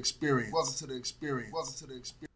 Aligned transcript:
Experience. 0.00 0.50
Welcome 0.50 0.72
to 0.78 0.86
the 0.86 0.96
experience. 0.96 1.52
Welcome 1.52 1.74
to 1.74 1.86
the 1.86 1.94
experience. 1.94 2.32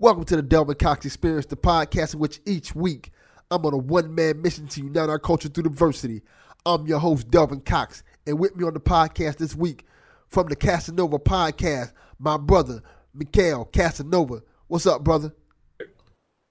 Welcome 0.00 0.24
to 0.24 0.34
the 0.34 0.42
Delvin 0.42 0.74
Cox 0.74 1.06
Experience, 1.06 1.46
the 1.46 1.56
podcast 1.56 2.14
in 2.14 2.20
which 2.20 2.40
each 2.44 2.74
week 2.74 3.12
I'm 3.48 3.64
on 3.64 3.72
a 3.72 3.76
one 3.76 4.12
man 4.12 4.42
mission 4.42 4.66
to 4.66 4.80
unite 4.80 5.08
our 5.08 5.20
culture 5.20 5.48
through 5.48 5.62
diversity. 5.62 6.22
I'm 6.66 6.84
your 6.88 6.98
host, 6.98 7.30
Delvin 7.30 7.60
Cox, 7.60 8.02
and 8.26 8.40
with 8.40 8.56
me 8.56 8.64
on 8.64 8.74
the 8.74 8.80
podcast 8.80 9.36
this 9.36 9.54
week 9.54 9.86
from 10.26 10.48
the 10.48 10.56
Kassanova 10.56 11.22
podcast, 11.22 11.92
my 12.18 12.36
brother, 12.36 12.82
Mekel 13.16 13.70
Kassanova. 13.70 14.42
What's 14.66 14.86
up, 14.86 15.04
brother? 15.04 15.32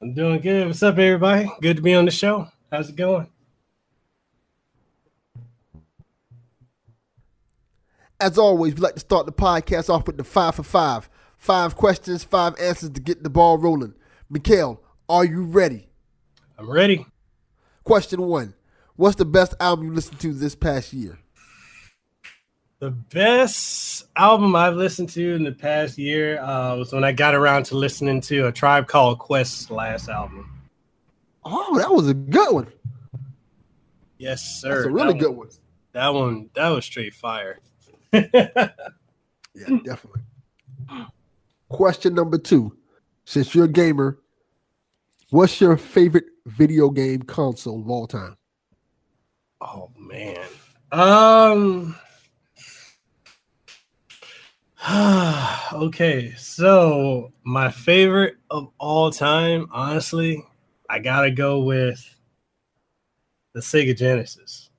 I'm 0.01 0.13
doing 0.13 0.39
good. 0.39 0.67
What's 0.67 0.81
up, 0.83 0.97
everybody? 0.97 1.51
Good 1.61 1.75
to 1.75 1.83
be 1.83 1.93
on 1.95 2.05
the 2.05 2.11
show. 2.11 2.47
How's 2.71 2.87
it 2.87 2.95
going? 2.95 3.27
As 8.25 8.39
always, 8.39 8.73
we 8.73 8.81
like 8.81 8.95
to 8.95 8.99
start 8.99 9.27
the 9.27 9.31
podcast 9.31 9.87
off 9.87 10.07
with 10.07 10.17
the 10.17 10.23
five 10.23 10.55
for 10.55 10.63
five. 10.63 11.07
Five 11.37 11.75
questions, 11.75 12.23
five 12.23 12.59
answers 12.59 12.89
to 12.89 12.99
get 12.99 13.21
the 13.21 13.29
ball 13.29 13.59
rolling. 13.59 13.93
Mekel, 14.33 14.79
are 15.07 15.23
you 15.23 15.43
ready? 15.43 15.89
I'm 16.57 16.67
ready. 16.67 17.05
Question 17.83 18.23
one 18.23 18.55
What's 18.95 19.17
the 19.17 19.25
best 19.25 19.53
album 19.59 19.85
you 19.85 19.93
listened 19.93 20.19
to 20.21 20.33
this 20.33 20.55
past 20.55 20.91
year? 20.91 21.19
The 22.79 22.89
best 22.89 24.07
album 24.15 24.55
I've 24.55 24.75
listened 24.75 25.09
to 25.09 25.35
in 25.35 25.43
the 25.43 25.51
past 25.51 25.99
year 25.99 26.41
uh, 26.41 26.77
was 26.77 26.91
when 26.93 27.03
I 27.03 27.11
got 27.11 27.35
around 27.35 27.65
to 27.65 27.77
listening 27.77 28.21
to 28.21 28.47
a 28.47 28.51
Tribe 28.51 28.87
Called 28.87 29.19
Quest's 29.19 29.69
last 29.69 30.09
album. 30.09 30.49
Oh, 31.43 31.77
that 31.77 31.91
was 31.91 32.09
a 32.09 32.15
good 32.15 32.51
one. 32.51 32.73
Yes, 34.17 34.61
sir. 34.61 34.77
That's 34.77 34.87
a 34.87 34.89
really 34.89 35.13
that 35.13 35.19
good 35.19 35.29
one, 35.29 35.37
one. 35.37 35.49
That 35.91 36.09
one, 36.09 36.49
that 36.55 36.69
was 36.69 36.85
straight 36.85 37.13
fire. 37.13 37.59
Yeah, 39.55 39.77
definitely. 39.85 40.21
Question 41.69 42.13
number 42.13 42.37
two. 42.37 42.77
Since 43.23 43.55
you're 43.55 43.65
a 43.65 43.69
gamer, 43.69 44.19
what's 45.29 45.59
your 45.61 45.77
favorite 45.77 46.25
video 46.45 46.89
game 46.89 47.21
console 47.21 47.79
of 47.79 47.89
all 47.89 48.05
time? 48.05 48.37
Oh 49.61 49.89
man. 49.97 50.45
Um 50.91 51.95
okay, 55.73 56.33
so 56.37 57.31
my 57.43 57.71
favorite 57.71 58.35
of 58.51 58.69
all 58.77 59.09
time, 59.09 59.67
honestly, 59.71 60.45
I 60.89 60.99
gotta 60.99 61.31
go 61.31 61.61
with 61.61 62.03
the 63.53 63.61
Sega 63.61 63.97
Genesis. 63.97 64.69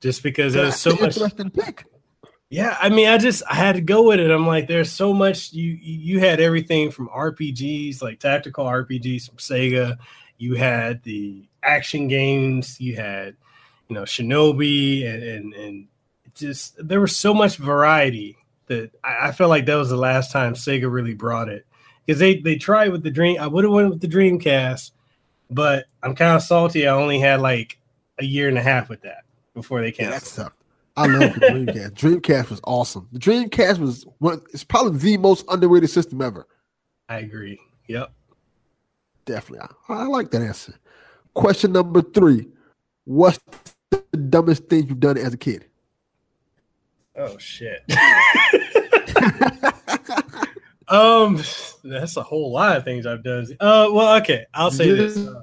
Just 0.00 0.22
because 0.22 0.52
there's 0.52 0.76
so 0.76 0.90
much 0.92 1.16
interesting 1.16 1.50
pick. 1.50 1.84
Yeah, 2.50 2.76
I 2.80 2.88
mean, 2.88 3.08
I 3.08 3.16
just 3.16 3.44
I 3.48 3.54
had 3.54 3.76
to 3.76 3.80
go 3.80 4.02
with 4.08 4.18
it. 4.18 4.30
I'm 4.30 4.46
like, 4.46 4.66
there's 4.66 4.90
so 4.90 5.12
much. 5.12 5.52
You 5.52 5.78
you 5.80 6.18
had 6.18 6.40
everything 6.40 6.90
from 6.90 7.08
RPGs, 7.08 8.02
like 8.02 8.18
tactical 8.18 8.64
RPGs 8.64 9.28
from 9.28 9.36
Sega. 9.38 9.96
You 10.36 10.54
had 10.56 11.02
the 11.04 11.48
action 11.62 12.08
games. 12.08 12.80
You 12.80 12.96
had, 12.96 13.36
you 13.88 13.94
know, 13.94 14.02
Shinobi, 14.02 15.06
and 15.08 15.22
and, 15.22 15.54
and 15.54 15.88
just 16.34 16.76
there 16.86 17.00
was 17.00 17.16
so 17.16 17.32
much 17.32 17.56
variety 17.56 18.36
that 18.66 18.90
I, 19.04 19.28
I 19.28 19.32
felt 19.32 19.50
like 19.50 19.66
that 19.66 19.74
was 19.76 19.90
the 19.90 19.96
last 19.96 20.32
time 20.32 20.54
Sega 20.54 20.90
really 20.90 21.14
brought 21.14 21.48
it 21.48 21.64
because 22.04 22.18
they 22.18 22.36
they 22.40 22.56
tried 22.56 22.90
with 22.90 23.04
the 23.04 23.10
dream. 23.12 23.40
I 23.40 23.46
would 23.46 23.62
have 23.62 23.72
went 23.72 23.90
with 23.90 24.00
the 24.00 24.08
Dreamcast, 24.08 24.90
but 25.50 25.84
I'm 26.02 26.16
kind 26.16 26.34
of 26.34 26.42
salty. 26.42 26.88
I 26.88 26.94
only 26.94 27.20
had 27.20 27.40
like 27.40 27.78
a 28.18 28.24
year 28.24 28.48
and 28.48 28.58
a 28.58 28.62
half 28.62 28.88
with 28.88 29.02
that 29.02 29.22
before 29.54 29.80
they 29.80 29.88
Yeah, 29.96 30.06
that 30.06 30.10
canceled. 30.22 30.46
sucked. 30.46 30.59
I 31.00 31.06
love 31.06 31.32
the 31.34 31.40
Dreamcast. 31.40 31.92
Dreamcast 31.92 32.50
was 32.50 32.60
awesome. 32.64 33.08
The 33.12 33.18
Dreamcast 33.18 33.78
was 33.78 34.04
one. 34.18 34.42
It's 34.52 34.64
probably 34.64 34.98
the 34.98 35.16
most 35.16 35.46
underrated 35.48 35.88
system 35.88 36.20
ever. 36.20 36.46
I 37.08 37.20
agree. 37.20 37.58
Yep. 37.88 38.12
Definitely, 39.24 39.66
I, 39.88 39.94
I 39.94 40.04
like 40.04 40.30
that 40.32 40.42
answer. 40.42 40.74
Question 41.32 41.72
number 41.72 42.02
three: 42.02 42.48
What's 43.04 43.40
the 43.90 44.02
dumbest 44.28 44.64
thing 44.64 44.88
you've 44.88 45.00
done 45.00 45.16
as 45.16 45.32
a 45.32 45.38
kid? 45.38 45.64
Oh 47.16 47.38
shit. 47.38 47.82
um, 50.88 51.42
that's 51.82 52.18
a 52.18 52.22
whole 52.22 52.52
lot 52.52 52.76
of 52.76 52.84
things 52.84 53.06
I've 53.06 53.24
done. 53.24 53.46
Uh, 53.58 53.88
well, 53.90 54.18
okay, 54.20 54.44
I'll 54.52 54.70
say 54.70 54.90
this. 54.92 55.16
Uh, 55.16 55.40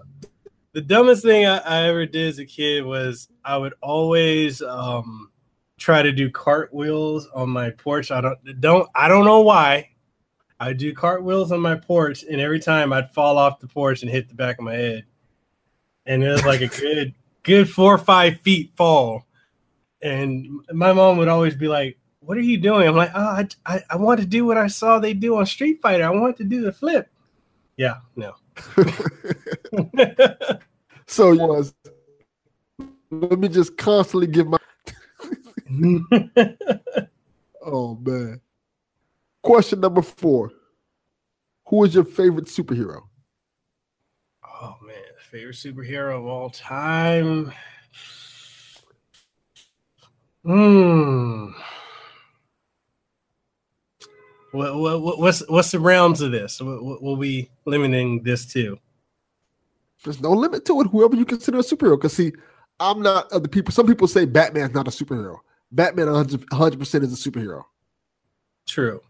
the 0.74 0.82
dumbest 0.82 1.24
thing 1.24 1.48
I, 1.48 1.58
I 1.58 1.88
ever 1.88 2.06
did 2.06 2.28
as 2.28 2.38
a 2.38 2.46
kid 2.46 2.86
was 2.86 3.28
I 3.44 3.58
would 3.58 3.74
always 3.82 4.62
um 4.62 5.32
try 5.78 6.02
to 6.02 6.12
do 6.12 6.30
cartwheels 6.30 7.28
on 7.34 7.50
my 7.50 7.72
porch. 7.72 8.12
I 8.12 8.22
don't 8.22 8.62
don't 8.62 8.90
I 8.96 9.08
don't 9.08 9.26
know 9.26 9.42
why. 9.42 9.90
I 10.60 10.74
do 10.74 10.94
cartwheels 10.94 11.52
on 11.52 11.60
my 11.62 11.76
porch, 11.76 12.24
and 12.24 12.42
every 12.42 12.60
time 12.60 12.92
I'd 12.92 13.12
fall 13.12 13.38
off 13.38 13.60
the 13.60 13.68
porch 13.68 14.02
and 14.02 14.10
hit 14.12 14.28
the 14.28 14.36
back 14.36 14.58
of 14.58 14.66
my 14.66 14.74
head, 14.74 15.06
and 16.06 16.24
it 16.24 16.30
was 16.30 16.46
like 16.46 16.62
a 16.62 16.68
good 16.68 17.14
good 17.44 17.70
four 17.70 17.94
or 17.94 18.00
five 18.00 18.40
feet 18.42 18.72
fall. 18.76 19.26
And 20.02 20.62
my 20.72 20.94
mom 20.94 21.18
would 21.18 21.28
always 21.28 21.56
be 21.56 21.68
like, 21.68 21.98
"What 22.20 22.38
are 22.38 22.42
you 22.42 22.58
doing?" 22.58 22.88
I'm 22.88 22.96
like, 22.96 23.12
"Oh, 23.14 23.20
I, 23.20 23.48
I, 23.66 23.82
I 23.92 23.96
want 23.98 24.20
to 24.20 24.26
do 24.26 24.46
what 24.46 24.58
I 24.58 24.68
saw 24.68 25.00
they 25.00 25.14
do 25.14 25.38
on 25.38 25.46
Street 25.46 25.80
Fighter. 25.82 26.06
I 26.06 26.10
want 26.10 26.38
to 26.38 26.44
do 26.44 26.62
the 26.62 26.72
flip." 26.72 27.10
Yeah, 27.78 27.98
no. 28.16 28.36
So 31.08 31.34
was. 31.34 31.74
Let 33.10 33.40
me 33.40 33.48
just 33.48 33.78
constantly 33.78 34.28
give 34.28 34.48
my. 34.48 34.58
Oh 37.70 38.00
man. 38.02 38.40
Question 39.42 39.82
number 39.82 40.02
four: 40.02 40.52
Who 41.68 41.84
is 41.84 41.94
your 41.94 42.06
favorite 42.06 42.46
superhero? 42.46 43.02
oh 44.62 44.76
man, 44.86 44.96
favorite 45.30 45.56
superhero 45.56 46.18
of 46.18 46.26
all 46.26 46.50
time. 46.50 47.52
Hmm. 50.44 51.48
What, 54.52 54.76
what, 54.78 55.20
what's 55.20 55.48
what's 55.50 55.72
the 55.72 55.80
realms 55.80 56.22
of 56.22 56.32
this? 56.32 56.62
What, 56.62 56.84
what 56.84 57.04
will 57.04 57.18
we 57.18 57.50
limiting 57.66 58.24
this 58.24 58.46
to? 58.54 58.80
There's 60.04 60.22
no 60.22 60.32
limit 60.32 60.64
to 60.66 60.82
it. 60.82 60.88
Whoever 60.88 61.16
you 61.16 61.26
consider 61.26 61.60
a 61.60 61.64
superhero. 61.64 61.98
Because 61.98 62.14
see, 62.14 62.32
I'm 62.80 63.02
not 63.02 63.32
other 63.34 63.50
people. 63.50 63.74
Some 63.74 63.88
people 63.88 64.08
say 64.08 64.26
Batman's 64.26 64.74
not 64.74 64.88
a 64.88 64.92
superhero. 64.92 65.40
Batman 65.72 66.12
100 66.12 66.80
percent 66.80 67.04
is 67.04 67.14
a 67.14 67.30
superhero. 67.30 67.64
True. 68.68 69.02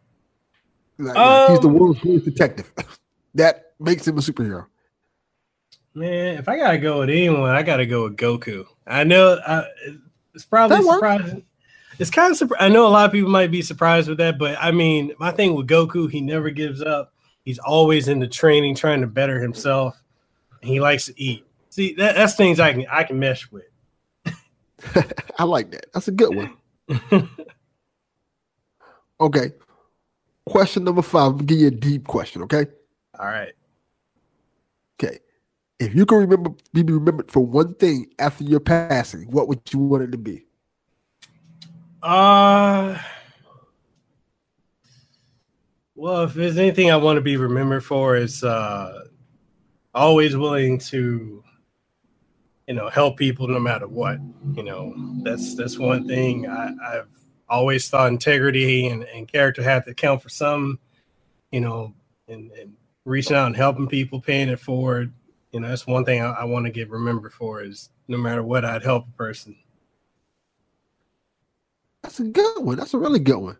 Like, 0.97 1.17
um, 1.17 1.51
he's 1.51 1.59
the 1.59 1.67
world's 1.67 1.99
greatest 1.99 2.25
detective. 2.25 2.71
that 3.35 3.73
makes 3.79 4.07
him 4.07 4.17
a 4.17 4.21
superhero. 4.21 4.65
Man, 5.93 6.37
if 6.37 6.47
I 6.47 6.57
gotta 6.57 6.77
go 6.77 6.99
with 6.99 7.09
anyone, 7.09 7.49
I 7.49 7.63
gotta 7.63 7.85
go 7.85 8.03
with 8.03 8.17
Goku. 8.17 8.65
I 8.85 9.03
know 9.03 9.33
uh, 9.33 9.65
it's 10.33 10.45
probably 10.45 10.83
surprising. 10.83 11.45
It's 11.99 12.11
kind 12.11 12.31
of 12.31 12.37
surprising. 12.37 12.65
I 12.65 12.69
know 12.69 12.87
a 12.87 12.89
lot 12.89 13.05
of 13.05 13.11
people 13.11 13.31
might 13.31 13.49
be 13.49 13.63
surprised 13.63 14.07
with 14.07 14.19
that, 14.19 14.37
but 14.37 14.57
I 14.59 14.71
mean, 14.71 15.13
my 15.19 15.31
thing 15.31 15.55
with 15.55 15.67
Goku, 15.67 16.09
he 16.09 16.21
never 16.21 16.51
gives 16.51 16.81
up. 16.81 17.13
He's 17.43 17.59
always 17.59 18.07
in 18.07 18.19
the 18.19 18.27
training, 18.27 18.75
trying 18.75 19.01
to 19.01 19.07
better 19.07 19.41
himself. 19.41 19.99
he 20.61 20.79
likes 20.79 21.05
to 21.05 21.19
eat. 21.19 21.45
See, 21.69 21.93
that, 21.95 22.15
that's 22.15 22.35
things 22.35 22.59
I 22.59 22.73
can 22.73 22.85
I 22.91 23.03
can 23.03 23.19
mesh 23.19 23.51
with. 23.51 23.65
I 25.39 25.43
like 25.43 25.71
that. 25.71 25.87
That's 25.93 26.07
a 26.07 26.11
good 26.11 26.35
one. 26.35 26.53
okay. 29.19 29.51
Question 30.45 30.83
number 30.83 31.01
five. 31.01 31.21
I'll 31.21 31.33
give 31.33 31.59
you 31.59 31.67
a 31.67 31.71
deep 31.71 32.07
question, 32.07 32.41
okay? 32.43 32.67
All 33.19 33.25
right. 33.25 33.53
Okay. 34.99 35.19
If 35.79 35.93
you 35.93 36.05
can 36.05 36.17
remember 36.17 36.51
be 36.73 36.83
remembered 36.83 37.31
for 37.31 37.45
one 37.45 37.75
thing 37.75 38.07
after 38.17 38.43
your 38.43 38.59
passing, 38.59 39.29
what 39.29 39.47
would 39.47 39.61
you 39.71 39.79
want 39.79 40.03
it 40.03 40.11
to 40.11 40.17
be? 40.17 40.45
Uh 42.01 42.97
well, 45.95 46.23
if 46.23 46.35
there's 46.35 46.57
anything 46.57 46.91
I 46.91 46.95
want 46.95 47.17
to 47.17 47.21
be 47.21 47.37
remembered 47.37 47.83
for, 47.83 48.15
is 48.15 48.43
uh 48.43 49.05
always 49.93 50.37
willing 50.37 50.77
to 50.77 51.43
you 52.67 52.73
know 52.73 52.89
help 52.89 53.17
people 53.17 53.47
no 53.47 53.59
matter 53.59 53.87
what. 53.87 54.19
You 54.53 54.63
know, 54.63 54.93
that's 55.23 55.55
that's 55.55 55.77
one 55.77 56.07
thing 56.07 56.47
I, 56.47 56.71
I've 56.85 57.07
always 57.49 57.89
thought 57.89 58.09
integrity 58.09 58.87
and, 58.87 59.03
and 59.03 59.27
character 59.27 59.63
have 59.63 59.85
to 59.85 59.93
count 59.93 60.21
for 60.21 60.29
some, 60.29 60.79
you 61.51 61.61
know, 61.61 61.93
and, 62.27 62.51
and 62.51 62.73
reaching 63.05 63.37
out 63.37 63.47
and 63.47 63.55
helping 63.55 63.87
people, 63.87 64.19
paying 64.19 64.49
it 64.49 64.59
forward. 64.59 65.13
You 65.51 65.61
know, 65.61 65.69
that's 65.69 65.87
one 65.87 66.03
thing 66.03 66.21
I, 66.21 66.31
I 66.31 66.43
want 66.43 66.65
to 66.65 66.71
get 66.71 66.89
remembered 66.89 67.33
for 67.33 67.63
is 67.63 67.89
no 68.07 68.17
matter 68.17 68.43
what, 68.43 68.65
I'd 68.65 68.83
help 68.83 69.07
a 69.07 69.17
person. 69.17 69.55
That's 72.03 72.19
a 72.19 72.25
good 72.25 72.63
one. 72.63 72.77
That's 72.77 72.93
a 72.93 72.97
really 72.97 73.19
good 73.19 73.37
one. 73.37 73.57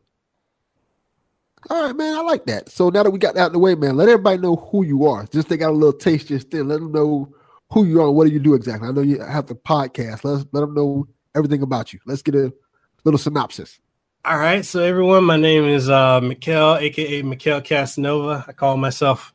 All 1.69 1.85
right, 1.87 1.95
man. 1.95 2.15
I 2.15 2.21
like 2.21 2.45
that. 2.45 2.69
So 2.69 2.89
now 2.89 3.03
that 3.03 3.11
we 3.11 3.19
got 3.19 3.35
that 3.35 3.41
out 3.41 3.47
of 3.47 3.53
the 3.53 3.59
way, 3.59 3.75
man, 3.75 3.97
let 3.97 4.09
everybody 4.09 4.37
know 4.37 4.55
who 4.55 4.83
you 4.85 5.05
are. 5.07 5.25
Just 5.27 5.49
they 5.49 5.57
got 5.57 5.71
a 5.71 5.73
little 5.73 5.93
taste 5.93 6.27
just 6.27 6.51
then. 6.51 6.67
Let 6.67 6.79
them 6.79 6.91
know 6.91 7.33
who 7.71 7.85
you 7.85 8.01
are. 8.01 8.11
What 8.11 8.27
do 8.27 8.33
you 8.33 8.39
do 8.39 8.53
exactly? 8.53 8.87
I 8.87 8.91
know 8.91 9.01
you 9.01 9.19
have 9.21 9.47
the 9.47 9.55
podcast. 9.55 10.23
Let's 10.23 10.45
let 10.51 10.61
them 10.61 10.73
know 10.73 11.07
everything 11.35 11.61
about 11.61 11.93
you. 11.93 11.99
Let's 12.05 12.21
get 12.21 12.35
a 12.35 12.53
little 13.03 13.17
synopsis. 13.17 13.79
All 14.25 14.37
right. 14.37 14.65
So 14.65 14.81
everyone, 14.83 15.23
my 15.23 15.37
name 15.37 15.65
is 15.65 15.89
uh 15.89 16.19
Mekel, 16.19 16.81
aka 16.81 17.21
Mekel 17.23 17.61
Kassanova. 17.61 18.47
I 18.47 18.51
call 18.51 18.77
myself 18.77 19.33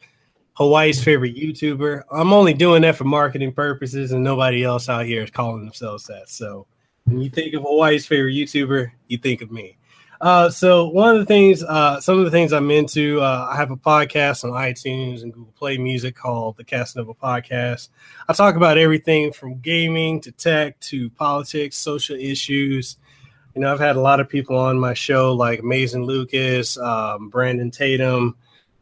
Hawaii's 0.54 1.02
favorite 1.02 1.34
YouTuber. 1.34 2.02
I'm 2.10 2.32
only 2.32 2.52
doing 2.52 2.82
that 2.82 2.96
for 2.96 3.04
marketing 3.04 3.52
purposes, 3.52 4.12
and 4.12 4.22
nobody 4.22 4.64
else 4.64 4.88
out 4.88 5.06
here 5.06 5.22
is 5.22 5.30
calling 5.30 5.64
themselves 5.64 6.04
that. 6.04 6.28
So 6.28 6.66
when 7.04 7.20
you 7.20 7.30
think 7.30 7.54
of 7.54 7.62
Hawaii's 7.62 8.06
favorite 8.06 8.34
YouTuber, 8.34 8.90
you 9.08 9.18
think 9.18 9.40
of 9.40 9.50
me. 9.50 9.78
Uh, 10.22 10.48
so 10.48 10.86
one 10.86 11.12
of 11.12 11.18
the 11.18 11.26
things, 11.26 11.64
uh, 11.64 12.00
some 12.00 12.16
of 12.16 12.24
the 12.24 12.30
things 12.30 12.52
I'm 12.52 12.70
into, 12.70 13.20
uh, 13.20 13.48
I 13.50 13.56
have 13.56 13.72
a 13.72 13.76
podcast 13.76 14.44
on 14.44 14.50
iTunes 14.50 15.24
and 15.24 15.32
Google 15.32 15.52
Play 15.52 15.78
Music 15.78 16.14
called 16.14 16.56
the 16.56 16.64
Kassanova 16.64 17.16
Podcast. 17.16 17.88
I 18.28 18.32
talk 18.32 18.54
about 18.54 18.78
everything 18.78 19.32
from 19.32 19.58
gaming 19.58 20.20
to 20.20 20.30
tech 20.30 20.78
to 20.78 21.10
politics, 21.10 21.76
social 21.76 22.14
issues. 22.14 22.98
You 23.56 23.62
know, 23.62 23.72
I've 23.72 23.80
had 23.80 23.96
a 23.96 24.00
lot 24.00 24.20
of 24.20 24.28
people 24.28 24.56
on 24.56 24.78
my 24.78 24.94
show 24.94 25.32
like 25.32 25.58
Amazing 25.58 26.04
Lucas, 26.04 26.78
um, 26.78 27.28
Brandon 27.28 27.72
Tatum, 27.72 28.36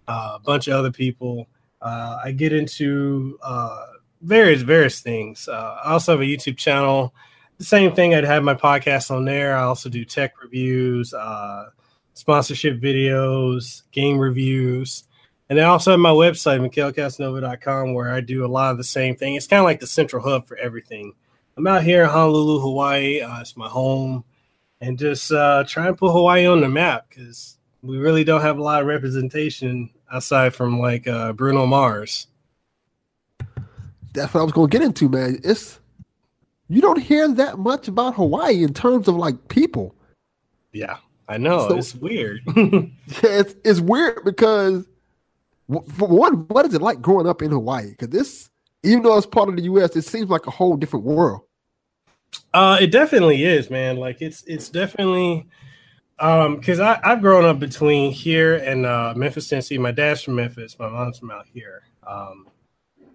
uh, 0.07 0.33
a 0.37 0.41
bunch 0.41 0.69
of 0.69 0.75
other 0.75 0.93
people. 0.93 1.49
Uh, 1.81 2.19
I 2.23 2.33
get 2.33 2.53
into 2.53 3.39
various 4.21 4.61
various 4.61 5.01
things. 5.01 5.49
I 5.49 5.93
also 5.93 6.13
have 6.13 6.21
a 6.21 6.25
YouTube 6.25 6.59
channel. 6.59 7.15
Same 7.61 7.95
thing. 7.95 8.15
I'd 8.15 8.25
have 8.25 8.43
my 8.43 8.55
podcast 8.55 9.11
on 9.11 9.27
there. 9.27 9.55
I 9.55 9.63
also 9.63 9.91
do 9.91 10.05
tech 10.05 10.41
reviews, 10.43 11.13
uh, 11.13 11.71
sponsorship 12.15 12.81
videos, 12.81 13.83
game 13.93 14.19
reviews, 14.19 15.05
and 15.51 15.61
I 15.61 15.65
also 15.65 15.91
have 15.91 16.01
my 16.01 16.11
website, 16.11 16.61
MekelKassanova.com, 16.61 17.93
where 17.93 18.13
I 18.15 18.21
do 18.21 18.45
a 18.45 18.49
lot 18.49 18.71
of 18.71 18.79
the 18.79 18.85
same 18.85 19.17
thing. 19.17 19.35
It's 19.35 19.49
kind 19.49 19.59
of 19.59 19.65
like 19.65 19.81
the 19.81 19.87
central 19.87 20.23
hub 20.23 20.47
for 20.47 20.57
everything. 20.57 21.13
I'm 21.57 21.67
out 21.67 21.83
here 21.83 22.05
in 22.05 22.09
Honolulu, 22.09 22.61
Hawaii. 22.61 23.21
Uh, 23.21 23.41
it's 23.41 23.57
my 23.57 23.69
home, 23.69 24.25
and 24.81 24.97
just 24.97 25.33
uh, 25.33 25.65
try 25.67 25.89
and 25.89 25.99
put 25.99 26.13
Hawaii 26.13 26.47
on 26.47 26.61
the 26.61 26.69
map 26.69 27.09
because 27.09 27.59
we 27.83 27.99
really 27.99 28.23
don't 28.23 28.43
have 28.43 28.59
a 28.59 28.63
lot 28.63 28.81
of 28.81 28.87
representation 28.87 29.91
aside 30.11 30.55
from 30.55 30.79
like 30.79 31.09
uh, 31.09 31.33
Bruno 31.33 31.67
Mars. 31.67 32.29
That's 34.15 34.33
what 34.33 34.41
I 34.41 34.45
was 34.45 34.53
going 34.53 34.71
to 34.71 34.79
get 34.79 34.85
into, 34.85 35.09
man. 35.09 35.41
It's 35.43 35.80
you 36.71 36.81
don't 36.81 37.01
hear 37.01 37.27
that 37.27 37.59
much 37.59 37.89
about 37.89 38.15
Hawaii 38.15 38.63
in 38.63 38.73
terms 38.73 39.09
of 39.09 39.17
like 39.17 39.49
people. 39.49 39.95
Yeah, 40.73 40.99
I 41.29 41.37
know 41.37 41.69
so, 41.69 41.77
it's 41.77 41.97
weird. 41.97 42.43
yeah, 42.47 42.83
it's 43.09 43.57
it's 43.65 43.81
weird 43.81 44.25
because 44.25 44.87
for 45.69 46.09
one, 46.09 46.47
what 46.47 46.67
is 46.67 46.75
it 46.75 46.81
like 46.81 47.03
growing 47.03 47.27
up 47.27 47.43
in 47.43 47.51
Hawaii? 47.51 47.91
Because 47.91 48.11
this, 48.11 48.51
even 48.85 49.03
though 49.03 49.17
it's 49.17 49.27
part 49.27 49.49
of 49.49 49.57
the 49.57 49.63
U.S., 49.63 49.97
it 49.97 50.03
seems 50.03 50.31
like 50.31 50.47
a 50.47 50.51
whole 50.53 50.77
different 50.77 51.05
world. 51.05 51.41
Uh, 52.55 52.79
it 52.81 52.93
definitely 52.93 53.45
is, 53.45 53.69
man. 53.69 53.97
Like 53.97 54.23
it's 54.23 54.45
it's 54.45 54.69
definitely 54.69 55.49
um 56.21 56.57
because 56.57 56.79
I 56.79 57.01
I've 57.03 57.21
grown 57.21 57.45
up 57.45 57.59
between 57.59 58.13
here 58.13 58.57
and 58.57 58.87
uh, 58.87 59.13
Memphis, 59.17 59.49
Tennessee. 59.49 59.77
My 59.77 59.91
dad's 59.91 60.23
from 60.23 60.37
Memphis, 60.37 60.79
my 60.79 60.89
mom's 60.89 61.19
from 61.19 61.33
out 61.33 61.47
here, 61.53 61.83
um, 62.07 62.47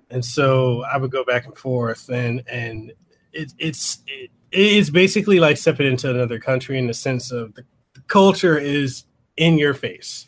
and 0.10 0.24
so 0.24 0.84
I 0.84 0.98
would 0.98 1.12
go 1.12 1.24
back 1.24 1.46
and 1.46 1.58
forth, 1.58 2.10
and 2.10 2.44
and 2.50 2.92
it, 3.36 3.54
it's 3.60 4.00
it, 4.08 4.32
it's 4.52 4.90
basically 4.90 5.39
like 5.39 5.58
stepping 5.58 5.88
into 5.88 6.10
another 6.10 6.39
country 6.39 6.80
in 6.80 6.88
the 6.88 6.94
sense 6.94 7.32
of 7.32 7.54
the, 7.56 7.65
the 7.94 8.01
culture 8.01 8.58
is 8.58 9.04
in 9.38 9.58
your 9.58 9.74
face. 9.74 10.27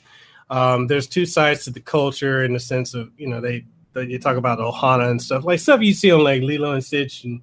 Um, 0.49 0.87
there's 0.87 1.07
two 1.07 1.25
sides 1.25 1.63
to 1.65 1.71
the 1.71 1.79
culture 1.79 2.43
in 2.43 2.53
the 2.53 2.59
sense 2.59 2.93
of 2.93 3.11
you 3.17 3.27
know 3.27 3.41
they, 3.41 3.65
they 3.93 4.03
you 4.03 4.19
talk 4.19 4.37
about 4.37 4.59
Ohana 4.59 5.09
and 5.09 5.21
stuff 5.21 5.45
like 5.45 5.59
stuff 5.59 5.81
you 5.81 5.93
see 5.93 6.11
on 6.11 6.23
like 6.23 6.41
Lilo 6.41 6.73
and 6.73 6.83
Stitch 6.83 7.23
and 7.23 7.41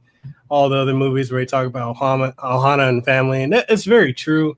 all 0.49 0.69
the 0.69 0.77
other 0.77 0.95
movies 0.95 1.33
where 1.33 1.41
they 1.41 1.47
talk 1.47 1.67
about 1.67 1.97
Ohana, 1.97 2.35
Ohana 2.37 2.89
and 2.89 3.05
family, 3.05 3.43
and 3.43 3.53
that, 3.53 3.67
it's 3.69 3.85
very 3.85 4.13
true. 4.13 4.57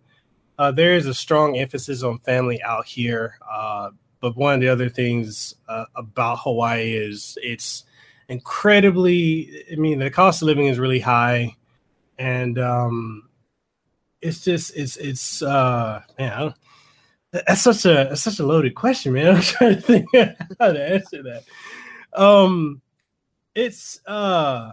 Uh, 0.58 0.70
there 0.70 0.94
is 0.94 1.06
a 1.06 1.14
strong 1.14 1.56
emphasis 1.56 2.02
on 2.02 2.18
family 2.20 2.62
out 2.62 2.86
here, 2.86 3.38
uh, 3.50 3.90
but 4.20 4.36
one 4.36 4.54
of 4.54 4.60
the 4.60 4.68
other 4.68 4.88
things 4.88 5.54
uh, 5.68 5.84
about 5.94 6.38
Hawaii 6.40 6.94
is 6.94 7.36
it's 7.42 7.84
incredibly. 8.28 9.64
I 9.70 9.76
mean, 9.76 9.98
the 9.98 10.10
cost 10.10 10.42
of 10.42 10.46
living 10.46 10.66
is 10.66 10.78
really 10.78 11.00
high, 11.00 11.56
and 12.18 12.58
um, 12.58 13.28
it's 14.20 14.44
just 14.44 14.76
it's 14.76 14.96
it's 14.96 15.42
uh, 15.42 16.02
man. 16.18 16.54
That's 17.32 17.62
such 17.62 17.84
a 17.84 18.06
that's 18.08 18.22
such 18.22 18.38
a 18.38 18.46
loaded 18.46 18.74
question, 18.74 19.12
man. 19.12 19.26
I'm 19.36 19.42
trying 19.42 19.74
to 19.76 19.80
think 19.80 20.06
how 20.60 20.72
to 20.72 20.88
answer 20.88 21.22
that. 21.22 21.44
Um, 22.18 22.80
it's 23.54 24.00
uh 24.06 24.72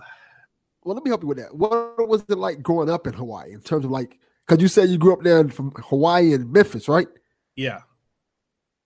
well, 0.84 0.96
let 0.96 1.04
me 1.04 1.10
help 1.10 1.22
you 1.22 1.28
with 1.28 1.38
that. 1.38 1.56
What 1.56 2.08
was 2.08 2.24
it 2.30 2.38
like 2.38 2.62
growing 2.62 2.90
up 2.90 3.08
in 3.08 3.14
Hawaii 3.14 3.54
in 3.54 3.62
terms 3.62 3.86
of 3.86 3.92
like, 3.92 4.20
because 4.46 4.62
you 4.62 4.68
said 4.68 4.90
you 4.90 4.98
grew 4.98 5.14
up 5.14 5.24
there 5.24 5.48
from 5.48 5.72
Hawaii 5.78 6.34
and 6.34 6.52
Memphis, 6.52 6.90
right? 6.90 7.08
Yeah. 7.56 7.80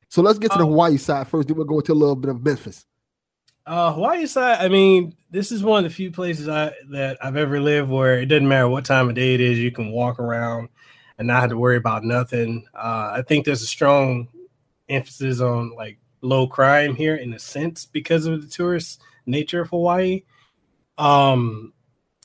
So 0.10 0.22
let's 0.22 0.40
get 0.40 0.52
to 0.52 0.56
um, 0.56 0.62
the 0.62 0.68
Hawaii 0.68 0.98
side 0.98 1.28
first. 1.28 1.48
Then 1.48 1.58
we'll 1.58 1.66
go 1.66 1.80
into 1.80 1.94
a 1.94 1.96
little 1.96 2.16
bit 2.16 2.30
of 2.30 2.44
Memphis. 2.44 2.86
Uh, 3.68 3.92
Hawaii 3.92 4.26
side. 4.26 4.64
I 4.64 4.70
mean, 4.70 5.14
this 5.30 5.52
is 5.52 5.62
one 5.62 5.84
of 5.84 5.92
the 5.92 5.94
few 5.94 6.10
places 6.10 6.48
I 6.48 6.72
that 6.92 7.18
I've 7.22 7.36
ever 7.36 7.60
lived 7.60 7.90
where 7.90 8.18
it 8.20 8.28
doesn't 8.28 8.48
matter 8.48 8.70
what 8.70 8.86
time 8.86 9.10
of 9.10 9.16
day 9.16 9.34
it 9.34 9.42
is, 9.42 9.60
you 9.60 9.72
can 9.72 9.92
walk 9.92 10.20
around 10.20 10.70
and 11.18 11.28
not 11.28 11.42
have 11.42 11.50
to 11.50 11.58
worry 11.58 11.76
about 11.76 12.06
nothing. 12.06 12.66
Uh, 12.74 13.12
I 13.18 13.24
think 13.28 13.46
there's 13.46 13.62
a 13.62 13.68
strong 13.68 14.30
emphasis 14.88 15.42
on 15.42 15.76
like 15.76 16.00
low 16.22 16.48
crime 16.48 16.96
here 16.96 17.16
in 17.16 17.34
a 17.34 17.40
sense 17.40 17.86
because 17.86 18.26
of 18.26 18.42
the 18.42 18.48
tourist 18.48 19.02
nature 19.26 19.62
of 19.62 19.70
Hawaii. 19.70 20.24
Um, 20.98 21.74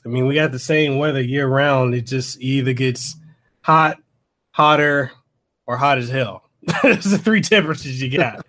I 0.05 0.07
mean, 0.07 0.27
we 0.27 0.35
got 0.35 0.53
the 0.53 0.59
same 0.59 0.97
weather 0.97 1.21
year 1.21 1.47
round. 1.47 1.93
It 1.93 2.05
just 2.05 2.39
either 2.39 2.71
gets 2.71 3.17
hot, 3.61 3.97
hotter, 4.51 5.11
or 5.67 5.75
hot 5.75 5.97
as 5.97 6.07
hell. 6.07 6.49
Those 6.83 7.03
the 7.03 7.17
three 7.17 7.41
temperatures 7.41 8.01
you 8.01 8.17
got. 8.17 8.45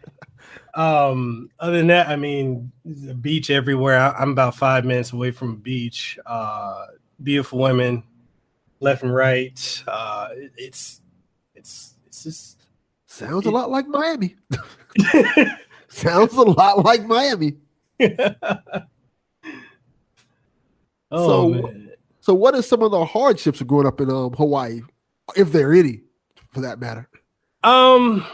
Um, 0.74 1.50
other 1.60 1.76
than 1.76 1.86
that, 1.88 2.08
I 2.08 2.16
mean, 2.16 2.72
the 2.84 3.14
beach 3.14 3.50
everywhere. 3.50 3.98
I, 3.98 4.22
am 4.22 4.30
about 4.30 4.56
five 4.56 4.84
minutes 4.84 5.12
away 5.12 5.30
from 5.30 5.50
a 5.50 5.56
beach. 5.56 6.18
Uh, 6.26 6.86
beautiful 7.22 7.60
women, 7.60 8.02
left 8.80 9.02
and 9.02 9.14
right. 9.14 9.82
Uh, 9.86 10.28
it's 10.56 11.00
it's 11.54 11.94
it's 12.06 12.24
just 12.24 12.66
sounds 13.06 13.46
it, 13.46 13.50
a 13.50 13.52
lot 13.52 13.70
like 13.70 13.86
Miami. 13.86 14.34
sounds 15.88 16.34
a 16.34 16.42
lot 16.42 16.84
like 16.84 17.04
Miami. 17.04 17.54
oh, 18.00 18.18
so, 21.12 21.48
man. 21.48 21.92
so 22.20 22.34
what 22.34 22.54
are 22.54 22.62
some 22.62 22.82
of 22.82 22.90
the 22.90 23.04
hardships 23.04 23.60
of 23.60 23.68
growing 23.68 23.86
up 23.86 24.00
in 24.00 24.10
um, 24.10 24.32
Hawaii, 24.32 24.80
if 25.36 25.52
there 25.52 25.70
are 25.70 25.74
any, 25.74 26.00
for 26.52 26.60
that 26.62 26.80
matter? 26.80 27.08
Um, 27.62 28.26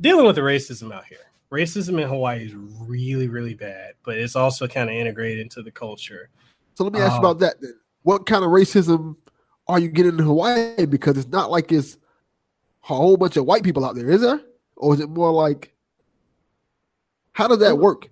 dealing 0.00 0.26
with 0.26 0.36
the 0.36 0.42
racism 0.42 0.92
out 0.92 1.06
here. 1.06 1.18
Racism 1.50 2.00
in 2.00 2.08
Hawaii 2.08 2.44
is 2.44 2.54
really, 2.54 3.28
really 3.28 3.54
bad, 3.54 3.94
but 4.04 4.18
it's 4.18 4.36
also 4.36 4.66
kind 4.66 4.90
of 4.90 4.96
integrated 4.96 5.40
into 5.40 5.62
the 5.62 5.70
culture. 5.70 6.28
So 6.74 6.84
let 6.84 6.92
me 6.92 7.00
ask 7.00 7.12
um, 7.12 7.22
you 7.22 7.30
about 7.30 7.38
that. 7.40 7.60
Then. 7.60 7.74
What 8.02 8.26
kind 8.26 8.44
of 8.44 8.50
racism 8.50 9.16
are 9.68 9.78
you 9.78 9.88
getting 9.88 10.18
in 10.18 10.24
Hawaii? 10.24 10.86
Because 10.86 11.16
it's 11.16 11.28
not 11.28 11.50
like 11.50 11.72
it's 11.72 11.96
a 12.88 12.94
whole 12.94 13.16
bunch 13.16 13.36
of 13.36 13.44
white 13.44 13.62
people 13.62 13.84
out 13.84 13.94
there, 13.94 14.10
is 14.10 14.20
there? 14.20 14.40
Or 14.76 14.94
is 14.94 15.00
it 15.00 15.08
more 15.08 15.32
like 15.32 15.76
how 17.36 17.48
does 17.48 17.58
that 17.58 17.76
work? 17.76 18.08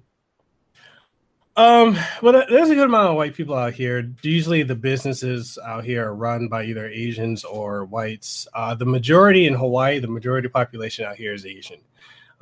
Um, 1.56 1.96
well, 2.20 2.44
there's 2.48 2.68
a 2.68 2.74
good 2.74 2.84
amount 2.84 3.08
of 3.08 3.16
white 3.16 3.34
people 3.34 3.54
out 3.54 3.72
here. 3.72 4.12
Usually, 4.20 4.62
the 4.62 4.74
businesses 4.74 5.56
out 5.64 5.82
here 5.82 6.08
are 6.08 6.14
run 6.14 6.48
by 6.48 6.64
either 6.64 6.88
Asians 6.88 7.42
or 7.42 7.86
whites. 7.86 8.46
Uh, 8.52 8.74
the 8.74 8.84
majority 8.84 9.46
in 9.46 9.54
Hawaii, 9.54 9.98
the 9.98 10.08
majority 10.08 10.48
population 10.48 11.06
out 11.06 11.16
here 11.16 11.32
is 11.32 11.46
Asian. 11.46 11.78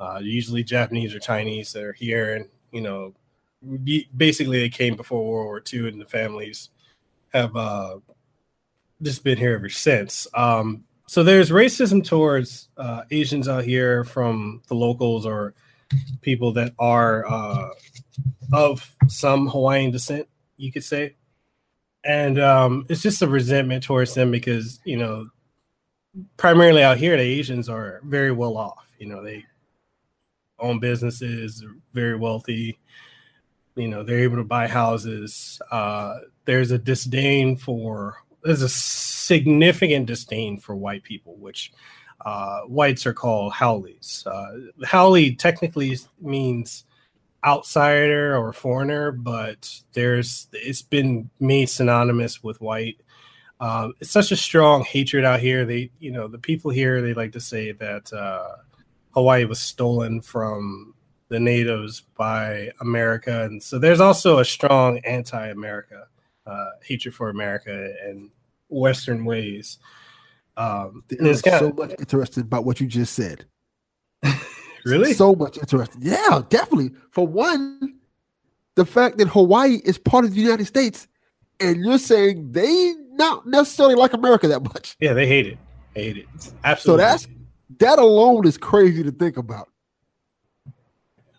Uh, 0.03 0.19
usually, 0.19 0.63
Japanese 0.63 1.15
or 1.15 1.19
Chinese 1.19 1.71
that 1.73 1.83
are 1.83 1.93
here, 1.93 2.35
and 2.35 2.49
you 2.71 2.81
know, 2.81 3.13
basically 4.15 4.59
they 4.59 4.69
came 4.69 4.95
before 4.95 5.25
World 5.25 5.45
War 5.45 5.63
II, 5.71 5.87
and 5.89 6.01
the 6.01 6.05
families 6.05 6.69
have 7.33 7.55
uh, 7.55 7.97
just 9.01 9.23
been 9.23 9.37
here 9.37 9.55
ever 9.55 9.69
since. 9.69 10.27
Um, 10.33 10.83
so 11.07 11.23
there's 11.23 11.49
racism 11.49 12.03
towards 12.03 12.69
uh, 12.77 13.03
Asians 13.11 13.47
out 13.47 13.63
here 13.63 14.03
from 14.03 14.61
the 14.67 14.75
locals 14.75 15.25
or 15.25 15.53
people 16.21 16.51
that 16.53 16.73
are 16.79 17.27
uh, 17.27 17.69
of 18.51 18.95
some 19.07 19.47
Hawaiian 19.47 19.91
descent, 19.91 20.27
you 20.57 20.71
could 20.71 20.83
say. 20.83 21.15
And 22.03 22.39
um, 22.39 22.85
it's 22.89 23.01
just 23.01 23.21
a 23.21 23.27
resentment 23.27 23.83
towards 23.83 24.13
them 24.13 24.31
because, 24.31 24.79
you 24.83 24.97
know, 24.97 25.27
primarily 26.37 26.83
out 26.83 26.97
here, 26.97 27.15
the 27.15 27.23
Asians 27.23 27.69
are 27.69 28.01
very 28.03 28.31
well 28.31 28.57
off. 28.57 28.91
You 28.97 29.07
know, 29.07 29.23
they 29.23 29.45
own 30.63 30.79
businesses, 30.79 31.63
very 31.93 32.15
wealthy. 32.15 32.79
You 33.75 33.87
know, 33.87 34.03
they're 34.03 34.19
able 34.19 34.37
to 34.37 34.43
buy 34.43 34.67
houses. 34.67 35.61
Uh, 35.71 36.19
there's 36.45 36.71
a 36.71 36.77
disdain 36.77 37.57
for, 37.57 38.17
there's 38.43 38.61
a 38.61 38.69
significant 38.69 40.05
disdain 40.05 40.59
for 40.59 40.75
white 40.75 41.03
people, 41.03 41.35
which 41.35 41.71
uh, 42.25 42.61
whites 42.61 43.05
are 43.05 43.13
called 43.13 43.53
haoles. 43.53 44.25
Uh, 44.25 44.85
haole 44.85 45.35
technically 45.37 45.97
means 46.21 46.85
outsider 47.45 48.37
or 48.37 48.53
foreigner, 48.53 49.11
but 49.11 49.69
there's 49.93 50.47
it's 50.53 50.81
been 50.81 51.29
made 51.39 51.69
synonymous 51.69 52.43
with 52.43 52.61
white. 52.61 53.01
Um, 53.59 53.93
it's 53.99 54.11
such 54.11 54.31
a 54.31 54.35
strong 54.35 54.83
hatred 54.83 55.25
out 55.25 55.39
here. 55.39 55.65
They, 55.65 55.91
you 55.99 56.11
know, 56.11 56.27
the 56.27 56.37
people 56.37 56.71
here 56.71 57.01
they 57.01 57.13
like 57.13 57.33
to 57.33 57.39
say 57.41 57.71
that 57.73 58.11
uh, 58.13 58.55
Hawaii 59.13 59.45
was 59.45 59.59
stolen 59.59 60.21
from 60.21 60.93
the 61.29 61.39
natives 61.39 62.01
by 62.15 62.69
America, 62.81 63.43
and 63.43 63.61
so 63.61 63.79
there's 63.79 63.99
also 63.99 64.39
a 64.39 64.45
strong 64.45 64.99
anti-America 64.99 66.07
uh, 66.45 66.69
hatred 66.83 67.13
for 67.15 67.29
America 67.29 67.93
and 68.05 68.29
Western 68.69 69.25
ways. 69.25 69.77
Um, 70.57 71.03
There's 71.07 71.41
so 71.41 71.71
much 71.71 71.93
interested 71.99 72.45
about 72.45 72.65
what 72.65 72.79
you 72.79 72.87
just 72.87 73.13
said. 73.13 73.45
really? 74.85 75.13
So 75.13 75.35
much 75.35 75.57
interested. 75.57 76.03
Yeah, 76.03 76.41
definitely. 76.49 76.91
For 77.11 77.25
one, 77.25 77.95
the 78.75 78.85
fact 78.85 79.17
that 79.17 79.27
Hawaii 79.29 79.79
is 79.83 79.97
part 79.97 80.25
of 80.25 80.33
the 80.33 80.41
United 80.41 80.65
States, 80.65 81.07
and 81.59 81.83
you're 81.83 81.97
saying 81.97 82.51
they 82.51 82.93
not 83.11 83.47
necessarily 83.47 83.95
like 83.95 84.13
America 84.13 84.47
that 84.47 84.63
much. 84.63 84.95
Yeah, 84.99 85.13
they 85.13 85.27
hate 85.27 85.47
it. 85.47 85.57
They 85.93 86.03
hate 86.05 86.17
it. 86.17 86.27
Absolutely. 86.63 87.03
So 87.03 87.09
that's 87.09 87.27
that 87.79 87.99
alone 87.99 88.47
is 88.47 88.57
crazy 88.57 89.03
to 89.03 89.11
think 89.11 89.37
about. 89.37 89.69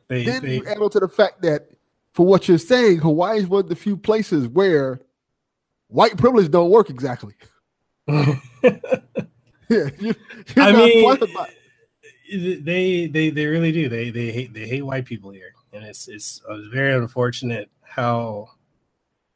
They, 0.08 0.24
then 0.24 0.42
they, 0.42 0.56
you 0.56 0.66
add 0.66 0.78
on 0.78 0.90
to 0.90 1.00
the 1.00 1.08
fact 1.08 1.42
that 1.42 1.68
for 2.12 2.26
what 2.26 2.48
you're 2.48 2.58
saying, 2.58 2.98
Hawaii 2.98 3.38
is 3.38 3.46
one 3.46 3.64
of 3.64 3.68
the 3.68 3.76
few 3.76 3.96
places 3.96 4.48
where 4.48 5.00
white 5.88 6.16
privilege 6.16 6.50
don't 6.50 6.70
work 6.70 6.90
exactly. 6.90 7.34
yeah, 8.08 9.88
you, 9.98 10.14
I 10.56 10.72
mean, 10.72 11.18
they 12.30 13.06
they 13.06 13.30
they 13.30 13.46
really 13.46 13.72
do. 13.72 13.88
They 13.88 14.10
they 14.10 14.30
hate 14.30 14.52
they 14.52 14.66
hate 14.66 14.82
white 14.82 15.04
people 15.04 15.30
here, 15.30 15.54
and 15.72 15.84
it's 15.84 16.08
it's, 16.08 16.42
it's 16.48 16.68
very 16.68 16.94
unfortunate 16.94 17.70
how 17.82 18.48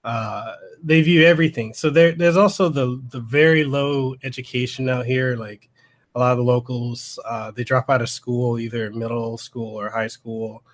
uh, 0.05 0.55
they 0.83 1.03
view 1.03 1.25
everything. 1.25 1.75
So 1.75 1.91
there 1.91 2.13
there's 2.13 2.37
also 2.37 2.69
the 2.69 3.03
the 3.11 3.21
very 3.21 3.65
low 3.65 4.15
education 4.23 4.89
out 4.89 5.07
here. 5.07 5.37
Like 5.37 5.69
a 6.19 6.21
lot 6.21 6.33
of 6.33 6.39
the 6.39 6.45
locals, 6.45 7.19
uh, 7.25 7.53
they 7.53 7.63
drop 7.63 7.89
out 7.89 8.03
of 8.03 8.09
school 8.09 8.59
either 8.59 8.91
middle 8.91 9.39
school 9.39 9.81
or 9.81 9.89
high 9.89 10.09
school. 10.09 10.65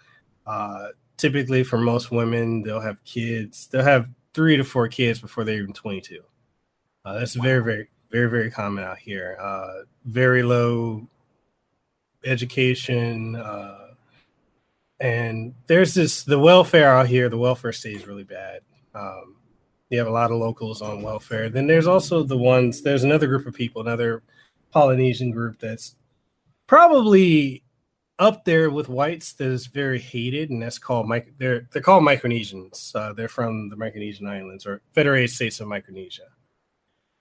Uh, 0.46 0.88
typically, 1.18 1.62
for 1.62 1.76
most 1.76 2.10
women, 2.10 2.62
they'll 2.62 2.80
have 2.80 3.02
kids. 3.04 3.66
They'll 3.66 3.84
have 3.84 4.08
three 4.32 4.56
to 4.56 4.64
four 4.64 4.88
kids 4.88 5.20
before 5.20 5.44
they're 5.44 5.60
even 5.60 5.74
22. 5.74 6.20
Uh, 7.04 7.18
that's 7.18 7.36
wow. 7.36 7.42
very, 7.42 7.62
very, 7.62 7.88
very, 8.10 8.30
very 8.30 8.50
common 8.50 8.84
out 8.84 8.96
here. 8.96 9.36
Uh, 9.38 9.82
very 10.06 10.42
low 10.42 11.06
education. 12.24 13.36
Uh, 13.36 13.88
and 14.98 15.54
there's 15.66 15.92
this, 15.92 16.24
the 16.24 16.38
welfare 16.38 16.96
out 16.96 17.06
here, 17.06 17.28
the 17.28 17.36
welfare 17.36 17.72
state 17.72 17.96
is 17.96 18.06
really 18.06 18.24
bad. 18.24 18.60
Um, 18.94 19.36
you 19.90 19.98
have 19.98 20.08
a 20.08 20.10
lot 20.10 20.30
of 20.30 20.38
locals 20.38 20.80
on 20.80 21.02
welfare. 21.02 21.50
Then 21.50 21.66
there's 21.66 21.86
also 21.86 22.22
the 22.22 22.38
ones, 22.38 22.80
there's 22.80 23.04
another 23.04 23.26
group 23.26 23.46
of 23.46 23.52
people, 23.52 23.82
another 23.82 24.22
Polynesian 24.74 25.30
group 25.30 25.60
that's 25.60 25.94
probably 26.66 27.62
up 28.18 28.44
there 28.44 28.70
with 28.70 28.88
whites 28.88 29.32
that 29.34 29.46
is 29.46 29.66
very 29.68 30.00
hated, 30.00 30.50
and 30.50 30.60
that's 30.60 30.78
called 30.78 31.10
they're 31.38 31.68
they're 31.72 31.80
called 31.80 32.02
Micronesians. 32.02 32.94
Uh, 32.94 33.12
they're 33.12 33.28
from 33.28 33.68
the 33.68 33.76
Micronesian 33.76 34.28
Islands 34.28 34.66
or 34.66 34.82
Federated 34.92 35.30
States 35.30 35.60
of 35.60 35.68
Micronesia. 35.68 36.24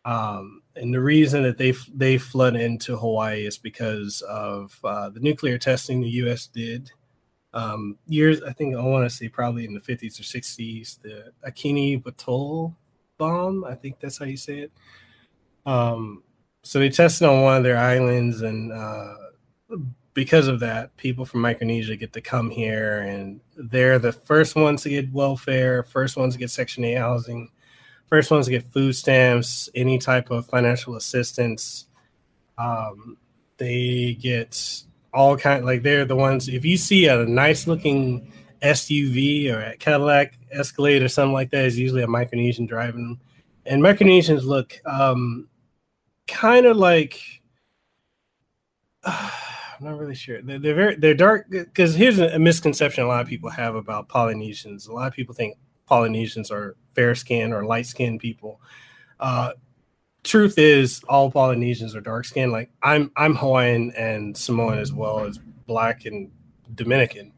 Um, 0.04 0.64
and 0.76 0.92
the 0.92 1.00
reason 1.00 1.44
that 1.44 1.60
they 1.60 1.74
they 1.94 2.18
flood 2.18 2.56
into 2.56 2.98
Hawaii 2.98 3.46
is 3.46 3.60
because 3.60 4.22
of 4.24 4.78
uh, 4.84 5.10
the 5.10 5.20
nuclear 5.20 5.60
testing 5.60 6.02
the 6.02 6.10
U.S. 6.26 6.48
did 6.48 6.92
um, 7.54 8.00
years. 8.08 8.42
I 8.42 8.52
think 8.52 8.76
I 8.76 8.82
want 8.82 9.08
to 9.08 9.16
say 9.16 9.30
probably 9.30 9.66
in 9.66 9.76
the 9.76 9.80
50s 9.80 10.20
or 10.20 10.24
60s. 10.24 11.02
The 11.02 11.32
Akini 11.48 12.04
Atoll 12.04 12.76
bomb. 13.20 13.64
I 13.64 13.76
think 13.76 14.00
that's 14.00 14.18
how 14.18 14.26
you 14.26 14.38
say 14.38 14.60
it. 14.60 14.72
Um, 15.68 16.24
so 16.64 16.80
they 16.80 16.90
tested 16.90 17.28
on 17.28 17.42
one 17.42 17.58
of 17.58 17.64
their 17.64 17.78
islands, 17.78 18.42
and 18.42 18.72
uh, 18.72 19.16
because 20.14 20.48
of 20.48 20.60
that, 20.62 20.96
people 20.98 21.26
from 21.26 21.42
Micronesia 21.42 21.96
get 21.96 22.14
to 22.14 22.22
come 22.22 22.50
here, 22.50 23.00
and 23.00 23.40
they're 23.56 24.00
the 24.00 24.12
first 24.12 24.56
ones 24.56 24.84
to 24.84 24.90
get 24.90 25.12
welfare, 25.14 25.84
first 25.84 26.18
ones 26.18 26.34
to 26.34 26.40
get 26.40 26.50
Section 26.50 26.84
8 26.84 26.96
housing 26.96 27.50
First 28.14 28.30
ones 28.30 28.46
to 28.46 28.52
get 28.52 28.72
food 28.72 28.96
stamps, 28.96 29.70
any 29.74 29.98
type 29.98 30.30
of 30.30 30.46
financial 30.46 30.96
assistance. 30.96 31.88
Um, 32.60 33.18
they 33.58 34.16
get 34.22 34.84
all 35.12 35.36
kind 35.36 35.66
like 35.66 35.82
they're 35.82 36.06
the 36.06 36.16
ones. 36.16 36.48
If 36.48 36.64
you 36.64 36.78
see 36.78 37.08
a 37.08 37.26
nice 37.26 37.66
looking 37.66 38.32
SUV 38.62 39.52
or 39.52 39.62
a 39.62 39.78
Cadillac 39.78 40.38
Escalade 40.52 41.02
or 41.02 41.08
something 41.08 41.34
like 41.34 41.50
that, 41.50 41.66
is 41.66 41.80
usually 41.80 42.04
a 42.04 42.08
Micronesian 42.08 42.68
driving. 42.68 43.04
them. 43.04 43.20
And 43.66 43.82
Micronesians 43.82 44.44
look 44.44 44.80
um, 44.86 45.48
kind 46.34 46.66
of 46.66 46.78
like. 46.78 47.22
Uh, 49.04 49.30
I'm 49.80 49.86
not 49.90 50.00
really 50.00 50.16
sure. 50.16 50.42
They're, 50.42 50.60
they're 50.60 50.76
very 50.76 50.96
they're 50.96 51.14
dark 51.16 51.50
because 51.50 51.96
here's 51.96 52.20
a, 52.20 52.38
misconception 52.38 53.04
a 53.04 53.08
lot 53.08 53.22
of 53.22 53.28
people 53.28 53.50
have 53.50 53.76
about 53.76 54.08
Polynesians. 54.08 54.88
A 54.88 54.94
lot 54.94 55.08
of 55.08 55.14
people 55.14 55.34
think 55.34 55.58
Polynesians 55.88 56.52
are 56.52 56.78
fair 56.94 57.16
skinned 57.16 57.54
or 57.54 57.66
light 57.66 57.88
skinned 57.88 58.20
people. 58.20 58.62
Uh, 59.20 59.54
truth 60.24 60.58
is, 60.58 61.04
all 61.10 61.32
Polynesians 61.32 61.96
are 61.96 62.02
dark 62.02 62.26
skinned. 62.26 62.52
Like 62.52 62.70
I'm, 62.82 63.12
I'm 63.18 63.36
Hawaiian 63.36 63.92
and 63.98 64.38
Samoan 64.38 64.78
as 64.78 64.94
well 64.94 65.26
as 65.26 65.40
black 65.66 66.06
and 66.06 66.32
Dominican. 66.76 67.34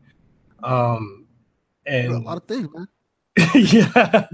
Um, 0.62 1.26
and 1.86 2.14
a 2.14 2.20
lot 2.20 2.38
of 2.38 2.44
things, 2.44 2.68
man. 2.74 2.88
yeah, 3.56 4.28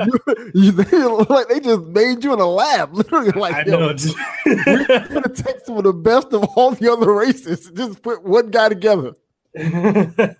you, 0.53 0.71
they, 0.71 0.97
like 1.03 1.47
they 1.47 1.59
just 1.59 1.85
made 1.87 2.23
you 2.23 2.33
in 2.33 2.39
a 2.39 2.45
lab, 2.45 2.93
literally. 2.93 3.31
Like, 3.31 3.55
I 3.55 3.63
know. 3.63 3.95
we're 4.45 5.07
gonna 5.07 5.29
take 5.29 5.65
some 5.65 5.77
of 5.77 5.85
the 5.85 5.93
best 5.93 6.31
of 6.33 6.43
all 6.55 6.71
the 6.71 6.91
other 6.91 7.11
races, 7.11 7.71
just 7.73 8.03
put 8.03 8.23
one 8.23 8.51
guy 8.51 8.69
together. 8.69 9.13
but 9.55 10.37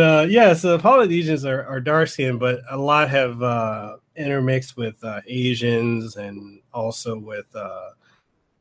uh, 0.00 0.26
yeah, 0.28 0.54
so 0.54 0.72
the 0.72 0.82
Polynesians 0.82 1.44
are, 1.44 1.64
are 1.66 1.80
dark 1.80 2.08
skinned, 2.08 2.40
but 2.40 2.62
a 2.68 2.76
lot 2.76 3.08
have 3.10 3.40
uh, 3.44 3.98
intermixed 4.16 4.76
with 4.76 5.02
uh, 5.04 5.20
Asians 5.28 6.16
and 6.16 6.60
also 6.74 7.16
with 7.16 7.46
uh, 7.54 7.90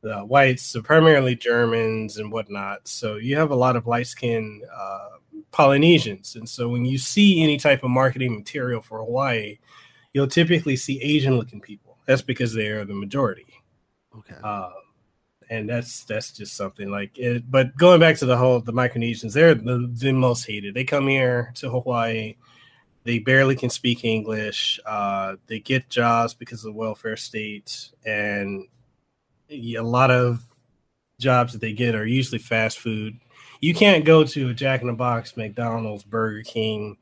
the 0.02 0.20
whites, 0.20 0.62
so 0.62 0.84
primarily 0.84 1.36
Germans 1.36 2.18
and 2.18 2.32
whatnot. 2.32 2.88
So 2.88 3.16
you 3.16 3.36
have 3.38 3.50
a 3.50 3.56
lot 3.56 3.76
of 3.76 3.88
light 3.88 4.06
skinned 4.06 4.64
uh, 4.72 5.10
Polynesians. 5.52 6.36
And 6.36 6.48
so 6.48 6.70
when 6.70 6.86
you 6.86 6.98
see 6.98 7.44
any 7.44 7.58
type 7.58 7.84
of 7.84 7.90
marketing 7.90 8.36
material 8.36 8.82
for 8.82 9.00
Hawaii, 9.00 9.60
you'll 10.14 10.28
typically 10.28 10.76
see 10.76 11.02
Asian 11.02 11.38
looking 11.38 11.62
people. 11.62 11.98
That's 12.06 12.22
because 12.22 12.54
they 12.54 12.68
are 12.68 12.86
the 12.86 12.94
majority. 12.94 13.48
Okay. 14.18 14.36
Um, 14.36 14.74
and 15.50 15.70
that's 15.70 16.04
that's 16.04 16.32
just 16.32 16.56
something 16.56 16.90
like 16.90 17.18
it. 17.18 17.50
But 17.50 17.76
going 17.78 18.00
back 18.00 18.18
to 18.18 18.26
the 18.26 18.38
whole 18.38 18.60
the 18.60 18.74
Micronesians, 18.74 19.34
they're 19.34 19.56
the, 19.56 19.90
the 19.94 20.12
most 20.12 20.46
hated. 20.46 20.74
They 20.74 20.84
come 20.84 21.08
here 21.08 21.52
to 21.56 21.70
Hawaii, 21.70 22.36
they 23.08 23.20
barely 23.20 23.56
can 23.56 23.70
speak 23.70 24.04
English. 24.04 24.80
Uh, 24.86 25.38
they 25.48 25.60
get 25.60 25.90
jobs 25.90 26.34
because 26.34 26.66
of 26.66 26.74
the 26.74 26.78
welfare 26.78 27.16
state, 27.16 27.92
and 28.06 28.68
a 29.50 29.80
lot 29.80 30.12
of 30.12 30.44
jobs 31.18 31.54
that 31.54 31.62
they 31.62 31.72
get 31.72 31.96
are 31.96 32.06
usually 32.06 32.38
fast 32.38 32.80
food. 32.80 33.18
You 33.60 33.74
can't 33.74 34.06
go 34.06 34.24
to 34.24 34.50
a 34.50 34.54
Jack 34.54 34.82
in 34.82 34.88
the 34.88 34.94
Box, 34.94 35.36
McDonald's, 35.36 36.04
Burger 36.04 36.44
King, 36.44 36.98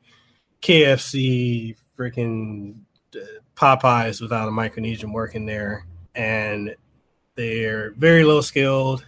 KFC, 0.62 1.76
freaking 1.98 2.76
uh, 3.14 3.20
Popeyes 3.54 4.20
without 4.20 4.48
a 4.48 4.50
Micronesian 4.50 5.12
working 5.12 5.46
there, 5.46 5.86
and 6.14 6.74
they're 7.34 7.92
very 7.92 8.24
low 8.24 8.40
skilled, 8.40 9.06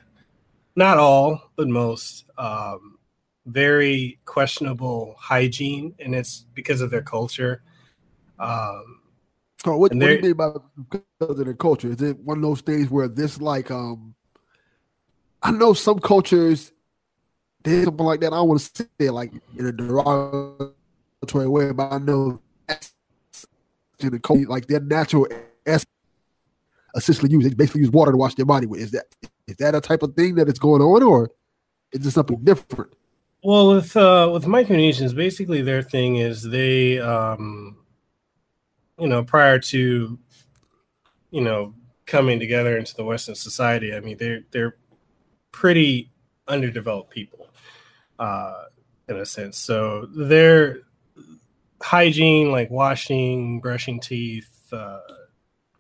not 0.77 0.99
all, 0.99 1.51
but 1.57 1.69
most. 1.69 2.25
Um, 2.37 2.99
very 3.47 4.19
questionable 4.27 5.17
hygiene, 5.19 5.95
and 5.99 6.15
it's 6.15 6.45
because 6.55 6.81
of 6.81 6.91
their 6.91 7.03
culture. 7.03 7.63
Um, 8.39 9.01
so 9.65 9.73
what, 9.73 9.93
what 9.93 9.93
do 9.93 10.07
you 10.07 10.21
mean 10.21 10.33
by 10.35 10.51
because 10.91 11.03
of 11.21 11.45
their 11.45 11.55
culture? 11.55 11.91
Is 11.91 12.01
it 12.03 12.19
one 12.19 12.39
of 12.39 12.43
those 12.43 12.61
things 12.61 12.91
where 12.91 13.09
this 13.09 13.41
like 13.41 13.71
um 13.71 14.15
I 15.43 15.51
know 15.51 15.73
some 15.73 15.99
cultures 15.99 16.73
there's 17.65 17.85
something 17.85 18.07
like 18.07 18.21
that. 18.21 18.33
I 18.33 18.41
to 18.41 18.59
say 18.59 18.87
it 18.99 19.13
like 19.13 19.33
in 19.57 19.67
a 19.67 19.73
derogatory 19.73 21.49
way, 21.49 21.73
but 21.73 21.93
I 21.93 21.99
know 21.99 22.41
in 24.01 24.11
the 24.11 24.21
culture, 24.21 24.47
like 24.49 24.67
their 24.67 24.81
natural 24.81 25.27
essentially 26.97 27.31
use. 27.31 27.45
They 27.45 27.55
basically 27.55 27.83
use 27.83 27.91
water 27.91 28.13
to 28.13 28.19
wash 28.19 28.35
their 28.35 28.47
body 28.47 28.67
with. 28.67 28.81
Is 28.81 28.91
that 28.93 29.07
is 29.47 29.57
that 29.57 29.75
a 29.75 29.81
type 29.81 30.03
of 30.03 30.15
thing 30.15 30.35
that 30.35 30.49
is 30.49 30.59
going 30.59 30.83
on, 30.83 31.03
or 31.03 31.31
is 31.93 32.05
it 32.05 32.11
something 32.11 32.43
different? 32.45 32.93
Well, 33.43 33.75
with 33.75 33.97
uh, 33.97 34.31
with 34.33 34.45
Micronesians, 34.45 35.15
basically 35.15 35.63
their 35.63 35.83
thing 35.83 36.17
is 36.17 36.43
they, 36.43 36.99
um, 36.99 37.77
you 38.99 39.07
know, 39.09 39.23
prior 39.23 39.59
to, 39.59 40.19
you 41.31 41.41
know, 41.41 41.75
coming 42.07 42.39
together 42.41 42.77
into 42.77 42.95
the 42.97 43.05
Western 43.05 43.35
society. 43.35 43.95
I 43.95 44.01
mean, 44.01 44.17
they're 44.19 44.43
they're 44.51 44.77
pretty 45.53 46.11
underdeveloped 46.47 47.11
people, 47.11 47.48
uh, 48.19 48.65
in 49.09 49.17
a 49.17 49.27
sense. 49.27 49.59
So 49.59 50.07
their 50.07 50.81
hygiene, 51.81 52.51
like 52.51 52.71
washing, 52.71 53.61
brushing 53.61 54.01
teeth, 54.01 54.73
uh, 54.73 55.01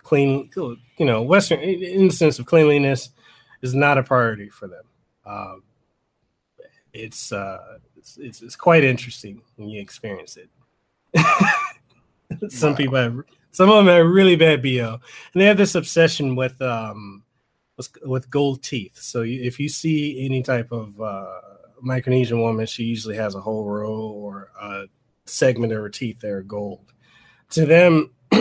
clean, 0.02 0.50
you 0.56 1.06
know, 1.06 1.22
Western 1.22 1.60
in 1.60 2.08
the 2.08 2.14
sense 2.14 2.38
of 2.38 2.46
cleanliness 2.46 3.10
is 3.62 3.74
not 3.74 3.98
a 3.98 4.02
priority 4.02 4.48
for 4.48 4.68
them. 4.68 4.84
Um, 5.26 5.62
it's, 6.92 7.32
uh, 7.32 7.78
it's, 7.96 8.16
it's, 8.16 8.42
it's 8.42 8.56
quite 8.56 8.84
interesting 8.84 9.42
when 9.56 9.68
you 9.68 9.80
experience 9.80 10.36
it. 10.36 10.48
some 12.48 12.70
wow. 12.70 12.76
people 12.76 12.96
have, 12.96 13.16
some 13.50 13.70
of 13.70 13.76
them 13.76 13.94
have 13.94 14.06
really 14.06 14.36
bad 14.36 14.62
bo, 14.62 15.00
and 15.32 15.40
they 15.40 15.46
have 15.46 15.56
this 15.56 15.74
obsession 15.74 16.36
with 16.36 16.60
um, 16.62 17.24
with, 17.78 17.88
with 18.04 18.30
gold 18.30 18.62
teeth. 18.62 18.98
So 18.98 19.22
if 19.22 19.58
you 19.58 19.68
see 19.68 20.24
any 20.24 20.42
type 20.42 20.70
of 20.70 21.00
uh, 21.00 21.40
Micronesian 21.84 22.40
woman, 22.40 22.66
she 22.66 22.84
usually 22.84 23.16
has 23.16 23.34
a 23.34 23.40
whole 23.40 23.64
row 23.64 23.98
or 23.98 24.50
a 24.60 24.84
segment 25.26 25.72
of 25.72 25.80
her 25.80 25.88
teeth 25.88 26.20
that 26.20 26.30
are 26.30 26.42
gold. 26.42 26.92
To 27.50 27.66
them, 27.66 28.10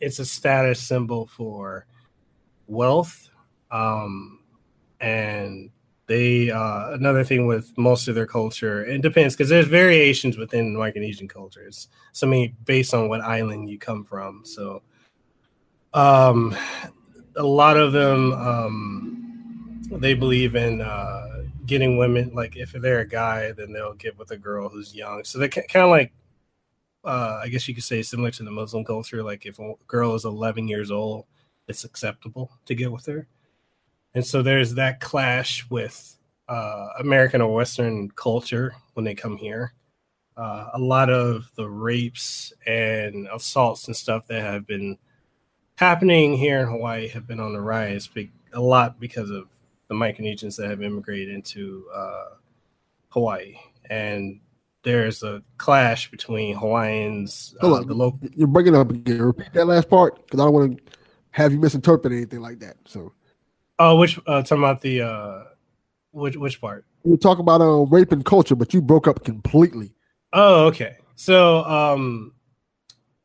it's 0.00 0.18
a 0.18 0.26
status 0.26 0.82
symbol 0.82 1.26
for 1.26 1.86
wealth. 2.66 3.30
Um, 3.70 4.40
and 5.00 5.70
they 6.06 6.50
uh, 6.50 6.92
another 6.92 7.24
thing 7.24 7.46
with 7.46 7.76
most 7.76 8.08
of 8.08 8.14
their 8.14 8.26
culture, 8.26 8.84
it 8.84 9.02
depends 9.02 9.34
because 9.34 9.48
there's 9.48 9.66
variations 9.66 10.36
within 10.36 10.74
Micronesian 10.74 11.28
cultures. 11.28 11.88
So 12.12 12.26
I 12.26 12.30
mean, 12.30 12.56
based 12.64 12.94
on 12.94 13.08
what 13.08 13.20
island 13.20 13.68
you 13.68 13.78
come 13.78 14.04
from. 14.04 14.42
So 14.44 14.82
um, 15.94 16.56
a 17.36 17.42
lot 17.42 17.76
of 17.76 17.92
them 17.92 18.32
um, 18.32 19.80
they 19.90 20.14
believe 20.14 20.54
in 20.54 20.80
uh, 20.80 21.25
getting 21.66 21.98
women. 21.98 22.32
Like 22.34 22.56
if 22.56 22.72
they're 22.72 23.00
a 23.00 23.08
guy, 23.08 23.52
then 23.52 23.72
they'll 23.72 23.94
get 23.94 24.18
with 24.18 24.30
a 24.30 24.36
girl 24.36 24.68
who's 24.68 24.94
young. 24.94 25.24
So 25.24 25.38
they 25.38 25.48
kind 25.48 25.84
of 25.84 25.90
like 25.90 26.12
uh, 27.06 27.40
I 27.42 27.48
guess 27.48 27.68
you 27.68 27.74
could 27.74 27.84
say 27.84 28.02
similar 28.02 28.32
to 28.32 28.42
the 28.42 28.50
Muslim 28.50 28.84
culture. 28.84 29.22
Like 29.22 29.46
if 29.46 29.58
a 29.60 29.74
girl 29.86 30.14
is 30.14 30.24
11 30.24 30.66
years 30.66 30.90
old, 30.90 31.24
it's 31.68 31.84
acceptable 31.84 32.50
to 32.66 32.74
get 32.74 32.90
with 32.90 33.06
her. 33.06 33.28
And 34.14 34.26
so 34.26 34.42
there's 34.42 34.74
that 34.74 35.00
clash 35.00 35.68
with 35.70 36.18
uh, 36.48 36.88
American 36.98 37.40
or 37.40 37.54
Western 37.54 38.10
culture 38.10 38.74
when 38.94 39.04
they 39.04 39.14
come 39.14 39.36
here. 39.36 39.72
Uh, 40.36 40.70
a 40.74 40.78
lot 40.78 41.08
of 41.08 41.50
the 41.54 41.68
rapes 41.68 42.52
and 42.66 43.28
assaults 43.32 43.86
and 43.86 43.96
stuff 43.96 44.26
that 44.26 44.42
have 44.42 44.66
been 44.66 44.98
happening 45.76 46.36
here 46.36 46.60
in 46.60 46.66
Hawaii 46.66 47.08
have 47.08 47.26
been 47.26 47.40
on 47.40 47.52
the 47.52 47.60
rise, 47.60 48.10
a 48.52 48.60
lot 48.60 48.98
because 48.98 49.30
of 49.30 49.48
the 49.88 49.94
Micronesians 49.94 50.56
that 50.56 50.68
have 50.70 50.82
immigrated 50.82 51.34
into 51.34 51.86
uh, 51.94 52.24
Hawaii. 53.08 53.56
And 53.88 54.40
there's 54.82 55.22
a 55.22 55.42
clash 55.58 56.10
between 56.10 56.56
Hawaiians. 56.56 57.56
Uh, 57.60 57.80
the 57.80 57.94
local. 57.94 58.20
You're 58.34 58.46
breaking 58.46 58.76
up 58.76 58.90
again. 58.90 59.20
Repeat 59.20 59.52
that 59.52 59.66
last 59.66 59.90
part 59.90 60.24
because 60.24 60.40
I 60.40 60.44
don't 60.44 60.52
want 60.52 60.76
to 60.76 60.92
have 61.32 61.52
you 61.52 61.58
misinterpret 61.58 62.12
anything 62.12 62.40
like 62.40 62.60
that. 62.60 62.76
So, 62.86 63.12
oh, 63.78 63.96
which 63.96 64.18
uh, 64.26 64.42
talking 64.42 64.58
about 64.58 64.80
the 64.80 65.02
uh, 65.02 65.42
which 66.12 66.36
which 66.36 66.60
part? 66.60 66.84
You 67.04 67.16
talk 67.16 67.38
about 67.38 67.60
uh, 67.60 67.84
rape 67.86 68.12
and 68.12 68.24
culture, 68.24 68.54
but 68.54 68.72
you 68.72 68.80
broke 68.80 69.08
up 69.08 69.24
completely. 69.24 69.92
Oh, 70.32 70.66
okay. 70.66 70.96
So, 71.16 71.64
um, 71.64 72.32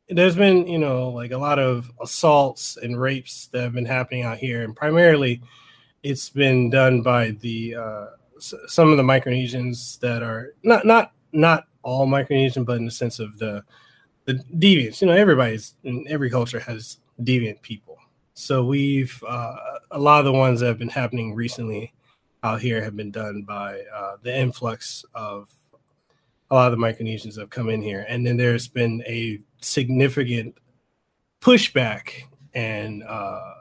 there's 0.08 0.36
been 0.36 0.66
you 0.66 0.78
know 0.78 1.10
like 1.10 1.30
a 1.30 1.38
lot 1.38 1.60
of 1.60 1.90
assaults 2.00 2.76
and 2.76 3.00
rapes 3.00 3.46
that 3.48 3.62
have 3.62 3.72
been 3.72 3.86
happening 3.86 4.24
out 4.24 4.38
here, 4.38 4.64
and 4.64 4.74
primarily, 4.74 5.42
it's 6.02 6.28
been 6.28 6.70
done 6.70 7.02
by 7.02 7.30
the 7.40 7.76
uh, 7.76 8.06
some 8.38 8.90
of 8.90 8.96
the 8.96 9.02
Micronesians 9.02 9.98
that 10.00 10.22
are 10.22 10.54
not 10.62 10.84
not 10.84 11.12
not 11.32 11.64
all 11.82 12.06
Micronesian, 12.06 12.64
but 12.64 12.76
in 12.76 12.84
the 12.84 12.90
sense 12.90 13.18
of 13.18 13.38
the 13.38 13.62
the 14.24 14.34
deviants. 14.56 15.00
You 15.00 15.08
know, 15.08 15.14
everybody's 15.14 15.74
in 15.84 16.04
every 16.08 16.30
culture 16.30 16.60
has 16.60 16.98
deviant 17.22 17.62
people. 17.62 17.98
So 18.34 18.64
we've 18.64 19.22
uh, 19.26 19.56
a 19.90 19.98
lot 19.98 20.20
of 20.20 20.24
the 20.24 20.32
ones 20.32 20.60
that 20.60 20.66
have 20.66 20.78
been 20.78 20.88
happening 20.88 21.34
recently 21.34 21.92
out 22.42 22.60
here 22.60 22.82
have 22.82 22.96
been 22.96 23.10
done 23.10 23.42
by 23.42 23.82
uh, 23.94 24.16
the 24.22 24.36
influx 24.36 25.04
of 25.14 25.48
a 26.50 26.54
lot 26.54 26.72
of 26.72 26.78
the 26.78 26.84
Micronesians 26.84 27.38
have 27.38 27.50
come 27.50 27.68
in 27.68 27.80
here, 27.80 28.04
and 28.08 28.26
then 28.26 28.36
there's 28.36 28.68
been 28.68 29.02
a 29.06 29.40
significant 29.60 30.56
pushback 31.40 32.24
and 32.54 33.02
uh, 33.04 33.54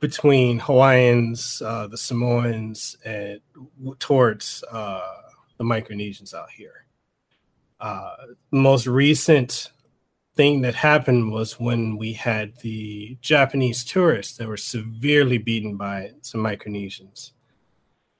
between 0.00 0.58
Hawaiians, 0.58 1.62
uh, 1.64 1.86
the 1.86 1.98
Samoans, 1.98 2.96
and 3.04 3.40
towards 3.98 4.64
uh, 4.70 5.06
the 5.58 5.64
Micronesians 5.64 6.34
out 6.34 6.50
here. 6.50 6.86
Uh, 7.80 8.16
most 8.50 8.86
recent 8.86 9.70
thing 10.36 10.62
that 10.62 10.74
happened 10.74 11.30
was 11.30 11.60
when 11.60 11.96
we 11.96 12.14
had 12.14 12.56
the 12.58 13.16
Japanese 13.20 13.84
tourists 13.84 14.36
that 14.38 14.48
were 14.48 14.56
severely 14.56 15.38
beaten 15.38 15.76
by 15.76 16.12
some 16.22 16.42
Micronesians. 16.42 17.32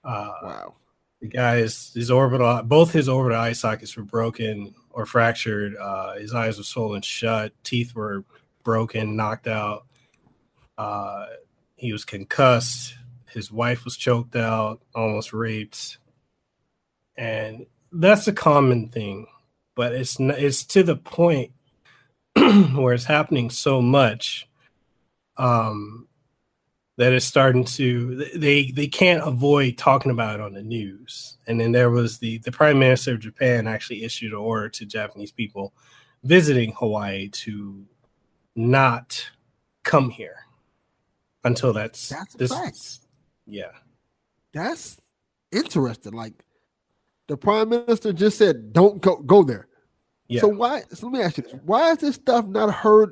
Uh, 0.04 0.32
wow. 0.42 0.74
The 1.20 1.28
guys, 1.28 1.92
his 1.94 2.10
orbital, 2.10 2.62
both 2.62 2.92
his 2.92 3.08
orbital 3.08 3.38
eye 3.38 3.52
sockets 3.52 3.96
were 3.96 4.02
broken 4.02 4.74
or 4.90 5.04
fractured. 5.04 5.76
Uh, 5.76 6.14
his 6.14 6.34
eyes 6.34 6.56
were 6.56 6.64
swollen 6.64 7.02
shut. 7.02 7.52
Teeth 7.62 7.94
were 7.94 8.24
broken, 8.64 9.16
knocked 9.16 9.46
out. 9.46 9.86
He 11.80 11.92
was 11.92 12.04
concussed. 12.04 12.94
His 13.26 13.50
wife 13.50 13.84
was 13.84 13.96
choked 13.96 14.36
out, 14.36 14.80
almost 14.94 15.32
raped 15.32 15.98
and 17.16 17.66
that's 17.92 18.28
a 18.28 18.32
common 18.32 18.88
thing 18.88 19.26
but 19.74 19.92
it's 19.92 20.18
it's 20.20 20.64
to 20.64 20.82
the 20.82 20.96
point 20.96 21.52
where 22.74 22.94
it's 22.94 23.04
happening 23.04 23.50
so 23.50 23.80
much 23.80 24.48
um 25.36 26.06
that 26.98 27.14
is 27.14 27.24
starting 27.24 27.64
to 27.64 28.28
they 28.34 28.70
they 28.72 28.86
can't 28.86 29.26
avoid 29.26 29.78
talking 29.78 30.10
about 30.10 30.34
it 30.34 30.42
on 30.42 30.52
the 30.52 30.62
news. 30.62 31.38
And 31.46 31.58
then 31.58 31.72
there 31.72 31.88
was 31.88 32.18
the 32.18 32.38
the 32.38 32.52
prime 32.52 32.78
minister 32.78 33.14
of 33.14 33.20
Japan 33.20 33.66
actually 33.66 34.04
issued 34.04 34.32
an 34.32 34.38
order 34.38 34.68
to 34.68 34.84
Japanese 34.84 35.32
people 35.32 35.72
visiting 36.24 36.74
Hawaii 36.76 37.30
to 37.30 37.86
not 38.54 39.30
come 39.82 40.10
here 40.10 40.39
until 41.44 41.72
that's 41.72 42.08
That's 42.08 42.34
a 42.34 42.38
this 42.38 42.52
fact. 42.52 42.78
yeah. 43.46 43.70
That's 44.52 44.96
interesting. 45.52 46.12
Like 46.12 46.34
the 47.28 47.36
prime 47.36 47.68
minister 47.68 48.12
just 48.12 48.38
said, 48.38 48.72
"Don't 48.72 49.00
go 49.00 49.16
go 49.18 49.42
there." 49.42 49.68
Yeah. 50.28 50.40
So 50.42 50.48
why? 50.48 50.82
So 50.92 51.06
let 51.06 51.12
me 51.18 51.22
ask 51.22 51.36
you 51.38 51.44
this: 51.44 51.54
Why 51.64 51.92
is 51.92 51.98
this 51.98 52.16
stuff 52.16 52.46
not 52.46 52.72
heard 52.74 53.10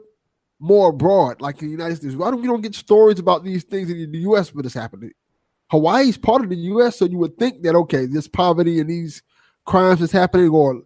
more 0.60 0.90
abroad, 0.90 1.40
like 1.40 1.60
in 1.62 1.66
the 1.68 1.72
United 1.72 1.96
States? 1.96 2.14
Why 2.16 2.30
don't 2.30 2.40
we 2.40 2.48
don't 2.48 2.60
get 2.60 2.74
stories 2.74 3.18
about 3.20 3.44
these 3.44 3.64
things 3.64 3.90
in 3.90 4.10
the 4.10 4.18
U.S. 4.20 4.52
when 4.52 4.64
it's 4.64 4.74
happening? 4.74 5.12
Hawaii's 5.70 6.16
part 6.16 6.42
of 6.42 6.48
the 6.50 6.56
U.S., 6.56 6.96
so 6.96 7.04
you 7.04 7.18
would 7.18 7.36
think 7.38 7.62
that 7.62 7.74
okay, 7.76 8.06
this 8.06 8.26
poverty 8.26 8.80
and 8.80 8.88
these 8.90 9.22
crimes 9.64 10.00
is 10.00 10.10
happening. 10.10 10.48
Or 10.48 10.82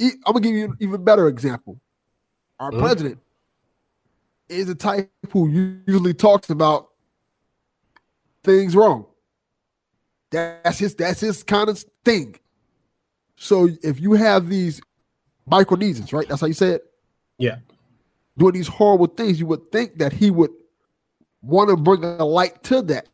I'm 0.00 0.10
gonna 0.26 0.40
give 0.40 0.54
you 0.54 0.64
an 0.64 0.76
even 0.80 1.04
better 1.04 1.28
example. 1.28 1.80
Our 2.58 2.72
Mhm. 2.72 2.80
president 2.80 3.18
is 4.48 4.66
the 4.66 4.74
type 4.74 5.10
who 5.30 5.48
usually 5.86 6.14
talks 6.14 6.50
about 6.50 6.88
things 8.44 8.76
wrong. 8.76 9.06
That's 10.30 10.78
his. 10.78 10.94
That's 10.94 11.20
his 11.20 11.42
kind 11.42 11.68
of 11.68 11.84
thing. 12.04 12.36
So 13.36 13.68
if 13.82 14.00
you 14.00 14.12
have 14.12 14.48
these 14.48 14.80
Micronesians, 15.50 16.12
right? 16.12 16.28
That's 16.28 16.40
how 16.40 16.46
you 16.46 16.52
say 16.54 16.70
it. 16.70 16.84
Yeah. 17.38 17.56
Doing 18.38 18.54
these 18.54 18.68
horrible 18.68 19.08
things, 19.08 19.38
you 19.40 19.46
would 19.46 19.70
think 19.72 19.98
that 19.98 20.12
he 20.12 20.30
would 20.30 20.50
want 21.42 21.70
to 21.70 21.76
bring 21.76 22.04
a 22.04 22.24
light 22.24 22.62
to 22.64 22.82
that. 22.82 23.08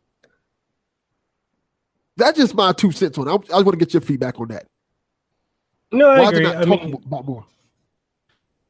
That's 2.17 2.39
just 2.39 2.55
my 2.55 2.73
two 2.73 2.93
cents 2.93 3.17
on 3.19 3.29
it. 3.29 3.31
I, 3.31 3.35
I 3.35 3.39
just 3.39 3.53
want 3.53 3.79
to 3.79 3.85
get 3.85 3.95
your 3.95 4.01
feedback 4.01 4.39
on 4.39 4.49
that. 4.49 4.67
No, 5.91 6.11
I 6.11 6.21
Why 6.21 6.29
agree. 6.29 6.43
not 6.43 6.57
I 6.57 6.65
mean, 6.67 6.95
about 6.95 7.25
more? 7.25 7.47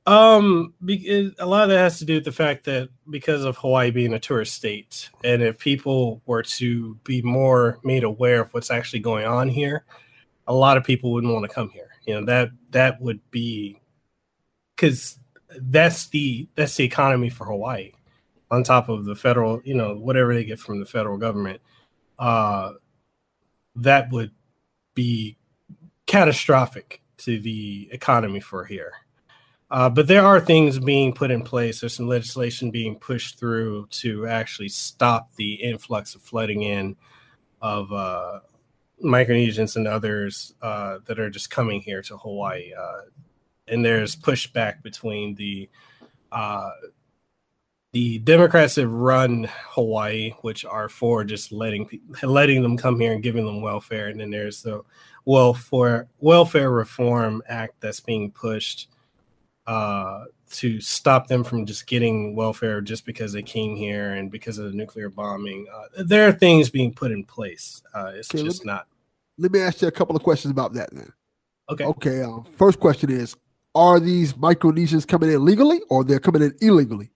Um, 0.08 0.72
because 0.82 1.34
a 1.38 1.44
lot 1.44 1.64
of 1.64 1.68
that 1.68 1.80
has 1.80 1.98
to 1.98 2.06
do 2.06 2.14
with 2.14 2.24
the 2.24 2.32
fact 2.32 2.64
that 2.64 2.88
because 3.10 3.44
of 3.44 3.58
Hawaii 3.58 3.90
being 3.90 4.14
a 4.14 4.18
tourist 4.18 4.54
state, 4.54 5.10
and 5.22 5.42
if 5.42 5.58
people 5.58 6.22
were 6.24 6.42
to 6.44 6.94
be 7.04 7.20
more 7.20 7.78
made 7.84 8.04
aware 8.04 8.40
of 8.40 8.54
what's 8.54 8.70
actually 8.70 9.00
going 9.00 9.26
on 9.26 9.50
here, 9.50 9.84
a 10.46 10.54
lot 10.54 10.78
of 10.78 10.84
people 10.84 11.12
wouldn't 11.12 11.34
want 11.34 11.46
to 11.46 11.54
come 11.54 11.68
here. 11.68 11.90
You 12.06 12.14
know 12.14 12.24
that 12.24 12.48
that 12.70 13.02
would 13.02 13.20
be 13.30 13.82
because 14.74 15.18
that's 15.60 16.06
the 16.06 16.48
that's 16.54 16.76
the 16.76 16.84
economy 16.84 17.28
for 17.28 17.44
Hawaii, 17.44 17.92
on 18.50 18.62
top 18.62 18.88
of 18.88 19.04
the 19.04 19.14
federal, 19.14 19.60
you 19.62 19.74
know, 19.74 19.94
whatever 19.94 20.32
they 20.32 20.44
get 20.44 20.58
from 20.58 20.80
the 20.80 20.86
federal 20.86 21.18
government. 21.18 21.60
Uh, 22.18 22.72
that 23.76 24.10
would 24.10 24.30
be 24.94 25.36
catastrophic 26.06 27.02
to 27.18 27.38
the 27.38 27.90
economy 27.92 28.40
for 28.40 28.64
here. 28.64 28.94
Uh, 29.70 29.88
but 29.88 30.06
there 30.06 30.24
are 30.24 30.40
things 30.40 30.78
being 30.78 31.12
put 31.12 31.30
in 31.30 31.42
place. 31.42 31.80
There's 31.80 31.94
some 31.94 32.08
legislation 32.08 32.70
being 32.70 32.98
pushed 32.98 33.38
through 33.38 33.86
to 33.90 34.26
actually 34.26 34.70
stop 34.70 35.34
the 35.36 35.54
influx 35.54 36.14
of 36.14 36.22
flooding 36.22 36.62
in 36.62 36.96
of 37.60 37.92
uh, 37.92 38.40
Micronesians 39.04 39.76
and 39.76 39.86
others 39.86 40.54
uh, 40.62 40.98
that 41.04 41.18
are 41.18 41.28
just 41.28 41.50
coming 41.50 41.80
here 41.80 42.02
to 42.02 42.16
Hawaii. 42.16 42.72
Uh, 42.72 43.02
and 43.66 43.84
there's 43.84 44.16
pushback 44.16 44.82
between 44.82 45.34
the 45.34 45.68
uh, 46.32 46.70
the 47.92 48.18
Democrats 48.18 48.74
that 48.74 48.88
run 48.88 49.48
Hawaii, 49.70 50.32
which 50.42 50.64
are 50.64 50.88
for 50.88 51.24
just 51.24 51.52
letting 51.52 52.00
letting 52.22 52.62
them 52.62 52.76
come 52.76 52.98
here 53.00 53.12
and 53.12 53.22
giving 53.22 53.44
them 53.44 53.60
welfare, 53.60 54.08
and 54.08 54.20
then 54.20 54.30
there's 54.30 54.62
the 54.62 54.82
welfare 55.26 56.08
welfare 56.18 56.70
reform 56.70 57.42
act 57.48 57.80
that's 57.80 58.00
being 58.00 58.30
pushed 58.30 58.88
uh, 59.68 60.24
to 60.50 60.80
stop 60.80 61.26
them 61.28 61.44
from 61.44 61.66
just 61.66 61.86
getting 61.86 62.34
welfare 62.34 62.80
just 62.80 63.04
because 63.04 63.32
they 63.34 63.42
came 63.42 63.76
here 63.76 64.14
and 64.14 64.30
because 64.30 64.56
of 64.56 64.64
the 64.64 64.72
nuclear 64.72 65.10
bombing. 65.10 65.66
Uh, 65.72 66.02
there 66.04 66.26
are 66.26 66.32
things 66.32 66.70
being 66.70 66.92
put 66.92 67.12
in 67.12 67.22
place. 67.22 67.82
Uh, 67.94 68.12
it's 68.14 68.30
Okay, 68.34 68.42
let 68.42 68.50
just 68.50 68.64
not 68.64 68.86
Let 69.36 69.52
me 69.52 69.60
ask 69.60 69.82
you 69.82 69.88
a 69.88 69.92
couple 69.92 70.16
of 70.16 70.22
questions 70.22 70.50
about 70.50 70.72
that 70.72 70.88
then. 70.92 71.12
okay. 71.68 71.84
Okay. 71.84 72.22
Um, 72.22 72.46
first 72.56 72.80
question 72.80 73.10
is: 73.10 73.36
Are 73.74 74.00
these 74.00 74.32
Micronesians 74.32 75.06
coming 75.06 75.30
in 75.30 75.44
legally, 75.44 75.80
or 75.90 76.02
they're 76.02 76.18
coming 76.18 76.42
in 76.42 76.54
illegally? 76.62 77.10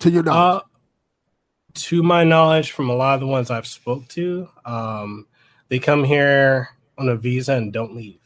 To 0.00 0.10
your 0.10 0.22
knowledge, 0.22 0.62
Uh, 0.62 0.66
to 1.74 2.02
my 2.04 2.22
knowledge, 2.22 2.70
from 2.72 2.90
a 2.90 2.94
lot 2.94 3.14
of 3.14 3.20
the 3.20 3.26
ones 3.26 3.50
I've 3.50 3.66
spoke 3.66 4.06
to, 4.08 4.48
um, 4.64 5.26
they 5.68 5.80
come 5.80 6.04
here 6.04 6.68
on 6.96 7.08
a 7.08 7.16
visa 7.16 7.54
and 7.54 7.72
don't 7.72 7.96
leave. 7.96 8.20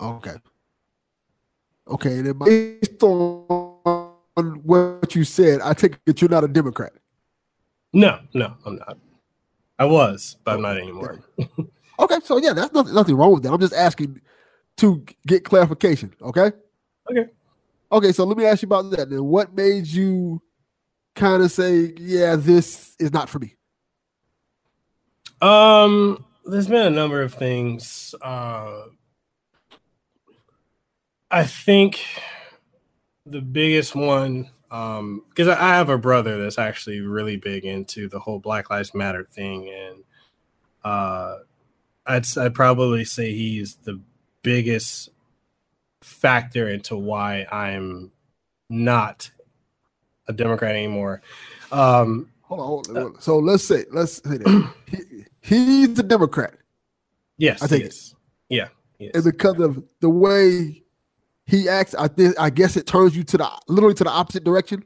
Okay. 0.00 0.34
Okay, 1.86 2.18
and 2.18 2.26
then 2.26 2.38
based 2.38 3.02
on 3.02 4.14
what 4.62 5.14
you 5.14 5.24
said, 5.24 5.60
I 5.60 5.74
take 5.74 5.98
it 6.06 6.20
you're 6.20 6.30
not 6.30 6.44
a 6.44 6.48
Democrat. 6.48 6.92
No, 7.92 8.18
no, 8.32 8.54
I'm 8.64 8.76
not. 8.76 8.98
I 9.78 9.84
was, 9.84 10.36
but 10.44 10.54
I'm 10.54 10.62
not 10.62 10.78
anymore. 10.78 11.20
Okay, 11.98 12.16
so 12.24 12.38
yeah, 12.38 12.52
that's 12.52 12.72
nothing, 12.72 12.94
nothing 12.94 13.14
wrong 13.14 13.32
with 13.32 13.44
that. 13.44 13.52
I'm 13.52 13.60
just 13.60 13.74
asking 13.74 14.20
to 14.78 15.04
get 15.26 15.44
clarification. 15.44 16.12
Okay. 16.20 16.50
Okay. 17.08 17.26
Okay, 17.92 18.12
so 18.12 18.24
let 18.24 18.36
me 18.36 18.44
ask 18.46 18.62
you 18.62 18.66
about 18.66 18.90
that. 18.90 19.10
Then, 19.10 19.24
what 19.24 19.54
made 19.54 19.86
you 19.86 20.42
kind 21.14 21.42
of 21.42 21.52
say, 21.52 21.94
"Yeah, 21.96 22.34
this 22.34 22.96
is 22.98 23.12
not 23.12 23.28
for 23.28 23.38
me"? 23.38 23.54
Um, 25.40 26.24
there's 26.44 26.66
been 26.66 26.86
a 26.86 26.90
number 26.90 27.22
of 27.22 27.32
things. 27.34 28.14
Uh, 28.20 28.86
I 31.34 31.44
think 31.46 32.00
the 33.26 33.40
biggest 33.40 33.96
one, 33.96 34.50
um, 34.70 35.24
because 35.30 35.48
I 35.48 35.56
have 35.56 35.88
a 35.88 35.98
brother 35.98 36.40
that's 36.40 36.58
actually 36.60 37.00
really 37.00 37.36
big 37.36 37.64
into 37.64 38.08
the 38.08 38.20
whole 38.20 38.38
Black 38.38 38.70
Lives 38.70 38.94
Matter 38.94 39.24
thing, 39.24 39.68
and 39.68 40.04
uh, 40.84 41.38
I'd 42.06 42.24
I'd 42.38 42.54
probably 42.54 43.04
say 43.04 43.32
he's 43.32 43.74
the 43.76 44.00
biggest 44.42 45.08
factor 46.02 46.68
into 46.68 46.96
why 46.96 47.46
I'm 47.50 48.12
not 48.70 49.28
a 50.28 50.32
Democrat 50.32 50.76
anymore. 50.76 51.20
Um, 51.72 52.30
Hold 52.42 52.60
on, 52.60 52.66
hold 52.66 52.88
on, 52.90 52.96
hold 52.96 53.14
on. 53.16 53.20
So 53.22 53.38
let's 53.38 53.64
say, 53.66 53.86
let's 53.90 54.22
say 54.22 54.38
that 54.38 54.70
he, 54.86 55.24
he's 55.42 55.98
a 55.98 56.04
Democrat, 56.04 56.54
yes, 57.38 57.62
I 57.62 57.76
it. 57.76 57.82
is. 57.82 58.14
Yeah, 58.48 58.68
he 58.98 59.10
and 59.12 59.24
because 59.24 59.58
of 59.58 59.82
the 60.00 60.10
way 60.10 60.83
he 61.46 61.68
acts, 61.68 61.94
I 61.94 62.08
think 62.08 62.34
I 62.38 62.50
guess 62.50 62.76
it 62.76 62.86
turns 62.86 63.16
you 63.16 63.22
to 63.24 63.38
the 63.38 63.50
literally 63.68 63.94
to 63.94 64.04
the 64.04 64.10
opposite 64.10 64.44
direction. 64.44 64.84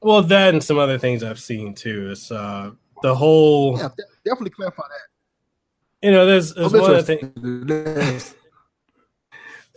Well, 0.00 0.22
that 0.22 0.52
and 0.54 0.62
some 0.62 0.78
other 0.78 0.98
things 0.98 1.22
I've 1.22 1.40
seen 1.40 1.74
too. 1.74 2.10
It's 2.10 2.30
uh 2.30 2.72
the 3.02 3.14
whole 3.14 3.78
Yeah, 3.78 3.88
de- 3.96 4.04
definitely 4.30 4.50
clarify 4.50 4.82
that. 4.88 6.06
you 6.06 6.12
know, 6.12 6.26
there's, 6.26 6.54
there's 6.54 6.72
one 6.72 6.94
of 6.94 7.06
the 7.06 7.16
things 7.16 8.34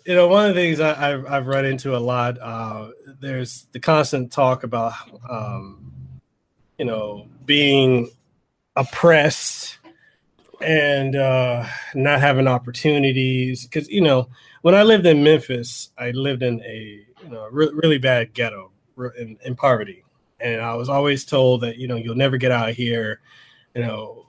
you 0.05 0.15
know, 0.15 0.27
one 0.27 0.49
of 0.49 0.55
the 0.55 0.61
things 0.61 0.79
I, 0.79 1.13
I've 1.13 1.25
I've 1.25 1.47
run 1.47 1.65
into 1.65 1.95
a 1.95 1.99
lot. 1.99 2.37
Uh 2.39 2.91
there's 3.19 3.67
the 3.71 3.79
constant 3.79 4.31
talk 4.31 4.63
about 4.63 4.93
um 5.29 5.91
you 6.77 6.85
know 6.85 7.27
being 7.45 8.09
oppressed 8.75 9.77
and 10.61 11.15
uh 11.15 11.65
not 11.95 12.19
having 12.19 12.47
opportunities 12.47 13.63
because 13.63 13.89
you 13.89 14.01
know 14.01 14.29
when 14.61 14.75
I 14.75 14.83
lived 14.83 15.05
in 15.05 15.23
Memphis, 15.23 15.91
I 15.97 16.11
lived 16.11 16.43
in 16.43 16.61
a 16.63 17.05
you 17.23 17.29
know 17.29 17.47
re- 17.51 17.71
really 17.73 17.97
bad 17.97 18.33
ghetto 18.33 18.71
in, 19.17 19.37
in 19.43 19.55
poverty, 19.55 20.03
and 20.39 20.61
I 20.61 20.75
was 20.75 20.89
always 20.89 21.25
told 21.25 21.61
that 21.61 21.77
you 21.77 21.87
know 21.87 21.95
you'll 21.95 22.15
never 22.15 22.37
get 22.37 22.51
out 22.51 22.69
of 22.69 22.75
here. 22.75 23.21
You 23.75 23.83
know, 23.83 24.25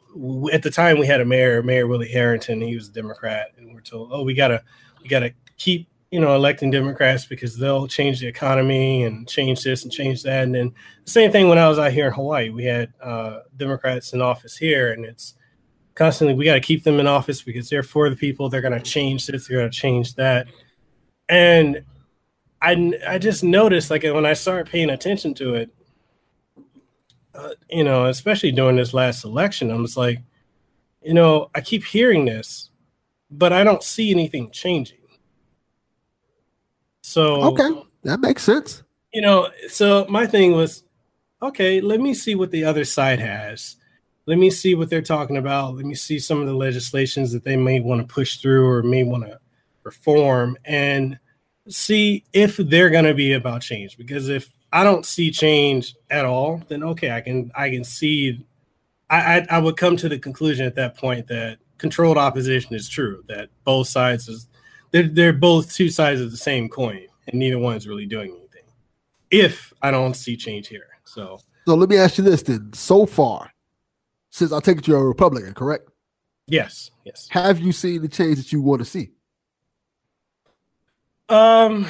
at 0.53 0.63
the 0.63 0.71
time 0.71 0.99
we 0.99 1.07
had 1.07 1.21
a 1.21 1.25
mayor, 1.25 1.63
Mayor 1.63 1.87
Willie 1.87 2.13
Herenton. 2.13 2.67
He 2.67 2.75
was 2.75 2.89
a 2.89 2.93
Democrat, 2.93 3.49
and 3.57 3.75
we're 3.75 3.81
told, 3.81 4.11
oh, 4.13 4.23
we 4.23 4.35
gotta 4.35 4.63
we 5.03 5.09
gotta 5.09 5.33
keep 5.57 5.89
you 6.11 6.21
know 6.21 6.35
electing 6.35 6.71
Democrats 6.71 7.25
because 7.25 7.57
they'll 7.57 7.89
change 7.89 8.21
the 8.21 8.27
economy 8.27 9.05
and 9.05 9.29
change 9.29 9.63
this 9.63 9.85
and 9.85 9.93
change 9.93 10.23
that. 10.23 10.45
And 10.45 10.55
then 10.55 10.75
the 11.05 11.11
same 11.11 11.33
thing 11.33 11.49
when 11.49 11.59
I 11.59 11.69
was 11.69 11.79
out 11.79 11.93
here 11.93 12.09
in 12.09 12.13
Hawaii, 12.13 12.51
we 12.51 12.65
had 12.65 12.93
uh, 13.03 13.41
Democrats 13.57 14.13
in 14.13 14.23
office 14.23 14.57
here, 14.57 14.93
and 14.93 15.05
it's 15.05 15.35
constantly 16.01 16.35
we 16.35 16.47
got 16.47 16.55
to 16.55 16.61
keep 16.61 16.83
them 16.83 16.99
in 16.99 17.07
office 17.07 17.43
because 17.43 17.69
they're 17.69 17.83
for 17.83 18.09
the 18.09 18.17
people 18.17 18.49
they're 18.49 18.61
going 18.61 18.73
to 18.73 18.81
change 18.81 19.27
this 19.27 19.47
they're 19.47 19.59
going 19.59 19.71
to 19.71 19.77
change 19.77 20.15
that 20.15 20.47
and 21.29 21.85
i 22.63 22.93
i 23.07 23.19
just 23.19 23.45
noticed 23.45 23.91
like 23.91 24.03
when 24.03 24.25
i 24.25 24.33
started 24.33 24.71
paying 24.71 24.91
attention 24.91 25.35
to 25.35 25.55
it 25.55 25.71
uh, 27.35 27.51
you 27.69 27.85
know 27.85 28.07
especially 28.07 28.51
during 28.51 28.77
this 28.77 28.95
last 28.95 29.25
election 29.25 29.71
i 29.71 29.75
was 29.75 29.97
like 29.97 30.19
you 31.03 31.13
know 31.13 31.51
i 31.55 31.61
keep 31.61 31.85
hearing 31.85 32.25
this 32.25 32.71
but 33.31 33.53
i 33.53 33.63
don't 33.63 33.83
see 33.83 34.11
anything 34.11 34.51
changing 34.51 34.97
so 37.11 37.43
Okay, 37.43 37.83
that 38.05 38.21
makes 38.21 38.45
sense. 38.45 38.85
You 39.13 39.23
know, 39.23 39.49
so 39.69 40.07
my 40.09 40.27
thing 40.27 40.53
was, 40.53 40.85
okay, 41.43 41.81
let 41.81 42.01
me 42.01 42.15
see 42.15 42.37
what 42.37 42.53
the 42.53 42.63
other 42.63 42.85
side 42.85 43.19
has. 43.19 43.77
Let 44.31 44.39
me 44.39 44.49
see 44.49 44.77
what 44.77 44.89
they're 44.89 45.03
talking 45.03 45.39
about. 45.39 45.75
Let 45.75 45.85
me 45.85 45.97
see 45.97 46.21
some 46.21 46.41
of 46.41 46.47
the 46.47 46.55
legislations 46.55 47.33
that 47.33 47.43
they 47.43 47.57
may 47.57 47.81
want 47.81 48.01
to 48.01 48.07
push 48.07 48.37
through 48.37 48.65
or 48.65 48.81
may 48.81 49.03
want 49.03 49.25
to 49.25 49.41
reform 49.83 50.57
and 50.65 51.19
see 51.69 52.23
if 52.33 52.57
they're 52.57 52.91
going 52.91 53.07
to 53.07 53.13
be 53.13 53.33
about 53.33 53.61
change. 53.61 53.97
Because 53.97 54.29
if 54.29 54.55
I 54.73 54.85
don't 54.85 55.05
see 55.05 55.33
change 55.33 55.97
at 56.11 56.27
all, 56.27 56.63
then 56.69 56.85
okay, 56.85 57.11
I 57.11 57.21
can 57.23 57.51
I 57.57 57.71
can 57.71 57.83
see. 57.83 58.47
I, 59.11 59.39
I, 59.39 59.47
I 59.51 59.59
would 59.59 59.77
come 59.77 59.97
to 59.97 60.09
the 60.09 60.17
conclusion 60.17 60.65
at 60.65 60.77
that 60.77 60.97
point 60.97 61.27
that 61.27 61.59
controlled 61.79 62.17
opposition 62.17 62.77
is 62.77 62.89
true. 62.89 63.25
That 63.27 63.49
both 63.65 63.89
sides 63.89 64.29
is 64.29 64.47
they're 64.93 65.09
they're 65.09 65.33
both 65.33 65.75
two 65.75 65.89
sides 65.89 66.21
of 66.21 66.31
the 66.31 66.37
same 66.37 66.69
coin, 66.69 67.05
and 67.27 67.37
neither 67.37 67.59
one's 67.59 67.89
really 67.89 68.07
doing 68.07 68.31
anything. 68.31 68.71
If 69.33 69.73
I 69.83 69.91
don't 69.91 70.15
see 70.15 70.37
change 70.37 70.69
here, 70.69 70.87
so 71.03 71.41
so 71.67 71.75
let 71.75 71.89
me 71.89 71.97
ask 71.97 72.17
you 72.17 72.23
this 72.23 72.45
then: 72.45 72.73
so 72.75 73.07
far, 73.07 73.51
since 74.31 74.53
I 74.53 74.61
take 74.61 74.79
it 74.79 74.89
you're 74.89 74.99
a 74.99 75.05
Republican, 75.05 75.55
correct? 75.55 75.91
Yes, 76.47 76.91
yes. 77.05 77.29
Have 77.31 77.61
you 77.61 77.73
seen 77.73 78.03
the 78.03 78.09
change 78.09 78.39
that 78.39 78.53
you 78.53 78.63
want 78.63 78.81
to 78.81 78.85
see? 78.85 79.11
Um, 81.29 81.87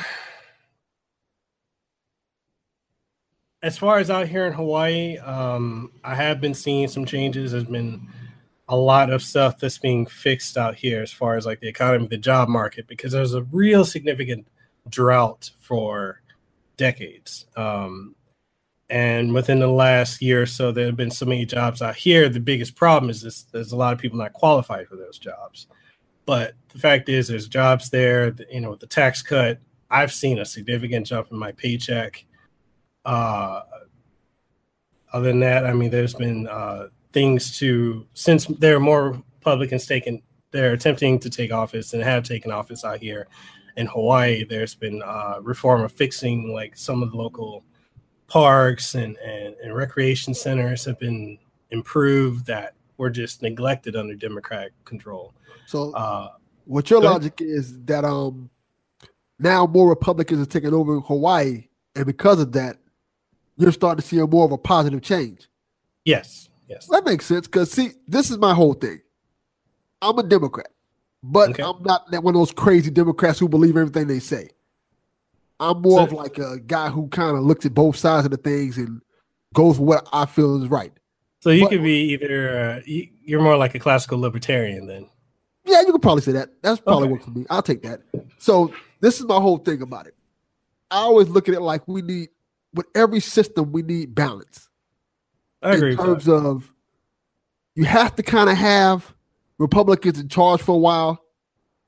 as 3.63 3.79
far 3.79 3.99
as 3.99 4.11
out 4.11 4.29
here 4.29 4.47
in 4.47 4.53
Hawaii, 4.53 5.17
um, 5.19 5.93
I 6.05 6.15
have 6.15 6.41
been 6.41 6.55
seeing 6.55 6.89
some 6.89 7.07
changes. 7.07 7.53
There's 7.53 7.65
been 7.65 8.09
a 8.69 8.77
lot 8.77 9.11
of 9.11 9.23
stuff 9.23 9.59
that's 9.59 9.79
being 9.79 10.07
fixed 10.07 10.57
out 10.57 10.75
here 10.77 11.03
as 11.03 11.13
far 11.13 11.37
as 11.37 11.47
like 11.47 11.61
the 11.61 11.69
economy, 11.69 12.07
the 12.07 12.19
job 12.19 12.49
market, 12.49 12.87
because 12.87 13.13
there's 13.13 13.35
a 13.35 13.43
real 13.45 13.85
significant 13.85 14.47
drought 14.89 15.51
for 15.61 16.21
decades. 16.77 17.47
Um, 17.57 18.15
and 18.91 19.33
within 19.33 19.61
the 19.61 19.69
last 19.69 20.21
year 20.21 20.43
or 20.43 20.47
so, 20.47 20.73
there 20.73 20.87
have 20.87 20.97
been 20.97 21.13
so 21.13 21.25
many 21.25 21.47
jobs 21.47 21.81
out 21.81 21.95
here. 21.95 22.29
The 22.29 22.41
biggest 22.41 22.75
problem 22.75 23.09
is 23.09 23.23
this, 23.23 23.45
there's 23.45 23.73
a 23.73 23.77
lot 23.77 23.93
of 23.93 24.01
people 24.01 24.19
not 24.19 24.33
qualified 24.33 24.89
for 24.89 24.97
those 24.97 25.19
jobs. 25.19 25.69
But 26.27 26.55
the 26.73 26.79
fact 26.79 27.09
is, 27.09 27.29
there's 27.29 27.49
jobs 27.49 27.91
there. 27.91 28.35
You 28.51 28.61
know, 28.61 28.71
with 28.71 28.81
the 28.81 28.87
tax 28.87 29.23
cut, 29.23 29.61
I've 29.91 30.13
seen 30.13 30.41
a 30.41 30.45
significant 30.45 31.07
jump 31.07 31.29
in 31.31 31.39
my 31.39 31.53
paycheck. 31.53 32.25
Uh, 33.05 33.63
other 35.13 35.29
than 35.29 35.41
that, 35.41 35.67
I 35.67 35.73
mean, 35.73 35.91
there's 35.91 36.15
been 36.15 36.47
uh, 36.49 36.89
things 37.13 37.59
to 37.59 38.07
since 38.15 38.47
there 38.47 38.77
are 38.77 38.81
more 38.81 39.23
Republicans 39.39 39.87
taking, 39.87 40.23
they're 40.51 40.73
attempting 40.73 41.19
to 41.21 41.31
take 41.31 41.53
office 41.53 41.93
and 41.95 42.03
have 42.03 42.25
taken 42.25 42.51
office 42.51 42.85
out 42.85 42.99
here 42.99 43.29
in 43.77 43.87
Hawaii. 43.87 44.45
There's 44.45 44.75
been 44.75 45.03
uh, 45.03 45.39
reform 45.43 45.83
of 45.83 45.93
fixing 45.93 46.53
like 46.53 46.77
some 46.77 47.03
of 47.03 47.13
the 47.13 47.17
local 47.17 47.65
parks 48.31 48.95
and, 48.95 49.17
and, 49.19 49.55
and 49.63 49.75
recreation 49.75 50.33
centers 50.33 50.85
have 50.85 50.99
been 50.99 51.37
improved 51.71 52.47
that 52.47 52.75
were 52.97 53.11
just 53.11 53.43
neglected 53.43 53.97
under 53.97 54.15
Democratic 54.15 54.73
control. 54.85 55.35
So, 55.67 55.93
uh, 55.93 56.31
what 56.65 56.89
your 56.89 57.03
logic 57.03 57.41
is 57.41 57.83
that 57.85 58.05
um 58.05 58.49
now 59.39 59.67
more 59.67 59.89
Republicans 59.89 60.41
are 60.41 60.51
taking 60.51 60.73
over 60.73 61.01
Hawaii, 61.01 61.67
and 61.97 62.07
because 62.07 62.41
of 62.41 62.53
that, 62.53 62.77
you're 63.57 63.73
starting 63.73 64.01
to 64.01 64.07
see 64.07 64.19
a 64.19 64.27
more 64.27 64.45
of 64.45 64.53
a 64.53 64.59
positive 64.59 65.03
change. 65.03 65.49
Yes, 66.05 66.49
yes, 66.69 66.87
that 66.87 67.05
makes 67.05 67.27
sense. 67.27 67.47
Because 67.47 67.71
see, 67.73 67.91
this 68.07 68.31
is 68.31 68.39
my 68.39 68.55
whole 68.55 68.75
thing. 68.75 69.01
I'm 70.01 70.19
a 70.19 70.23
Democrat, 70.23 70.69
but 71.23 71.51
okay. 71.51 71.63
I'm 71.63 71.83
not 71.83 72.09
one 72.23 72.35
of 72.35 72.41
those 72.41 72.53
crazy 72.53 72.91
Democrats 72.91 73.39
who 73.39 73.49
believe 73.49 73.77
everything 73.77 74.07
they 74.07 74.21
say. 74.21 74.51
I'm 75.61 75.83
more 75.83 75.99
so, 75.99 76.05
of 76.05 76.13
like 76.13 76.39
a 76.39 76.59
guy 76.59 76.89
who 76.89 77.07
kind 77.09 77.37
of 77.37 77.45
looks 77.45 77.67
at 77.67 77.75
both 77.75 77.97
sides 77.97 78.25
of 78.25 78.31
the 78.31 78.39
things 78.39 78.79
and 78.79 79.01
goes 79.55 79.77
for 79.77 79.85
what 79.85 80.09
I 80.13 80.27
feel 80.27 80.63
is 80.63 80.69
right. 80.69 80.93
So 81.41 81.51
you 81.51 81.65
but, 81.65 81.71
could 81.71 81.83
be 81.83 82.13
either 82.13 82.59
uh, 82.59 82.81
you're 82.87 83.43
more 83.43 83.57
like 83.57 83.75
a 83.75 83.79
classical 83.79 84.19
libertarian 84.19 84.87
then. 84.87 85.09
Yeah, 85.65 85.83
you 85.83 85.93
could 85.93 86.03
probably 86.03 86.23
say 86.23 86.33
that. 86.33 86.51
That's 86.63 86.81
probably 86.81 87.05
okay. 87.05 87.13
work 87.13 87.23
for 87.25 87.31
me. 87.31 87.47
I'll 87.51 87.63
take 87.63 87.83
that. 87.83 88.01
So 88.39 88.73
this 89.01 89.21
is 89.21 89.27
my 89.27 89.37
whole 89.37 89.59
thing 89.59 89.83
about 89.83 90.07
it. 90.07 90.15
I 90.91 90.97
always 90.97 91.29
look 91.29 91.49
at 91.49 91.55
it 91.55 91.61
like 91.61 91.87
we 91.87 92.03
need 92.03 92.31
with 92.75 92.87
every 92.95 93.21
system 93.21 93.71
we 93.71 93.83
need 93.83 94.15
balance. 94.15 94.69
I 95.63 95.75
agree. 95.75 95.93
In 95.93 95.99
terms 95.99 96.29
of 96.29 96.73
you 97.75 97.85
have 97.85 98.17
to 98.17 98.23
kind 98.23 98.49
of 98.49 98.57
have 98.57 99.15
Republicans 99.59 100.19
in 100.19 100.29
charge 100.29 100.63
for 100.63 100.75
a 100.75 100.79
while 100.79 101.23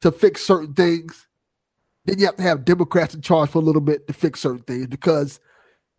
to 0.03 0.13
fix 0.13 0.45
certain 0.45 0.75
things. 0.75 1.27
Then 2.05 2.19
you 2.19 2.27
have 2.27 2.37
to 2.37 2.43
have 2.43 2.65
Democrats 2.65 3.15
in 3.15 3.21
charge 3.21 3.51
for 3.51 3.59
a 3.59 3.63
little 3.63 3.81
bit 3.81 4.07
to 4.07 4.13
fix 4.13 4.41
certain 4.41 4.63
things. 4.63 4.87
Because 4.89 5.41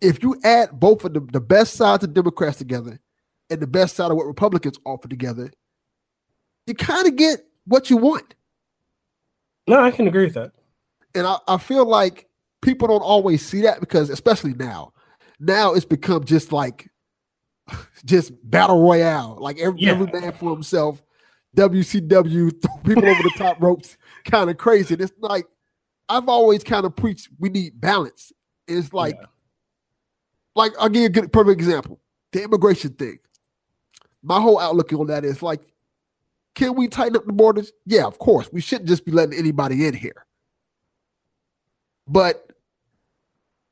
if 0.01 0.21
you 0.21 0.39
add 0.43 0.79
both 0.79 1.05
of 1.05 1.13
the, 1.13 1.21
the 1.21 1.39
best 1.39 1.75
sides 1.75 2.03
of 2.03 2.13
Democrats 2.13 2.57
together 2.57 2.99
and 3.49 3.59
the 3.59 3.67
best 3.67 3.95
side 3.95 4.11
of 4.11 4.17
what 4.17 4.25
Republicans 4.25 4.77
offer 4.85 5.07
together, 5.07 5.51
you 6.67 6.73
kind 6.73 7.07
of 7.07 7.15
get 7.15 7.45
what 7.65 7.89
you 7.89 7.97
want. 7.97 8.35
No, 9.67 9.81
I 9.81 9.91
can 9.91 10.07
agree 10.07 10.25
with 10.25 10.33
that. 10.33 10.51
And 11.15 11.25
I, 11.25 11.37
I 11.47 11.57
feel 11.57 11.85
like 11.85 12.27
people 12.61 12.87
don't 12.87 13.01
always 13.01 13.45
see 13.45 13.61
that 13.61 13.79
because, 13.79 14.09
especially 14.09 14.53
now, 14.53 14.91
now 15.39 15.73
it's 15.73 15.85
become 15.85 16.25
just 16.25 16.51
like 16.51 16.89
just 18.05 18.33
battle 18.43 18.81
royale. 18.81 19.37
Like 19.39 19.59
every, 19.59 19.79
yeah. 19.79 19.91
every 19.91 20.07
man 20.07 20.33
for 20.33 20.51
himself. 20.51 21.01
WCW, 21.55 22.51
people 22.83 23.05
over 23.05 23.21
the 23.21 23.33
top 23.37 23.57
ropes, 23.61 23.95
kind 24.25 24.49
of 24.49 24.57
crazy. 24.57 24.95
And 24.95 25.03
it's 25.03 25.13
like 25.19 25.45
I've 26.09 26.27
always 26.27 26.63
kind 26.63 26.85
of 26.85 26.95
preached 26.95 27.29
we 27.39 27.49
need 27.49 27.79
balance. 27.79 28.31
it's 28.67 28.93
like, 28.93 29.15
yeah. 29.19 29.27
like 30.55 30.73
I'll 30.79 30.89
give 30.89 31.01
you 31.01 31.07
a 31.07 31.09
good 31.09 31.33
perfect 31.33 31.59
example. 31.59 31.99
The 32.31 32.43
immigration 32.43 32.91
thing. 32.91 33.19
My 34.21 34.39
whole 34.39 34.59
outlook 34.59 34.91
on 34.93 35.07
that 35.07 35.25
is 35.25 35.41
like 35.41 35.61
can 36.55 36.75
we 36.75 36.87
tighten 36.87 37.15
up 37.15 37.25
the 37.25 37.33
borders? 37.33 37.71
Yeah, 37.85 38.05
of 38.05 38.19
course. 38.19 38.49
We 38.51 38.61
shouldn't 38.61 38.87
just 38.87 39.05
be 39.05 39.11
letting 39.11 39.37
anybody 39.37 39.87
in 39.87 39.93
here. 39.93 40.25
But 42.07 42.51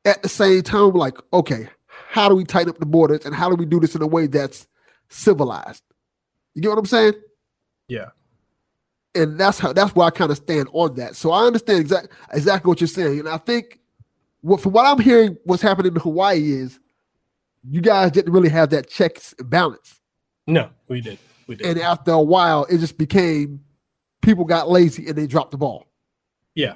at 0.06 0.24
the 0.24 0.30
same 0.30 0.64
time, 0.64 0.94
like, 0.94 1.18
okay, 1.32 1.68
how 1.86 2.28
do 2.28 2.36
we 2.36 2.44
tighten 2.44 2.70
up 2.70 2.80
the 2.80 2.86
borders 2.86 3.26
and 3.26 3.36
how 3.36 3.50
do 3.50 3.56
we 3.56 3.66
do 3.66 3.80
this 3.80 3.96
in 3.96 4.02
a 4.02 4.08
way 4.08 4.28
that's 4.28 4.68
civilized? 5.10 5.84
You 6.56 6.62
get 6.62 6.70
what 6.70 6.80
I'm 6.80 6.86
saying? 6.86 7.14
Yeah. 7.88 8.10
And 9.14 9.40
that's 9.40 9.60
how 9.60 9.74
that's 9.74 9.94
why 9.94 10.08
I 10.08 10.10
kind 10.10 10.32
of 10.32 10.38
stand 10.38 10.70
on 10.72 10.96
that. 10.96 11.16
So 11.16 11.32
I 11.32 11.46
understand 11.46 11.82
exactly 11.82 12.10
exactly 12.32 12.70
what 12.70 12.80
you're 12.80 12.88
saying. 12.88 13.20
And 13.20 13.30
I 13.30 13.38
think 13.38 13.80
what 14.42 14.62
from 14.62 14.72
what 14.72 14.86
I'm 14.86 15.00
hearing 15.00 15.38
what's 15.44 15.62
happening 15.62 15.94
in 15.94 16.00
Hawaii 16.00 16.52
is 16.54 16.80
you 17.64 17.82
guys 17.82 18.12
didn't 18.12 18.32
really 18.32 18.50
have 18.50 18.70
that 18.70 18.90
checks 18.90 19.34
and 19.38 19.50
balance. 19.50 20.00
No, 20.48 20.70
we 20.88 21.02
did. 21.02 21.20
And 21.64 21.80
after 21.80 22.12
a 22.12 22.22
while, 22.22 22.66
it 22.66 22.78
just 22.78 22.98
became 22.98 23.60
people 24.22 24.46
got 24.46 24.70
lazy 24.70 25.08
and 25.08 25.18
they 25.18 25.28
dropped 25.28 25.52
the 25.52 25.58
ball. 25.58 25.88
Yeah. 26.56 26.76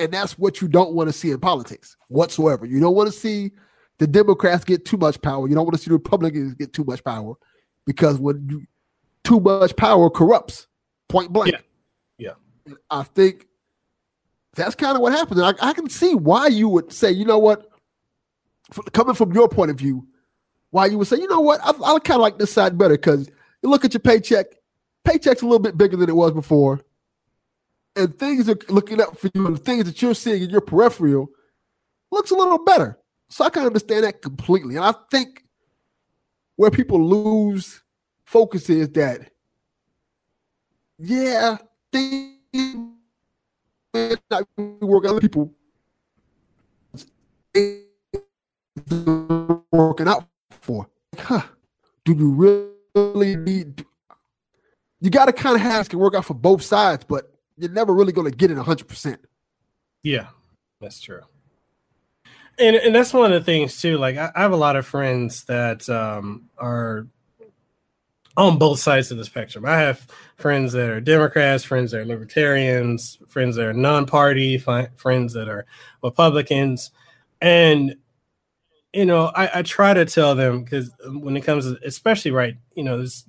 And 0.00 0.12
that's 0.12 0.38
what 0.38 0.60
you 0.60 0.68
don't 0.68 0.92
want 0.92 1.08
to 1.08 1.12
see 1.12 1.30
in 1.30 1.38
politics 1.38 1.96
whatsoever. 2.08 2.66
You 2.66 2.80
don't 2.80 2.94
want 2.94 3.12
to 3.12 3.16
see 3.16 3.52
the 3.98 4.06
Democrats 4.06 4.64
get 4.64 4.84
too 4.84 4.96
much 4.96 5.20
power. 5.22 5.48
You 5.48 5.54
don't 5.54 5.64
want 5.64 5.76
to 5.76 5.82
see 5.82 5.88
the 5.88 5.94
Republicans 5.94 6.54
get 6.54 6.72
too 6.72 6.84
much 6.84 7.02
power 7.04 7.34
because 7.86 8.18
when 8.18 8.46
you 8.48 8.62
too 9.24 9.40
much 9.40 9.76
power 9.76 10.08
corrupts, 10.08 10.66
point 11.08 11.32
blank. 11.32 11.52
Yeah. 11.52 11.60
I 12.90 13.02
think 13.02 13.46
that's 14.54 14.74
kind 14.74 14.96
of 14.96 15.02
what 15.02 15.12
happened. 15.12 15.42
I, 15.42 15.54
I, 15.60 15.72
can 15.72 15.88
see 15.88 16.14
why 16.14 16.48
you 16.48 16.68
would 16.68 16.92
say, 16.92 17.10
you 17.10 17.24
know 17.24 17.38
what, 17.38 17.70
coming 18.92 19.14
from 19.14 19.32
your 19.32 19.48
point 19.48 19.70
of 19.70 19.78
view, 19.78 20.06
why 20.70 20.86
you 20.86 20.98
would 20.98 21.06
say, 21.06 21.16
you 21.16 21.28
know 21.28 21.40
what, 21.40 21.60
I, 21.62 21.70
I 21.70 21.98
kind 21.98 22.16
of 22.16 22.20
like 22.20 22.38
this 22.38 22.52
side 22.52 22.76
better 22.76 22.94
because 22.94 23.28
you 23.62 23.70
look 23.70 23.84
at 23.84 23.94
your 23.94 24.00
paycheck, 24.00 24.46
paycheck's 25.04 25.42
a 25.42 25.46
little 25.46 25.58
bit 25.58 25.78
bigger 25.78 25.96
than 25.96 26.08
it 26.08 26.16
was 26.16 26.32
before. 26.32 26.80
And 27.96 28.16
things 28.16 28.48
are 28.48 28.58
looking 28.68 29.00
up 29.00 29.18
for 29.18 29.30
you, 29.34 29.46
and 29.46 29.58
things 29.58 29.84
that 29.84 30.00
you're 30.00 30.14
seeing 30.14 30.42
in 30.42 30.50
your 30.50 30.60
peripheral 30.60 31.28
looks 32.12 32.30
a 32.30 32.36
little 32.36 32.62
better. 32.64 32.98
So 33.28 33.44
I 33.44 33.50
can 33.50 33.66
understand 33.66 34.04
that 34.04 34.22
completely. 34.22 34.76
And 34.76 34.84
I 34.84 34.94
think 35.10 35.44
where 36.56 36.70
people 36.70 37.04
lose 37.04 37.82
focus 38.24 38.70
is 38.70 38.90
that, 38.90 39.30
yeah, 40.98 41.56
things 41.92 42.37
not 42.52 44.46
work 44.80 45.04
other 45.06 45.20
people 45.20 45.52
working 49.72 50.08
out 50.08 50.26
for. 50.50 50.88
Huh. 51.18 51.42
Do 52.04 52.12
you 52.14 52.74
really 52.94 53.36
need 53.36 53.84
you 55.00 55.10
got 55.10 55.26
to 55.26 55.32
kind 55.32 55.54
of 55.54 55.62
have 55.62 55.88
can 55.88 55.98
work 55.98 56.14
out 56.14 56.24
for 56.24 56.34
both 56.34 56.62
sides, 56.62 57.04
but 57.04 57.32
you're 57.56 57.70
never 57.70 57.94
really 57.94 58.12
going 58.12 58.30
to 58.30 58.36
get 58.36 58.50
it 58.50 58.56
100%. 58.56 59.18
Yeah, 60.02 60.28
that's 60.80 61.00
true. 61.00 61.20
And, 62.58 62.74
and 62.76 62.94
that's 62.94 63.12
one 63.12 63.32
of 63.32 63.40
the 63.40 63.44
things 63.44 63.80
too. 63.80 63.98
Like 63.98 64.16
I, 64.16 64.30
I 64.34 64.42
have 64.42 64.52
a 64.52 64.56
lot 64.56 64.76
of 64.76 64.86
friends 64.86 65.44
that 65.44 65.88
um, 65.88 66.48
are 66.58 67.06
on 68.38 68.56
both 68.56 68.78
sides 68.78 69.10
of 69.10 69.18
the 69.18 69.24
spectrum. 69.24 69.66
I 69.66 69.78
have 69.78 70.06
friends 70.36 70.72
that 70.72 70.88
are 70.88 71.00
Democrats, 71.00 71.64
friends 71.64 71.90
that 71.90 72.00
are 72.00 72.04
Libertarians, 72.04 73.18
friends 73.26 73.56
that 73.56 73.66
are 73.66 73.72
non-party, 73.72 74.58
fi- 74.58 74.88
friends 74.94 75.32
that 75.32 75.48
are 75.48 75.66
Republicans, 76.04 76.92
and 77.40 77.96
you 78.94 79.04
know, 79.04 79.32
I, 79.34 79.58
I 79.58 79.62
try 79.62 79.92
to 79.92 80.06
tell 80.06 80.34
them 80.34 80.62
because 80.62 80.90
when 81.04 81.36
it 81.36 81.42
comes 81.42 81.66
to, 81.66 81.78
especially 81.84 82.30
right, 82.30 82.56
you 82.74 82.84
know, 82.84 82.98
this 82.98 83.24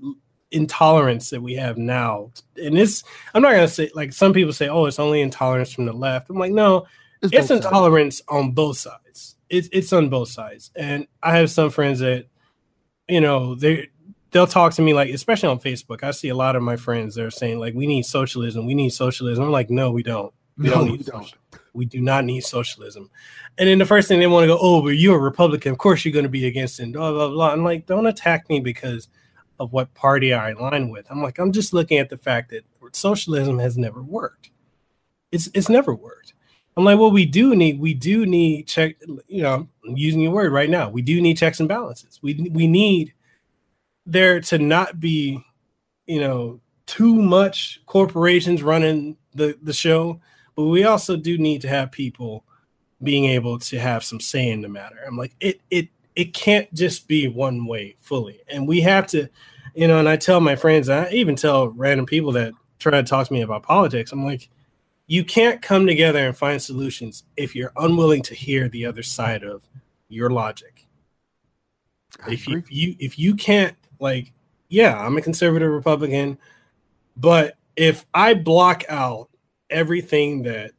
intolerance 0.52 1.32
that 1.32 1.41
we 1.41 1.56
have 1.56 1.78
now, 1.78 2.32
and 2.56 2.78
this, 2.78 3.04
I'm 3.34 3.41
not 3.41 3.52
gonna 3.52 3.67
say 3.67 3.89
like 3.95 4.13
some 4.13 4.32
people 4.32 4.54
say, 4.54 4.69
oh, 4.69 4.86
it's 4.86 5.00
only 5.00 5.22
intolerance 5.22 5.74
from 5.74 5.86
the 5.86 5.93
left. 5.93 6.30
I'm 6.30 6.38
like, 6.38 6.54
no, 6.54 6.86
it's, 7.24 7.34
it's 7.34 7.50
intolerance 7.50 8.19
sides. 8.19 8.28
on 8.30 8.52
both 8.52 8.78
sides. 8.78 9.38
It's 9.50 9.67
it's 9.72 9.91
on 9.91 10.10
both 10.10 10.30
sides, 10.30 10.69
and 10.76 11.08
I 11.24 11.38
have 11.38 11.50
some 11.50 11.72
friends 11.72 11.98
that, 12.00 12.28
you 13.08 13.22
know, 13.22 13.56
they 13.56 13.89
they'll 14.32 14.48
talk 14.48 14.74
to 14.74 14.82
me 14.82 14.94
like, 14.94 15.10
especially 15.10 15.50
on 15.50 15.60
Facebook. 15.60 16.04
I 16.04 16.12
see 16.12 16.30
a 16.30 16.36
lot 16.36 16.56
of 16.56 16.63
my 16.63 16.76
friends 16.76 17.15
that 17.15 17.26
are 17.26 17.32
saying 17.32 17.60
like, 17.60 17.74
we 17.74 17.88
need 17.88 18.06
socialism, 18.06 18.65
we 18.65 18.74
need 18.74 18.92
socialism. 18.92 19.46
I'm 19.46 19.52
like, 19.52 19.70
no, 19.70 19.92
we 19.92 20.04
don't. 20.04 20.34
We 20.58 20.65
no, 20.65 20.76
don't 20.76 20.86
need 20.88 20.98
we 21.00 21.04
don't. 21.04 21.34
We 21.74 21.86
do 21.86 22.02
not 22.02 22.26
need 22.26 22.42
socialism. 22.42 23.10
And 23.58 23.70
then 23.70 23.78
the 23.78 23.86
first 23.86 24.08
thing 24.08 24.20
they 24.20 24.28
want 24.28 24.44
to 24.44 24.48
go, 24.48 24.58
oh, 24.60 24.82
but 24.82 24.89
you're 24.89 25.18
a 25.18 25.22
Republican. 25.22 25.72
Of 25.72 25.78
course 25.78 26.04
you're 26.04 26.13
going 26.13 26.24
to 26.24 26.30
be 26.30 26.46
against 26.48 26.80
it. 26.80 26.92
Blah, 26.92 27.12
blah, 27.12 27.30
blah. 27.30 27.52
I'm 27.52 27.63
like, 27.63 27.86
don't 27.86 28.08
attack 28.08 28.50
me 28.50 28.60
because 28.60 29.08
of 29.60 29.72
what 29.74 29.94
party 29.94 30.34
I 30.34 30.52
align 30.52 30.89
with. 30.89 31.06
I'm 31.10 31.22
like, 31.22 31.38
I'm 31.38 31.52
just 31.52 31.74
looking 31.74 31.98
at 31.98 32.10
the 32.10 32.18
fact 32.18 32.52
that 32.52 32.63
socialism 32.94 33.60
has 33.60 33.78
never 33.78 34.02
worked. 34.02 34.52
It's 35.32 35.50
it's 35.54 35.70
never 35.70 35.94
worked. 35.94 36.34
I'm 36.76 36.86
like, 36.86 36.98
well, 36.98 37.12
we 37.12 37.26
do 37.26 37.56
need 37.56 37.80
we 37.80 37.94
do 37.94 38.26
need 38.26 38.68
check. 38.68 38.96
You 39.28 39.44
know, 39.44 39.68
I'm 39.88 39.98
using 39.98 40.22
your 40.22 40.32
word 40.32 40.52
right 40.52 40.70
now. 40.70 40.89
We 40.89 41.02
do 41.02 41.22
need 41.22 41.38
checks 41.38 41.60
and 41.60 41.70
balances. 41.70 42.20
We 42.22 42.50
we 42.52 42.68
need 42.68 43.13
there 44.12 44.39
to 44.41 44.58
not 44.58 45.00
be, 45.00 45.43
you 46.06 46.19
know, 46.19 46.60
too 46.86 47.15
much 47.15 47.82
corporations 47.86 48.63
running 48.63 49.17
the 49.36 49.58
the 49.62 49.74
show 49.74 50.19
but 50.60 50.65
we 50.65 50.84
also 50.84 51.15
do 51.15 51.38
need 51.38 51.62
to 51.62 51.69
have 51.69 51.89
people 51.89 52.43
being 53.02 53.24
able 53.24 53.60
to 53.60 53.80
have 53.80 54.04
some 54.04 54.19
say 54.19 54.50
in 54.50 54.60
the 54.60 54.67
matter. 54.67 54.98
I'm 55.08 55.15
like, 55.15 55.34
it 55.39 55.62
it 55.72 55.88
it 56.17 56.34
can't 56.34 56.72
just 56.74 57.08
be 57.08 57.30
one 57.30 57.65
way 57.65 57.95
fully, 58.02 58.41
and 58.50 58.67
we 58.67 58.82
have 58.82 59.08
to, 59.08 59.30
you 59.74 59.88
know. 59.88 60.00
And 60.00 60.10
I 60.10 60.17
tell 60.17 60.41
my 60.41 60.58
friends, 60.58 60.89
I 60.89 61.10
even 61.12 61.38
tell 61.38 61.69
random 61.69 62.06
people 62.06 62.34
that 62.34 62.52
try 62.78 62.91
to 62.91 63.04
talk 63.04 63.28
to 63.28 63.34
me 63.34 63.41
about 63.41 63.63
politics. 63.63 64.12
I'm 64.12 64.26
like, 64.26 64.50
you 65.08 65.24
can't 65.24 65.62
come 65.62 65.88
together 65.88 66.28
and 66.28 66.36
find 66.36 66.62
solutions 66.62 67.24
if 67.38 67.56
you're 67.56 67.72
unwilling 67.78 68.24
to 68.24 68.36
hear 68.36 68.67
the 68.67 68.86
other 68.86 69.02
side 69.02 69.45
of 69.45 69.63
your 70.10 70.30
logic. 70.30 70.88
if 72.28 72.50
you, 72.50 72.58
if 72.58 72.69
you 72.69 72.95
if 73.00 73.17
you 73.17 73.34
can't 73.34 73.78
like, 74.00 74.34
yeah, 74.70 74.98
I'm 74.98 75.18
a 75.18 75.22
conservative 75.22 75.72
Republican, 75.72 76.38
but 77.18 77.58
if 77.76 78.06
I 78.14 78.34
block 78.34 78.84
out 78.90 79.30
everything 79.70 80.44
that 80.44 80.72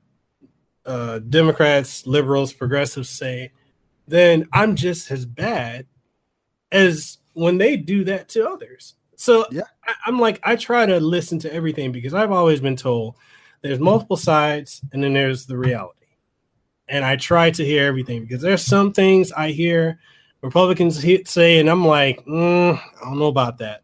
uh, 0.87 1.19
Democrats, 1.21 2.07
liberals, 2.07 2.53
progressives 2.53 3.09
say, 3.09 3.53
then 4.07 4.47
I'm 4.53 4.77
just 4.77 5.11
as 5.11 5.25
bad 5.25 5.87
as 6.73 7.19
when 7.33 7.59
they 7.59 7.77
do 7.77 8.05
that 8.05 8.29
to 8.31 8.49
others. 8.49 8.95
So 9.17 9.47
yeah. 9.51 9.63
I, 9.85 9.95
I'm 10.07 10.19
like, 10.19 10.41
I 10.43 10.57
try 10.57 10.87
to 10.87 10.99
listen 10.99 11.39
to 11.41 11.53
everything 11.53 11.93
because 11.93 12.15
I've 12.15 12.33
always 12.33 12.61
been 12.61 12.77
told 12.77 13.17
there's 13.63 13.79
multiple 13.79 14.17
sides 14.17 14.81
and 14.93 15.03
then 15.03 15.13
there's 15.13 15.47
the 15.47 15.59
reality. 15.59 16.07
And 16.89 17.05
I 17.05 17.17
try 17.17 17.51
to 17.53 17.65
hear 17.65 17.87
everything 17.87 18.23
because 18.23 18.43
there's 18.43 18.65
some 18.65 18.93
things 18.93 19.31
I 19.33 19.51
hear 19.51 20.01
Republicans 20.43 21.01
say, 21.29 21.59
and 21.59 21.69
I'm 21.69 21.87
like, 21.87 22.25
mm, 22.25 22.79
I 22.79 23.05
don't 23.05 23.19
know 23.19 23.27
about 23.27 23.59
that 23.59 23.83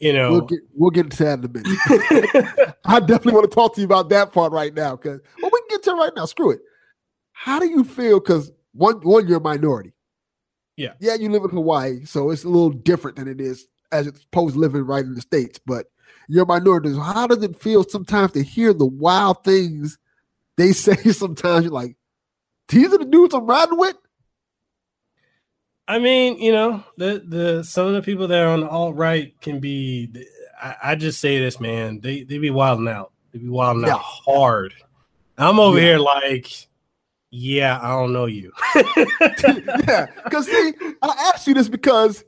you 0.00 0.12
know 0.12 0.30
we'll 0.30 0.40
get 0.42 0.60
we'll 0.74 0.90
get 0.90 1.06
into 1.06 1.24
that 1.24 1.38
in 1.40 1.44
a 1.44 1.48
minute. 1.48 2.76
I 2.84 3.00
definitely 3.00 3.32
want 3.32 3.50
to 3.50 3.54
talk 3.54 3.74
to 3.74 3.80
you 3.80 3.84
about 3.84 4.08
that 4.10 4.32
part 4.32 4.52
right 4.52 4.72
now 4.72 4.96
because 4.96 5.20
well 5.42 5.50
we 5.52 5.60
can 5.60 5.68
get 5.70 5.82
to 5.84 5.90
it 5.90 5.94
right 5.94 6.12
now. 6.14 6.24
Screw 6.24 6.52
it. 6.52 6.60
How 7.32 7.58
do 7.58 7.68
you 7.68 7.84
feel? 7.84 8.20
Because 8.20 8.52
one 8.72 8.96
one 9.00 9.26
you're 9.26 9.38
a 9.38 9.40
minority. 9.40 9.92
Yeah. 10.76 10.92
Yeah, 11.00 11.14
you 11.14 11.28
live 11.30 11.42
in 11.42 11.50
Hawaii, 11.50 12.04
so 12.04 12.30
it's 12.30 12.44
a 12.44 12.48
little 12.48 12.70
different 12.70 13.16
than 13.16 13.26
it 13.26 13.40
is 13.40 13.66
as 13.90 14.06
opposed 14.06 14.54
to 14.54 14.60
living 14.60 14.82
right 14.82 15.04
in 15.04 15.14
the 15.14 15.20
States, 15.20 15.58
but 15.66 15.86
you're 16.28 16.44
a 16.44 16.46
minority. 16.46 16.92
So 16.92 17.00
how 17.00 17.26
does 17.26 17.42
it 17.42 17.58
feel 17.58 17.82
sometimes 17.82 18.32
to 18.32 18.42
hear 18.44 18.72
the 18.72 18.86
wild 18.86 19.42
things 19.42 19.98
they 20.56 20.72
say 20.72 20.94
sometimes 20.94 21.64
you're 21.64 21.72
like, 21.72 21.96
these 22.68 22.92
are 22.92 22.98
the 22.98 23.06
dudes 23.06 23.34
I'm 23.34 23.46
riding 23.46 23.78
with? 23.78 23.96
I 25.88 25.98
mean, 25.98 26.38
you 26.38 26.52
know, 26.52 26.84
the 26.98 27.24
the 27.26 27.64
some 27.64 27.86
of 27.86 27.94
the 27.94 28.02
people 28.02 28.28
that 28.28 28.44
are 28.44 28.48
on 28.48 28.60
the 28.60 28.68
alt 28.68 28.94
right 28.94 29.38
can 29.40 29.58
be. 29.58 30.10
I, 30.60 30.74
I, 30.82 30.94
just 30.96 31.20
say 31.20 31.38
this, 31.38 31.60
man. 31.60 32.00
They 32.00 32.24
they 32.24 32.36
be 32.36 32.50
wilding 32.50 32.88
out. 32.88 33.12
They 33.32 33.38
be 33.38 33.48
wilding 33.48 33.86
yeah. 33.86 33.94
out 33.94 34.02
hard. 34.02 34.74
I'm 35.38 35.58
over 35.58 35.78
yeah. 35.78 35.84
here 35.84 35.98
like, 35.98 36.68
yeah, 37.30 37.78
I 37.80 37.88
don't 37.90 38.12
know 38.12 38.26
you. 38.26 38.52
yeah, 38.76 40.06
because 40.24 40.46
see, 40.46 40.72
I 41.00 41.30
ask 41.32 41.46
you 41.46 41.54
this 41.54 41.68
because 41.68 42.22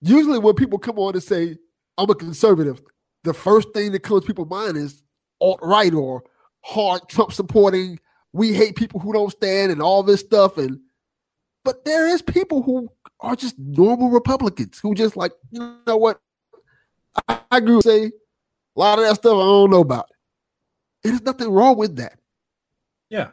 usually 0.00 0.38
when 0.38 0.54
people 0.54 0.78
come 0.78 0.98
on 0.98 1.14
and 1.14 1.22
say 1.22 1.56
I'm 1.98 2.10
a 2.10 2.14
conservative, 2.14 2.82
the 3.22 3.34
first 3.34 3.68
thing 3.72 3.92
that 3.92 4.00
comes 4.00 4.22
to 4.22 4.26
people's 4.26 4.50
mind 4.50 4.76
is 4.76 5.02
alt 5.40 5.60
right 5.62 5.94
or 5.94 6.24
hard 6.62 7.02
Trump 7.08 7.32
supporting. 7.32 8.00
We 8.32 8.52
hate 8.52 8.74
people 8.74 8.98
who 9.00 9.12
don't 9.12 9.30
stand 9.30 9.70
and 9.70 9.80
all 9.80 10.02
this 10.02 10.20
stuff 10.20 10.58
and 10.58 10.80
but 11.66 11.84
there 11.84 12.06
is 12.06 12.22
people 12.22 12.62
who 12.62 12.88
are 13.18 13.34
just 13.34 13.58
normal 13.58 14.08
Republicans 14.08 14.78
who 14.78 14.94
just 14.94 15.16
like, 15.16 15.32
you 15.50 15.76
know 15.84 15.96
what? 15.96 16.20
I, 17.28 17.40
I 17.50 17.58
agree 17.58 17.74
with 17.74 17.84
say 17.84 18.04
a 18.04 18.12
lot 18.76 19.00
of 19.00 19.04
that 19.04 19.16
stuff 19.16 19.32
I 19.32 19.40
don't 19.40 19.70
know 19.72 19.80
about. 19.80 20.06
There's 21.02 21.22
nothing 21.22 21.50
wrong 21.50 21.76
with 21.76 21.96
that. 21.96 22.20
Yeah. 23.10 23.30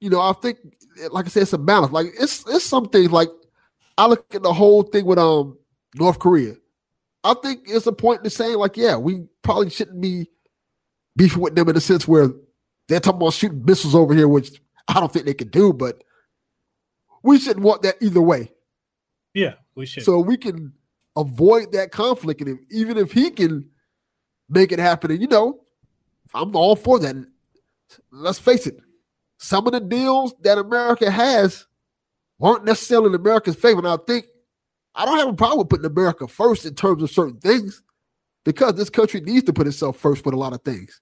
You 0.00 0.10
know, 0.10 0.20
I 0.20 0.32
think 0.34 0.58
like 1.10 1.26
I 1.26 1.28
said, 1.28 1.42
it's 1.42 1.52
a 1.54 1.58
balance. 1.58 1.92
Like 1.92 2.06
it's 2.18 2.46
it's 2.46 2.64
some 2.64 2.88
things 2.88 3.10
like 3.10 3.30
I 3.98 4.06
look 4.06 4.32
at 4.32 4.44
the 4.44 4.52
whole 4.52 4.84
thing 4.84 5.04
with 5.04 5.18
um 5.18 5.58
North 5.96 6.20
Korea. 6.20 6.54
I 7.24 7.34
think 7.34 7.62
it's 7.66 7.88
a 7.88 7.92
point 7.92 8.22
to 8.22 8.30
saying, 8.30 8.58
like, 8.58 8.76
yeah, 8.76 8.96
we 8.96 9.24
probably 9.42 9.70
shouldn't 9.70 10.00
be 10.00 10.30
beefing 11.16 11.42
with 11.42 11.56
them 11.56 11.68
in 11.68 11.76
a 11.76 11.80
sense 11.80 12.06
where 12.06 12.28
they're 12.86 13.00
talking 13.00 13.20
about 13.20 13.32
shooting 13.32 13.64
missiles 13.64 13.96
over 13.96 14.14
here, 14.14 14.28
which 14.28 14.60
I 14.86 15.00
don't 15.00 15.12
think 15.12 15.26
they 15.26 15.34
could 15.34 15.50
do, 15.50 15.72
but 15.72 16.04
we 17.26 17.38
shouldn't 17.38 17.64
want 17.64 17.82
that 17.82 17.96
either 18.00 18.22
way. 18.22 18.52
Yeah, 19.34 19.54
we 19.74 19.84
should. 19.84 20.04
So 20.04 20.20
we 20.20 20.36
can 20.36 20.72
avoid 21.16 21.72
that 21.72 21.90
conflict, 21.90 22.40
and 22.40 22.50
if, 22.50 22.58
even 22.70 22.96
if 22.96 23.12
he 23.12 23.30
can 23.30 23.68
make 24.48 24.72
it 24.72 24.78
happen, 24.78 25.10
and 25.10 25.20
you 25.20 25.26
know, 25.26 25.60
I'm 26.32 26.54
all 26.56 26.76
for 26.76 26.98
that. 27.00 27.26
Let's 28.10 28.38
face 28.38 28.66
it, 28.66 28.78
some 29.38 29.66
of 29.66 29.72
the 29.72 29.80
deals 29.80 30.34
that 30.42 30.58
America 30.58 31.10
has 31.10 31.66
aren't 32.40 32.64
necessarily 32.64 33.08
in 33.08 33.14
America's 33.14 33.56
favor. 33.56 33.78
And 33.78 33.88
I 33.88 33.96
think 34.06 34.26
I 34.94 35.04
don't 35.04 35.18
have 35.18 35.28
a 35.28 35.34
problem 35.34 35.58
with 35.58 35.68
putting 35.68 35.86
America 35.86 36.26
first 36.26 36.64
in 36.64 36.74
terms 36.74 37.02
of 37.02 37.10
certain 37.10 37.38
things 37.38 37.82
because 38.44 38.74
this 38.74 38.90
country 38.90 39.20
needs 39.20 39.44
to 39.44 39.52
put 39.52 39.66
itself 39.66 39.98
first 39.98 40.24
with 40.24 40.34
a 40.34 40.38
lot 40.38 40.52
of 40.52 40.62
things. 40.62 41.00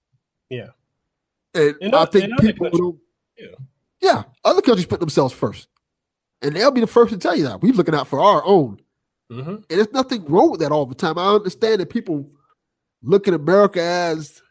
Yeah. 0.50 0.68
And, 1.54 1.74
and 1.80 1.94
I 1.94 2.04
think 2.06 2.38
people. 2.40 2.98
Yeah. 3.38 3.46
yeah, 4.00 4.22
other 4.44 4.62
countries 4.62 4.87
put 4.87 5.00
themselves 5.00 5.34
first. 5.34 5.68
And 6.44 6.54
they'll 6.54 6.70
be 6.70 6.83
the 6.83 6.87
first 6.87 7.12
to 7.12 7.18
tell 7.18 7.35
you 7.35 7.44
that. 7.44 7.62
We're 7.62 7.72
looking 7.72 7.94
out 7.94 8.07
for 8.07 8.20
our 8.20 8.44
own. 8.44 8.78
Mm-hmm. 9.33 9.50
And 9.50 9.64
there's 9.68 9.92
nothing 9.92 10.24
wrong 10.26 10.50
with 10.50 10.61
that 10.61 10.70
all 10.70 10.85
the 10.85 10.94
time. 10.94 11.18
I 11.18 11.35
understand 11.35 11.80
that 11.80 11.88
people 11.88 12.30
look 13.02 13.26
at 13.26 13.35
America 13.35 13.80
as 13.80 14.42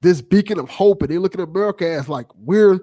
this 0.00 0.20
beacon 0.20 0.58
of 0.58 0.68
hope, 0.68 1.02
and 1.02 1.10
they 1.10 1.18
look 1.18 1.34
at 1.34 1.40
America 1.40 1.88
as 1.88 2.08
like 2.08 2.26
we're 2.34 2.80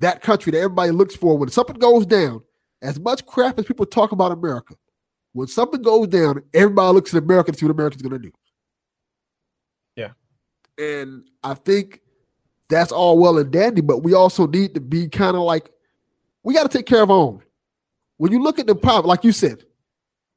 that 0.00 0.22
country 0.22 0.50
that 0.52 0.58
everybody 0.58 0.90
looks 0.90 1.14
for. 1.14 1.36
When 1.36 1.50
something 1.50 1.76
goes 1.76 2.06
down, 2.06 2.42
as 2.80 2.98
much 2.98 3.26
crap 3.26 3.58
as 3.58 3.66
people 3.66 3.84
talk 3.84 4.12
about 4.12 4.32
America, 4.32 4.74
when 5.34 5.46
something 5.46 5.82
goes 5.82 6.08
down, 6.08 6.42
everybody 6.54 6.94
looks 6.94 7.14
at 7.14 7.22
America 7.22 7.52
to 7.52 7.58
see 7.58 7.66
what 7.66 7.72
America's 7.72 8.02
going 8.02 8.12
to 8.12 8.18
do. 8.18 8.32
Yeah. 9.96 10.12
And 10.78 11.28
I 11.44 11.54
think 11.54 12.00
that's 12.70 12.92
all 12.92 13.18
well 13.18 13.36
and 13.36 13.50
dandy, 13.50 13.82
but 13.82 13.98
we 13.98 14.14
also 14.14 14.46
need 14.46 14.74
to 14.74 14.80
be 14.80 15.08
kind 15.08 15.36
of 15.36 15.42
like 15.42 15.70
we 16.42 16.54
got 16.54 16.70
to 16.70 16.76
take 16.76 16.86
care 16.86 17.02
of 17.02 17.10
our 17.10 17.16
own. 17.16 17.42
When 18.16 18.32
you 18.32 18.42
look 18.42 18.58
at 18.58 18.66
the 18.66 18.74
poverty, 18.74 19.08
like 19.08 19.24
you 19.24 19.32
said, 19.32 19.64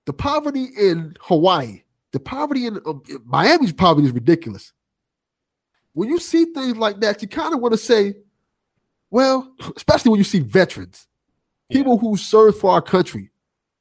the 0.06 0.14
poverty 0.14 0.66
in 0.78 1.16
Hawaii, 1.22 1.84
the 2.12 2.20
poverty 2.20 2.66
in 2.68 2.80
um, 2.86 3.04
Miami's 3.26 3.74
poverty 3.74 4.08
is 4.08 4.14
ridiculous. 4.14 4.72
When 5.94 6.10
you 6.10 6.20
see 6.20 6.46
things 6.46 6.78
like 6.78 7.00
that, 7.02 7.22
you 7.22 7.28
kind 7.28 7.54
of 7.54 7.60
want 7.60 7.74
to 7.74 7.78
say, 7.78 8.16
well, 9.10 9.54
especially 9.76 10.12
when 10.12 10.18
you 10.18 10.24
see 10.24 10.40
veterans, 10.40 11.08
yeah. 11.70 11.78
people 11.78 11.98
who 11.98 12.18
served 12.18 12.58
for 12.58 12.72
our 12.72 12.82
country 12.82 13.32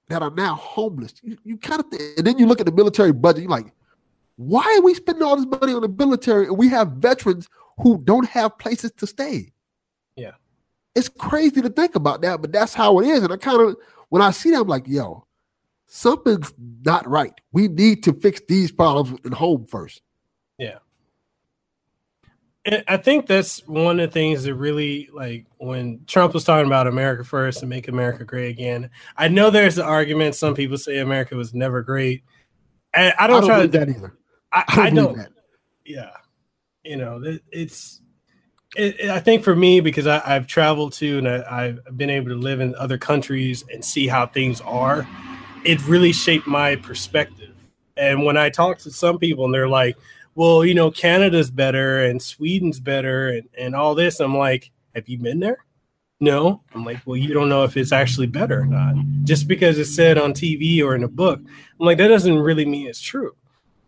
that 0.08 0.22
are 0.22 0.30
now 0.30 0.54
homeless. 0.54 1.14
You, 1.22 1.36
you 1.44 1.56
kind 1.56 1.80
of, 1.80 1.90
th- 1.90 2.18
and 2.18 2.26
then 2.26 2.38
you 2.38 2.46
look 2.46 2.60
at 2.60 2.66
the 2.66 2.72
military 2.72 3.12
budget, 3.12 3.42
you're 3.42 3.50
like, 3.50 3.72
why 4.36 4.62
are 4.78 4.82
we 4.82 4.94
spending 4.94 5.22
all 5.22 5.36
this 5.36 5.60
money 5.60 5.72
on 5.72 5.82
the 5.82 5.88
military 5.88 6.46
and 6.46 6.56
we 6.56 6.68
have 6.68 6.92
veterans 6.92 7.48
who 7.78 7.98
don't 7.98 8.28
have 8.28 8.58
places 8.58 8.92
to 8.98 9.06
stay? 9.06 9.52
It's 10.94 11.08
crazy 11.08 11.60
to 11.60 11.68
think 11.68 11.94
about 11.94 12.22
that, 12.22 12.40
but 12.40 12.52
that's 12.52 12.74
how 12.74 13.00
it 13.00 13.06
is. 13.06 13.22
And 13.22 13.32
I 13.32 13.36
kind 13.36 13.60
of, 13.60 13.76
when 14.10 14.22
I 14.22 14.30
see 14.30 14.50
that, 14.50 14.60
I'm 14.60 14.68
like, 14.68 14.86
yo, 14.86 15.26
something's 15.86 16.52
not 16.84 17.08
right. 17.08 17.34
We 17.52 17.68
need 17.68 18.02
to 18.04 18.12
fix 18.12 18.40
these 18.48 18.70
problems 18.70 19.18
at 19.24 19.32
home 19.32 19.66
first. 19.66 20.02
Yeah. 20.58 20.78
And 22.64 22.82
I 22.88 22.96
think 22.96 23.26
that's 23.26 23.66
one 23.66 24.00
of 24.00 24.08
the 24.08 24.12
things 24.12 24.44
that 24.44 24.54
really 24.54 25.10
like 25.12 25.46
when 25.58 26.00
Trump 26.06 26.32
was 26.32 26.44
talking 26.44 26.66
about 26.66 26.86
America 26.86 27.22
first 27.22 27.60
and 27.60 27.68
make 27.68 27.88
America 27.88 28.24
great 28.24 28.50
again. 28.50 28.88
I 29.16 29.28
know 29.28 29.50
there's 29.50 29.76
an 29.76 29.84
argument. 29.84 30.34
Some 30.34 30.54
people 30.54 30.78
say 30.78 30.98
America 30.98 31.36
was 31.36 31.52
never 31.52 31.82
great. 31.82 32.22
And 32.94 33.12
I 33.18 33.26
don't, 33.26 33.36
I 33.36 33.40
don't 33.40 33.48
try 33.48 33.62
to 33.62 33.68
that 33.78 33.88
either. 33.90 34.18
I, 34.52 34.64
I 34.68 34.76
don't 34.76 34.86
I 34.86 34.90
don't. 34.90 35.16
that. 35.18 35.32
Yeah, 35.84 36.10
you 36.84 36.96
know, 36.96 37.20
it, 37.22 37.42
it's. 37.50 38.00
It, 38.76 39.00
it- 39.00 39.10
I 39.10 39.20
think 39.20 39.44
for 39.44 39.54
me 39.54 39.80
because 39.80 40.06
I, 40.06 40.20
I've 40.24 40.46
traveled 40.46 40.92
to 40.94 41.18
and 41.18 41.28
I, 41.28 41.44
I've 41.50 41.96
been 41.96 42.10
able 42.10 42.28
to 42.30 42.36
live 42.36 42.60
in 42.60 42.74
other 42.76 42.98
countries 42.98 43.64
and 43.72 43.84
see 43.84 44.06
how 44.06 44.26
things 44.26 44.60
are. 44.62 45.06
It 45.64 45.86
really 45.86 46.12
shaped 46.12 46.46
my 46.46 46.76
perspective. 46.76 47.54
And 47.96 48.24
when 48.24 48.36
I 48.36 48.50
talk 48.50 48.78
to 48.78 48.90
some 48.90 49.18
people 49.18 49.44
and 49.44 49.54
they're 49.54 49.68
like, 49.68 49.96
"Well, 50.34 50.64
you 50.64 50.74
know, 50.74 50.90
Canada's 50.90 51.50
better 51.50 52.04
and 52.04 52.20
Sweden's 52.20 52.80
better 52.80 53.28
and 53.28 53.48
and 53.56 53.74
all 53.76 53.94
this," 53.94 54.18
I'm 54.20 54.36
like, 54.36 54.70
"Have 54.94 55.08
you 55.08 55.16
been 55.18 55.38
there?" 55.40 55.64
No. 56.20 56.62
I'm 56.74 56.84
like, 56.84 56.98
"Well, 57.06 57.16
you 57.16 57.32
don't 57.32 57.48
know 57.48 57.62
if 57.64 57.76
it's 57.76 57.92
actually 57.92 58.26
better 58.26 58.62
or 58.62 58.66
not. 58.66 58.96
Just 59.24 59.46
because 59.46 59.78
it's 59.78 59.94
said 59.94 60.18
on 60.18 60.32
TV 60.34 60.82
or 60.82 60.94
in 60.96 61.04
a 61.04 61.08
book." 61.08 61.38
I'm 61.40 61.86
like, 61.86 61.98
"That 61.98 62.08
doesn't 62.08 62.36
really 62.38 62.64
mean 62.64 62.88
it's 62.88 63.00
true." 63.00 63.36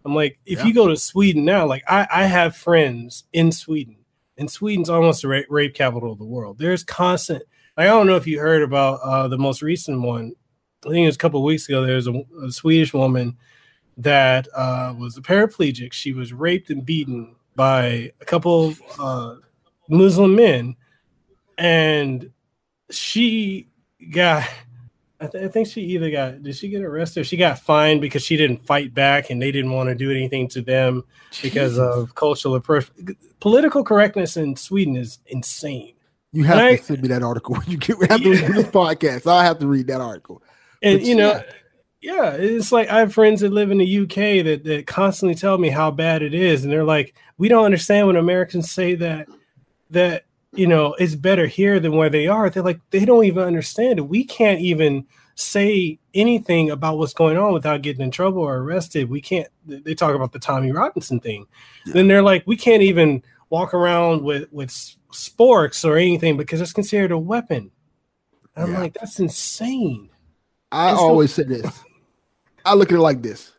I'm 0.05 0.14
like, 0.14 0.39
if 0.47 0.61
Yeah. 0.61 0.66
you 0.66 0.74
go 0.74 0.87
to 0.87 0.97
Sweden 0.97 1.45
now, 1.45 1.66
like 1.66 1.82
I, 1.89 2.07
I 2.12 2.24
have 2.26 2.55
friends 2.55 3.24
in 3.32 3.51
Sweden, 3.51 3.97
and 4.39 4.51
Sweden's 4.51 4.91
almost 4.91 5.22
the 5.22 5.28
rape, 5.28 5.47
rape 5.49 5.74
capital 5.74 6.12
of 6.12 6.18
the 6.18 6.24
world. 6.24 6.59
There's 6.59 6.84
constant. 6.84 7.43
Like, 7.76 7.84
I 7.84 7.91
don't 7.91 8.07
know 8.07 8.16
if 8.16 8.26
you 8.26 8.39
heard 8.39 8.62
about 8.62 9.01
uh, 9.03 9.28
the 9.28 9.39
most 9.39 9.62
recent 9.62 10.03
one. 10.03 10.32
I 10.84 10.91
think 10.91 11.05
it 11.05 11.07
was 11.07 11.16
a 11.16 11.18
couple 11.18 11.41
of 11.41 11.45
weeks 11.45 11.68
ago. 11.68 11.84
There 11.84 11.97
was 11.97 12.07
a, 12.07 12.22
a 12.45 12.51
Swedish 12.51 12.95
woman 12.95 13.37
that 13.97 14.47
uh, 14.55 14.95
was 14.99 15.16
a 15.16 15.22
paraplegic. 15.22 15.93
She 15.93 16.12
was 16.12 16.32
raped 16.32 16.70
and 16.70 16.84
beaten 16.84 17.34
by 17.55 18.12
a 18.20 18.24
couple 18.24 18.68
of 18.68 18.82
uh, 18.99 19.37
Muslim 19.89 20.37
men, 20.37 20.76
and 21.59 22.30
she 22.91 23.68
got 24.12 24.49
I, 25.21 25.27
th- 25.29 25.45
I 25.45 25.49
think 25.49 25.67
she 25.69 25.81
either 25.81 26.11
got 26.11 26.43
did 26.43 26.55
she 26.57 26.69
get 26.69 26.83
arrested 26.83 27.27
she 27.27 27.39
got 27.39 27.59
fined 27.59 28.03
because 28.03 28.23
she 28.23 28.37
didn't 28.37 28.67
fight 28.67 28.93
back 28.93 29.31
and 29.31 29.41
they 29.41 29.51
didn't 29.51 29.71
want 29.73 29.89
to 29.89 29.95
do 29.95 30.11
anything 30.11 30.47
to 30.49 30.61
them 30.61 31.05
because 31.43 31.79
of 31.79 32.14
cultural 32.14 32.61
appro- 32.61 32.91
political 33.41 33.83
correctness 33.83 34.37
in 34.37 34.57
Sweden 34.57 34.95
is 34.97 35.19
insane. 35.27 35.95
You 36.33 36.45
have 36.45 36.59
And 36.59 36.67
I- 36.67 36.77
to 36.77 36.83
send 36.83 37.03
me 37.03 37.09
that 37.09 37.23
article 37.23 37.55
when 37.59 37.67
you 37.67 37.79
get 37.79 37.97
after 38.11 38.29
Yeah. 38.35 38.49
this 38.53 38.67
podcast. 38.67 39.27
I 39.27 39.43
have 39.45 39.59
to 39.61 39.67
read 39.67 39.87
that 39.87 40.03
article. 40.03 40.43
And 40.83 40.99
But 41.01 41.07
you 41.09 41.14
know, 41.14 41.41
yeah. 42.03 42.14
yeah, 42.14 42.31
it's 42.33 42.71
like 42.71 42.91
I 42.91 42.99
have 42.99 43.14
friends 43.14 43.41
that 43.41 43.53
live 43.55 43.71
in 43.71 43.79
the 43.79 43.99
UK 44.01 44.45
that 44.45 44.64
that 44.64 44.87
constantly 44.87 45.35
tell 45.35 45.57
me 45.57 45.71
how 45.71 45.91
bad 45.91 46.21
it 46.21 46.35
is, 46.35 46.62
and 46.62 46.71
they're 46.71 46.85
like, 46.85 47.14
we 47.39 47.49
don't 47.49 47.64
understand 47.64 48.07
when 48.07 48.17
Americans 48.17 48.71
say 48.71 48.95
that 48.97 49.29
that 49.91 50.26
you 50.57 50.67
know 50.67 50.95
it's 50.95 51.15
better 51.15 51.47
here 51.47 51.79
than 51.81 51.97
where 51.97 52.11
they 52.11 52.27
are. 52.27 52.51
They're 52.51 52.63
like, 52.63 52.81
they 52.91 53.05
don't 53.05 53.25
even 53.25 53.43
understand 53.45 53.99
it. 53.99 54.03
We 54.03 54.25
can't 54.25 54.61
even 54.61 55.07
say 55.35 55.99
anything 56.15 56.71
about 56.71 56.97
what's 56.99 57.13
going 57.13 57.37
on 57.37 57.53
without 57.53 57.83
getting 57.83 58.03
in 58.03 58.11
trouble 58.11 58.41
or 58.43 58.57
arrested. 58.59 59.11
We 59.11 59.21
can't. 59.21 59.49
They 59.67 59.95
talk 59.95 60.15
about 60.15 60.33
the 60.33 60.39
Tommy 60.39 60.73
Robinson 60.73 61.21
thing. 61.21 61.47
Then 61.87 62.09
they're 62.09 62.23
like, 62.23 62.45
we 62.47 62.57
can't 62.57 62.83
even 62.83 63.23
walk 63.51 63.75
around 63.75 64.23
with 64.23 64.51
with 64.53 64.71
sporks 65.13 65.85
or 65.85 65.97
anything 65.97 66.37
because 66.37 66.61
it's 66.61 66.73
considered 66.73 67.13
a 67.13 67.19
weapon. 67.19 67.71
I'm 68.57 68.73
Yeah. 68.73 68.81
like, 68.81 68.95
that's 68.95 69.21
insane. 69.21 70.09
I 70.73 70.91
always 70.91 71.33
say 71.35 71.45
this. 71.45 71.83
I 72.65 72.75
look 72.75 72.91
at 72.91 72.99
it 72.99 73.03
like 73.03 73.23
this. 73.23 73.53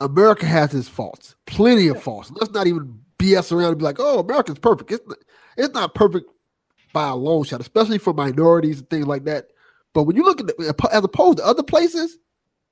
America 0.00 0.46
has 0.46 0.74
its 0.74 0.88
faults, 0.88 1.36
plenty 1.46 1.88
of 1.88 2.02
faults. 2.02 2.30
Let's 2.34 2.52
not 2.52 2.66
even 2.66 2.98
BS 3.18 3.52
around 3.52 3.68
and 3.72 3.78
be 3.78 3.84
like, 3.84 3.98
"Oh, 4.00 4.18
America's 4.18 4.58
perfect." 4.58 4.90
It's 4.90 5.04
it's 5.56 5.74
not 5.74 5.94
perfect 5.94 6.30
by 6.92 7.08
a 7.08 7.14
long 7.14 7.44
shot, 7.44 7.60
especially 7.60 7.98
for 7.98 8.12
minorities 8.12 8.78
and 8.78 8.90
things 8.90 9.06
like 9.06 9.24
that. 9.24 9.48
But 9.92 10.04
when 10.04 10.16
you 10.16 10.24
look 10.24 10.40
at 10.40 10.46
the, 10.46 10.88
as 10.92 11.04
opposed 11.04 11.38
to 11.38 11.44
other 11.44 11.62
places, 11.62 12.18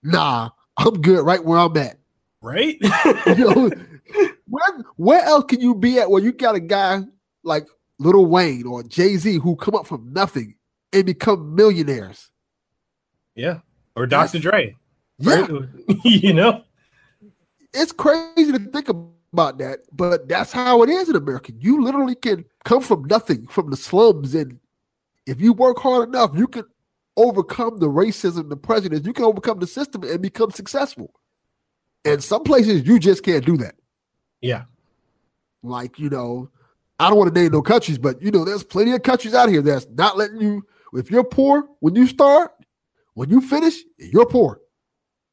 nah, 0.02 0.50
I'm 0.76 1.00
good 1.00 1.24
right 1.24 1.44
where 1.44 1.58
I'm 1.58 1.76
at. 1.76 1.98
Right? 2.40 2.78
You 3.26 3.34
know, 3.34 3.70
where 4.48 4.84
where 4.96 5.22
else 5.24 5.44
can 5.44 5.60
you 5.60 5.74
be 5.74 5.98
at 5.98 6.10
where 6.10 6.22
you 6.22 6.32
got 6.32 6.54
a 6.54 6.60
guy 6.60 7.02
like 7.44 7.66
Lil 7.98 8.26
Wayne 8.26 8.66
or 8.66 8.82
Jay 8.82 9.16
Z 9.16 9.38
who 9.38 9.54
come 9.56 9.74
up 9.74 9.86
from 9.86 10.12
nothing 10.12 10.54
and 10.92 11.04
become 11.04 11.54
millionaires? 11.54 12.30
yeah. 13.34 13.58
Or 13.96 14.06
Dr. 14.06 14.38
Dre. 14.38 14.76
Yeah, 15.18 15.46
you 16.04 16.32
know? 16.32 16.62
it's 17.74 17.92
crazy 17.92 18.52
to 18.52 18.58
think 18.58 18.88
about 18.88 19.10
that, 19.32 19.80
but 19.92 20.28
that's 20.28 20.52
how 20.52 20.82
it 20.82 20.88
is 20.88 21.08
in 21.08 21.16
America. 21.16 21.52
You 21.58 21.82
literally 21.82 22.14
can 22.14 22.44
come 22.64 22.80
from 22.80 23.04
nothing, 23.04 23.46
from 23.46 23.70
the 23.70 23.76
slums, 23.76 24.34
and 24.34 24.58
if 25.26 25.40
you 25.40 25.52
work 25.52 25.78
hard 25.78 26.08
enough, 26.08 26.30
you 26.34 26.46
can 26.46 26.64
overcome 27.16 27.78
the 27.78 27.88
racism, 27.88 28.48
the 28.48 28.56
prejudice. 28.56 29.02
You 29.04 29.12
can 29.12 29.24
overcome 29.24 29.58
the 29.58 29.66
system 29.66 30.04
and 30.04 30.22
become 30.22 30.50
successful. 30.50 31.12
And 32.04 32.22
some 32.22 32.44
places 32.44 32.86
you 32.86 32.98
just 32.98 33.22
can't 33.22 33.44
do 33.44 33.56
that. 33.58 33.74
Yeah. 34.40 34.64
Like 35.62 35.98
you 35.98 36.08
know, 36.08 36.50
I 36.98 37.08
don't 37.08 37.18
want 37.18 37.34
to 37.34 37.40
name 37.40 37.52
no 37.52 37.62
countries, 37.62 37.98
but 37.98 38.22
you 38.22 38.30
know, 38.30 38.44
there's 38.44 38.64
plenty 38.64 38.92
of 38.92 39.02
countries 39.02 39.34
out 39.34 39.48
here 39.48 39.62
that's 39.62 39.86
not 39.90 40.16
letting 40.16 40.40
you. 40.40 40.64
If 40.94 41.10
you're 41.10 41.24
poor 41.24 41.68
when 41.80 41.94
you 41.94 42.06
start, 42.06 42.52
when 43.14 43.28
you 43.28 43.40
finish, 43.40 43.74
you're 43.98 44.26
poor. 44.26 44.60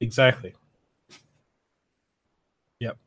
Exactly. 0.02 0.54
Yep. 2.80 2.98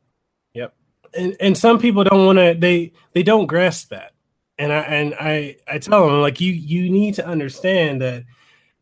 Yep. 0.55 0.73
And 1.17 1.35
and 1.39 1.57
some 1.57 1.79
people 1.79 2.03
don't 2.03 2.25
want 2.25 2.37
to 2.37 2.55
they 2.57 2.93
they 3.13 3.23
don't 3.23 3.47
grasp 3.47 3.89
that. 3.89 4.11
And 4.57 4.73
I 4.73 4.79
and 4.81 5.15
I 5.19 5.57
I 5.67 5.79
tell 5.79 6.07
them 6.07 6.21
like 6.21 6.41
you 6.41 6.51
you 6.51 6.89
need 6.89 7.15
to 7.15 7.25
understand 7.25 8.01
that 8.01 8.25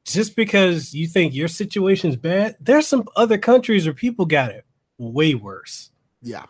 just 0.03 0.35
because 0.35 0.93
you 0.93 1.07
think 1.07 1.33
your 1.33 1.47
situation's 1.47 2.15
bad, 2.15 2.55
there's 2.59 2.87
some 2.87 3.07
other 3.15 3.37
countries 3.37 3.85
where 3.85 3.93
people 3.93 4.25
got 4.25 4.51
it 4.51 4.65
way 4.97 5.35
worse. 5.35 5.91
Yeah. 6.21 6.45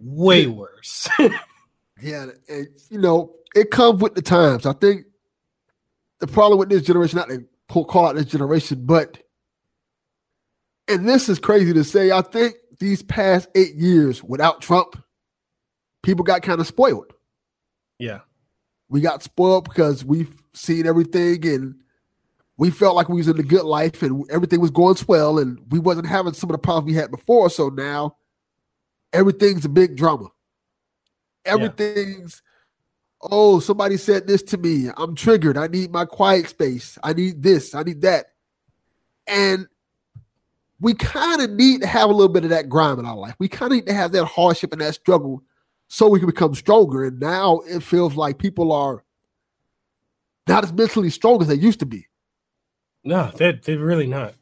Way 0.00 0.46
worse. 0.46 1.08
Yeah, 2.00 2.26
and 2.48 2.68
you 2.90 2.98
know, 2.98 3.34
it 3.54 3.70
comes 3.70 4.00
with 4.00 4.14
the 4.14 4.22
times. 4.22 4.66
I 4.66 4.72
think 4.72 5.06
the 6.20 6.26
problem 6.26 6.58
with 6.58 6.68
this 6.68 6.82
generation, 6.82 7.18
not 7.18 7.28
to 7.28 7.44
call 7.68 8.06
out 8.06 8.14
this 8.14 8.26
generation, 8.26 8.84
but 8.84 9.18
and 10.86 11.08
this 11.08 11.28
is 11.28 11.38
crazy 11.38 11.72
to 11.72 11.84
say, 11.84 12.12
I 12.12 12.22
think 12.22 12.54
these 12.78 13.02
past 13.02 13.48
eight 13.54 13.74
years 13.74 14.22
without 14.22 14.60
Trump, 14.60 15.02
people 16.08 16.24
got 16.24 16.40
kind 16.40 16.58
of 16.58 16.66
spoiled. 16.66 17.12
yeah. 17.98 18.20
We 18.88 19.02
got 19.02 19.22
spoiled 19.22 19.64
because 19.64 20.02
we've 20.02 20.34
seen 20.54 20.86
everything 20.86 21.46
and 21.46 21.74
we 22.56 22.70
felt 22.70 22.96
like 22.96 23.10
we 23.10 23.18
was 23.18 23.28
in 23.28 23.36
the 23.36 23.42
good 23.42 23.66
life 23.66 24.02
and 24.02 24.24
everything 24.30 24.62
was 24.62 24.70
going 24.70 24.96
swell 24.96 25.38
and 25.38 25.60
we 25.68 25.78
wasn't 25.78 26.06
having 26.06 26.32
some 26.32 26.48
of 26.48 26.52
the 26.52 26.58
problems 26.58 26.86
we 26.86 26.98
had 26.98 27.10
before. 27.10 27.50
So 27.50 27.68
now 27.68 28.16
everything's 29.12 29.66
a 29.66 29.68
big 29.68 29.98
drama. 29.98 30.28
Everything's 31.44 32.40
oh, 33.20 33.60
somebody 33.60 33.98
said 33.98 34.26
this 34.26 34.42
to 34.44 34.56
me. 34.56 34.88
I'm 34.96 35.14
triggered. 35.14 35.58
I 35.58 35.66
need 35.66 35.92
my 35.92 36.06
quiet 36.06 36.48
space. 36.48 36.96
I 37.02 37.12
need 37.12 37.42
this. 37.42 37.74
I 37.74 37.82
need 37.82 38.00
that. 38.00 38.32
And 39.26 39.68
we 40.80 40.94
kind 40.94 41.42
of 41.42 41.50
need 41.50 41.82
to 41.82 41.86
have 41.86 42.08
a 42.08 42.12
little 42.14 42.32
bit 42.32 42.44
of 42.44 42.50
that 42.50 42.70
grime 42.70 42.98
in 42.98 43.04
our 43.04 43.16
life. 43.16 43.34
We 43.38 43.48
kind 43.48 43.72
of 43.72 43.76
need 43.76 43.86
to 43.88 43.92
have 43.92 44.12
that 44.12 44.24
hardship 44.24 44.72
and 44.72 44.80
that 44.80 44.94
struggle 44.94 45.42
so 45.88 46.08
we 46.08 46.20
can 46.20 46.28
become 46.28 46.54
stronger. 46.54 47.04
And 47.04 47.18
now 47.18 47.60
it 47.66 47.82
feels 47.82 48.14
like 48.14 48.38
people 48.38 48.72
are 48.72 49.02
not 50.46 50.64
as 50.64 50.72
mentally 50.72 51.10
strong 51.10 51.42
as 51.42 51.48
they 51.48 51.54
used 51.54 51.80
to 51.80 51.86
be. 51.86 52.06
No, 53.04 53.30
that 53.36 53.62
they're 53.62 53.78
really 53.78 54.06
not. 54.06 54.34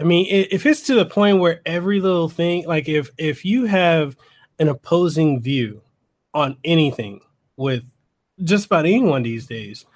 I 0.00 0.04
mean, 0.04 0.26
if 0.28 0.64
it's 0.64 0.82
to 0.82 0.94
the 0.94 1.04
point 1.04 1.38
where 1.38 1.60
every 1.66 2.00
little 2.00 2.28
thing, 2.28 2.66
like 2.66 2.88
if 2.88 3.10
if 3.18 3.44
you 3.44 3.64
have 3.64 4.16
an 4.58 4.68
opposing 4.68 5.40
view 5.40 5.82
on 6.34 6.56
anything 6.64 7.20
with 7.56 7.84
just 8.44 8.66
about 8.66 8.86
anyone 8.86 9.22
these 9.22 9.46
days, 9.46 9.86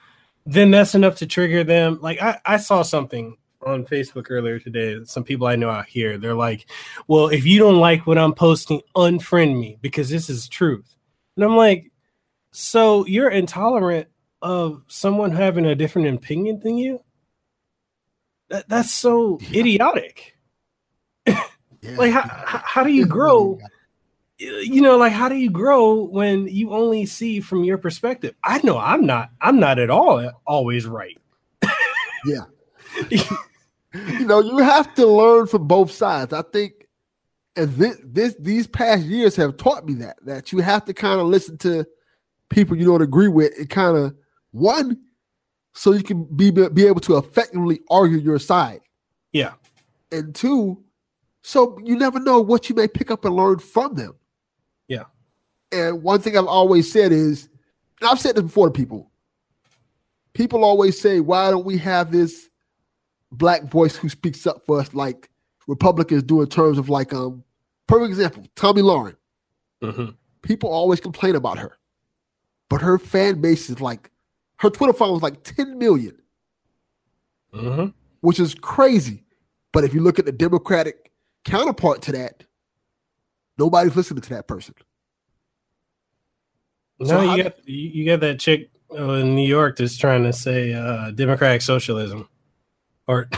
then 0.45 0.73
that's 0.73 0.95
enough 0.97 1.17
to 1.17 1.27
trigger 1.27 1.63
them. 1.63 2.01
Like 2.01 2.21
I, 2.21 2.41
I 2.45 2.57
saw 2.57 2.83
something 2.83 3.37
on 3.65 3.85
Facebook 3.85 4.27
earlier 4.31 4.59
today. 4.59 4.99
Some 5.05 5.25
people 5.25 5.47
I 5.47 5.57
know 5.57 5.71
out 5.71 5.87
here, 5.87 6.19
they're 6.19 6.35
like, 6.35 6.67
"Well, 7.09 7.29
if 7.29 7.47
you 7.47 7.59
don't 7.59 7.81
like 7.81 8.07
what 8.07 8.19
I'm 8.19 8.35
posting, 8.35 8.83
unfriend 8.97 9.59
me 9.59 9.79
because 9.81 10.09
this 10.11 10.29
is 10.29 10.49
truth." 10.49 10.95
And 11.37 11.45
I'm 11.45 11.57
like, 11.57 11.91
"So 12.53 13.07
you're 13.07 13.31
intolerant 13.31 14.09
of 14.41 14.83
someone 14.89 15.33
having 15.33 15.67
a 15.67 15.75
different 15.75 16.15
opinion 16.15 16.61
than 16.61 16.77
you?" 16.77 17.01
That, 18.51 18.69
that's 18.69 18.93
so 18.93 19.39
idiotic. 19.53 20.37
Yeah. 21.27 21.45
Like, 21.97 22.13
how, 22.13 22.23
how, 22.23 22.63
how 22.65 22.85
do 22.85 22.93
you 22.93 23.07
grow? 23.07 23.59
You 24.39 24.81
know, 24.81 24.97
like 24.99 25.13
how 25.13 25.29
do 25.29 25.35
you 25.35 25.51
grow 25.51 26.05
when 26.05 26.47
you 26.47 26.73
only 26.73 27.07
see 27.07 27.41
from 27.41 27.65
your 27.65 27.77
perspective? 27.77 28.37
I 28.45 28.61
know 28.63 28.79
I'm 28.79 29.05
not. 29.05 29.31
I'm 29.41 29.59
not 29.59 29.81
at 29.81 29.91
all 29.91 30.21
uh, 30.21 30.31
always 30.47 30.87
right. 30.87 31.19
Yeah. 32.25 32.45
you 33.95 34.27
know, 34.27 34.41
you 34.41 34.59
have 34.59 34.95
to 34.95 35.07
learn 35.07 35.47
from 35.47 35.67
both 35.67 35.91
sides. 35.91 36.33
I 36.33 36.43
think 36.43 36.83
and 37.57 37.71
this, 37.75 37.99
this 38.05 38.37
these 38.39 38.67
past 38.67 39.03
years 39.03 39.37
have 39.37 39.57
taught 39.57 39.85
me 39.85 39.95
that 39.95 40.17
that 40.25 40.53
you 40.53 40.61
have 40.61 40.85
to 40.87 40.95
kind 40.95 41.21
of 41.21 41.27
listen 41.27 41.59
to 41.59 41.87
people 42.49 42.77
you 42.77 42.87
don't 42.87 43.03
agree 43.03 43.29
with 43.29 43.53
and 43.59 43.69
kind 43.69 43.97
of 43.97 44.15
one, 44.53 44.99
so 45.75 45.93
you 45.93 46.03
can 46.03 46.25
be 46.37 46.51
be 46.51 46.87
able 46.87 47.01
to 47.01 47.17
effectively 47.17 47.81
argue 47.91 48.19
your 48.19 48.39
side. 48.39 48.81
Yeah. 49.33 49.53
And 50.11 50.35
two, 50.35 50.83
so 51.43 51.79
you 51.83 51.97
never 51.97 52.21
know 52.21 52.41
what 52.41 52.69
you 52.69 52.75
may 52.75 52.87
pick 52.89 53.11
up 53.11 53.25
and 53.25 53.35
learn 53.35 53.59
from 53.59 53.95
them. 53.95 54.15
Yeah. 54.89 55.05
And 55.71 56.03
one 56.03 56.21
thing 56.21 56.37
I've 56.37 56.47
always 56.47 56.93
said 56.93 57.13
is, 57.13 57.49
and 58.01 58.11
I've 58.11 58.21
said 58.21 58.37
this 58.37 58.45
before 58.45 58.69
to 58.69 58.73
people. 58.73 59.11
People 60.35 60.65
always 60.65 60.99
say, 60.99 61.21
"Why 61.21 61.51
don't 61.51 61.67
we 61.67 61.77
have 61.79 62.13
this 62.13 62.49
black 63.33 63.65
voice 63.65 63.97
who 63.97 64.09
speaks 64.09 64.47
up 64.47 64.65
for 64.65 64.81
us 64.81 64.95
like 64.95 65.31
Republicans 65.67 66.23
do 66.23 66.41
in 66.41 66.49
terms 66.49 66.79
of 66.79 66.89
like 66.89 67.13
um 67.13 67.43
perfect 67.87 68.11
example, 68.11 68.45
Tomi 68.55 68.83
Lahren. 68.83 69.17
Mm-hmm. 69.83 70.11
People 70.43 70.71
always 70.71 71.01
complain 71.01 71.35
about 71.35 71.59
her. 71.59 71.79
But 72.69 72.81
her 72.81 72.99
fan 72.99 73.41
base 73.41 73.69
is 73.69 73.81
like 73.81 74.11
her 74.59 74.71
Twitter 74.71 74.93
followers 74.93 75.23
like 75.23 75.43
10 75.43 75.79
million. 75.79 76.17
Mm-hmm. 77.53 77.89
Which 78.21 78.41
is 78.41 78.55
crazy. 78.55 79.25
But 79.73 79.85
if 79.85 79.93
you 79.93 80.01
look 80.01 80.19
at 80.19 80.25
the 80.25 80.33
Democratic 80.33 81.11
counterpart 81.45 82.03
to 82.03 82.13
that, 82.13 82.45
nobody's 83.59 83.97
listening 83.97 84.23
to 84.23 84.31
that 84.31 84.47
person. 84.47 84.75
No, 86.99 87.07
So 87.07 87.35
you 87.35 87.43
got 87.43 87.69
you 87.69 87.89
you 87.89 88.07
got 88.07 88.21
that 88.21 88.39
chick 88.39 88.71
uh, 88.97 89.13
in 89.15 89.35
New 89.35 89.47
York 89.47 89.77
that's 89.77 89.97
trying 89.97 90.23
to 90.25 90.33
say 90.33 90.73
uh, 90.73 91.11
democratic 91.11 91.63
socialism, 91.63 92.29
or 93.09 93.29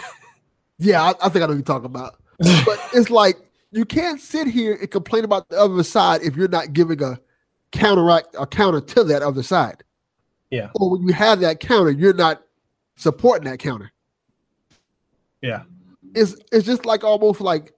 Yeah, 0.79 1.03
I, 1.03 1.15
I 1.23 1.29
think 1.29 1.37
I 1.37 1.41
know 1.41 1.47
what 1.49 1.55
you're 1.55 1.63
talking 1.63 1.87
about. 1.87 2.17
But 2.39 2.79
it's 2.93 3.11
like 3.11 3.37
you 3.73 3.85
can't 3.85 4.21
sit 4.21 4.47
here 4.49 4.75
and 4.75 4.91
complain 4.91 5.25
about 5.25 5.49
the 5.49 5.59
other 5.59 5.83
side 5.83 6.23
if 6.23 6.37
you're 6.37 6.49
not 6.49 6.73
giving 6.73 7.03
a 7.03 7.19
counteract 7.73 8.37
a 8.39 8.47
counter 8.47 8.81
to 8.81 9.05
that 9.05 9.23
other 9.23 9.43
side. 9.43 9.83
yeah, 10.51 10.71
Or 10.75 10.91
when 10.93 11.03
you 11.09 11.13
have 11.15 11.41
that 11.41 11.61
counter, 11.61 11.91
you're 11.91 12.15
not 12.15 12.43
supporting 12.97 13.51
that 13.51 13.59
counter. 13.59 13.91
yeah, 15.43 15.65
It's 16.15 16.37
it's 16.53 16.67
just 16.67 16.87
like 16.87 17.05
almost 17.05 17.41
like, 17.41 17.73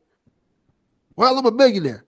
well, 1.17 1.39
I'm 1.39 1.47
a 1.47 1.51
millionaire. 1.51 2.05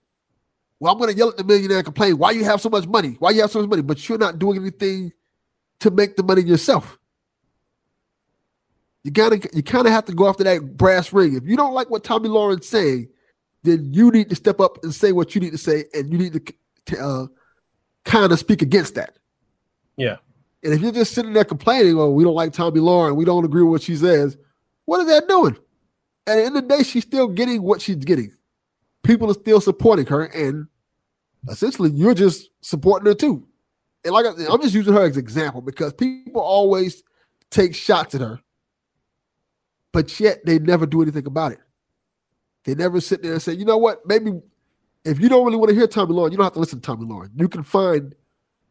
Well, 0.79 0.93
I'm 0.93 0.99
gonna 0.99 1.13
yell 1.13 1.29
at 1.29 1.37
the 1.37 1.43
millionaire 1.43 1.77
and 1.79 1.85
complain, 1.85 2.17
why 2.19 2.31
you 2.31 2.43
have 2.45 2.61
so 2.61 2.69
much 2.69 2.87
money? 2.87 3.15
Why 3.19 3.31
you 3.31 3.41
have 3.41 3.51
so 3.51 3.61
much 3.61 3.69
money? 3.69 3.81
But 3.81 4.07
you're 4.07 4.19
not 4.19 4.37
doing 4.39 4.57
anything 4.59 5.13
to 5.79 5.91
make 5.91 6.15
the 6.15 6.23
money 6.23 6.43
yourself. 6.43 6.98
You 9.03 9.11
gotta 9.11 9.39
you 9.53 9.63
kind 9.63 9.87
of 9.87 9.93
have 9.93 10.05
to 10.05 10.13
go 10.13 10.27
after 10.27 10.43
that 10.43 10.77
brass 10.77 11.13
ring. 11.13 11.35
If 11.35 11.45
you 11.45 11.55
don't 11.55 11.73
like 11.73 11.89
what 11.89 12.03
Tomi 12.03 12.27
Lahren's 12.29 12.67
saying, 12.67 13.07
then 13.63 13.93
you 13.93 14.11
need 14.11 14.29
to 14.29 14.35
step 14.35 14.59
up 14.59 14.83
and 14.83 14.93
say 14.93 15.11
what 15.11 15.35
you 15.35 15.41
need 15.41 15.51
to 15.51 15.57
say, 15.57 15.85
and 15.93 16.11
you 16.11 16.17
need 16.17 16.53
to, 16.85 16.99
uh, 16.99 17.27
kind 18.05 18.31
of 18.31 18.39
speak 18.39 18.61
against 18.61 18.95
that. 18.95 19.17
yeah, 19.97 20.17
And 20.63 20.73
if 20.73 20.81
you're 20.81 20.91
just 20.91 21.13
sitting 21.13 21.33
there 21.33 21.43
complaining, 21.43 21.97
oh, 21.99 22.09
we 22.09 22.23
don't 22.23 22.33
like 22.33 22.53
Tomi 22.53 22.79
Lahren, 22.79 23.15
we 23.15 23.25
don't 23.25 23.45
agree 23.45 23.61
with 23.61 23.71
what 23.71 23.81
she 23.81 23.95
says, 23.95 24.37
what 24.85 25.01
is 25.01 25.07
that 25.07 25.27
doing? 25.27 25.55
At 26.25 26.35
the 26.35 26.45
end 26.45 26.57
of 26.57 26.67
the 26.67 26.77
day, 26.77 26.83
she's 26.83 27.03
still 27.03 27.27
getting 27.27 27.61
what 27.61 27.81
she's 27.81 27.97
getting. 27.97 28.31
People 29.03 29.29
are 29.29 29.35
still 29.35 29.61
supporting 29.61 30.05
her, 30.07 30.25
and 30.25 30.67
essentially, 31.49 31.91
you're 31.91 32.13
just 32.13 32.49
supporting 32.61 33.05
her 33.07 33.13
too. 33.13 33.45
And 34.03 34.13
like 34.13 34.25
I, 34.25 34.29
I'm 34.49 34.61
just 34.61 34.73
using 34.73 34.93
her 34.93 35.03
as 35.03 35.17
an 35.17 35.19
example 35.19 35.61
because 35.61 35.93
people 35.93 36.41
always 36.41 37.03
take 37.49 37.75
shots 37.75 38.15
at 38.15 38.21
her, 38.21 38.39
but 39.91 40.19
yet 40.19 40.45
they 40.45 40.59
never 40.59 40.85
do 40.85 41.01
anything 41.01 41.25
about 41.25 41.51
it. 41.51 41.59
They 42.65 42.75
never 42.75 43.01
sit 43.01 43.23
there 43.23 43.33
and 43.33 43.41
say, 43.41 43.53
you 43.53 43.65
know 43.65 43.77
what, 43.77 44.05
maybe 44.05 44.31
if 45.05 45.19
you 45.19 45.29
don't 45.29 45.45
really 45.45 45.57
want 45.57 45.69
to 45.69 45.75
hear 45.75 45.87
Tomi 45.87 46.13
Lahren, 46.13 46.31
you 46.31 46.37
don't 46.37 46.45
have 46.45 46.53
to 46.53 46.59
listen 46.59 46.81
to 46.81 46.85
Tomi 46.85 47.05
Lahren. 47.05 47.29
You 47.35 47.47
can 47.47 47.63
find 47.63 48.13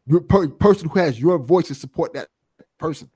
your 0.07 0.21
per- 0.21 0.49
person 0.49 0.89
who 0.89 0.99
has 0.99 1.21
your 1.21 1.39
voice 1.39 1.69
to 1.69 1.75
support 1.75 2.13
that 2.15 2.29
person. 2.79 3.11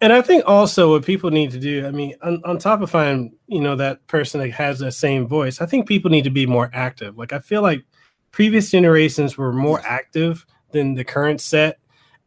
and 0.00 0.12
I 0.12 0.22
think 0.22 0.44
also 0.46 0.92
what 0.92 1.04
people 1.04 1.30
need 1.30 1.50
to 1.52 1.60
do. 1.60 1.86
I 1.86 1.90
mean, 1.90 2.14
on, 2.22 2.42
on 2.44 2.58
top 2.58 2.80
of 2.82 2.90
finding 2.90 3.36
you 3.46 3.60
know 3.60 3.76
that 3.76 4.06
person 4.06 4.40
that 4.40 4.50
has 4.52 4.78
that 4.80 4.92
same 4.92 5.26
voice, 5.26 5.60
I 5.60 5.66
think 5.66 5.88
people 5.88 6.10
need 6.10 6.24
to 6.24 6.30
be 6.30 6.46
more 6.46 6.70
active. 6.72 7.16
Like 7.16 7.32
I 7.32 7.38
feel 7.38 7.62
like 7.62 7.84
previous 8.30 8.70
generations 8.70 9.36
were 9.36 9.52
more 9.52 9.80
active 9.86 10.44
than 10.72 10.94
the 10.94 11.04
current 11.04 11.40
set, 11.40 11.78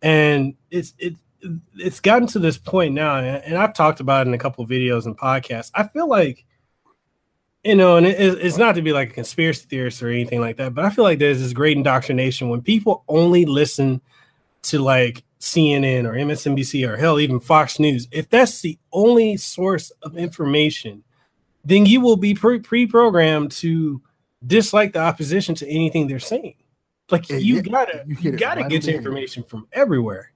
and 0.02 0.56
it's 0.70 0.94
it 0.98 1.16
it's 1.76 2.00
gotten 2.00 2.28
to 2.30 2.40
this 2.40 2.58
point 2.58 2.94
now, 2.94 3.18
and, 3.18 3.58
I've 3.58 3.74
talked 3.74 4.00
about 4.00 4.26
it 4.26 4.30
in 4.30 4.34
a 4.34 4.40
couple 4.40 4.64
of 4.64 4.70
videos 4.70 5.06
and 5.06 5.18
podcasts. 5.18 5.72
I 5.74 5.84
feel 5.88 6.08
like 6.08 6.46
you 7.64 7.76
know, 7.76 7.98
and 7.98 8.08
it, 8.08 8.16
it's 8.20 8.58
not 8.58 8.74
to 8.76 8.82
be 8.82 8.92
like 8.92 9.12
a 9.12 9.14
conspiracy 9.14 9.66
theorist 9.70 10.02
or 10.02 10.10
anything 10.10 10.42
like 10.42 10.58
that, 10.58 10.74
but 10.74 10.84
I 10.84 10.90
feel 10.90 11.04
like 11.04 11.20
there's 11.20 11.40
this 11.40 11.54
great 11.54 11.78
indoctrination 11.78 12.50
when 12.50 12.62
people 12.62 13.04
only 13.08 13.46
listen 13.46 14.02
to 14.64 14.80
like 14.80 15.24
CNN 15.40 16.06
or 16.06 16.14
MSNBC 16.14 16.88
or 16.88 16.98
hell, 16.98 17.20
even 17.20 17.40
Fox 17.40 17.80
News. 17.80 18.08
If 18.12 18.30
that's 18.30 18.62
the 18.62 18.80
only 18.92 19.38
source 19.38 19.92
of 20.02 20.18
information, 20.18 21.04
then 21.64 21.86
you 21.86 22.02
will 22.02 22.18
be 22.18 22.34
pre 22.34 22.88
programmed 22.88 23.52
to 23.54 24.02
dislike 24.46 24.94
the 24.94 25.00
opposition 25.00 25.54
to 25.56 25.68
anything 25.68 26.08
they're 26.08 26.20
saying. 26.20 26.56
Like 27.12 27.30
And 27.30 27.42
you 27.42 27.56
yet- 27.56 27.70
gotta, 27.70 28.04
you 28.08 28.16
you 28.20 28.32
gotta 28.32 28.62
right 28.62 28.70
get 28.70 28.86
your 28.86 28.96
information 28.96 29.44
from 29.44 29.68
everywhere. 29.74 30.32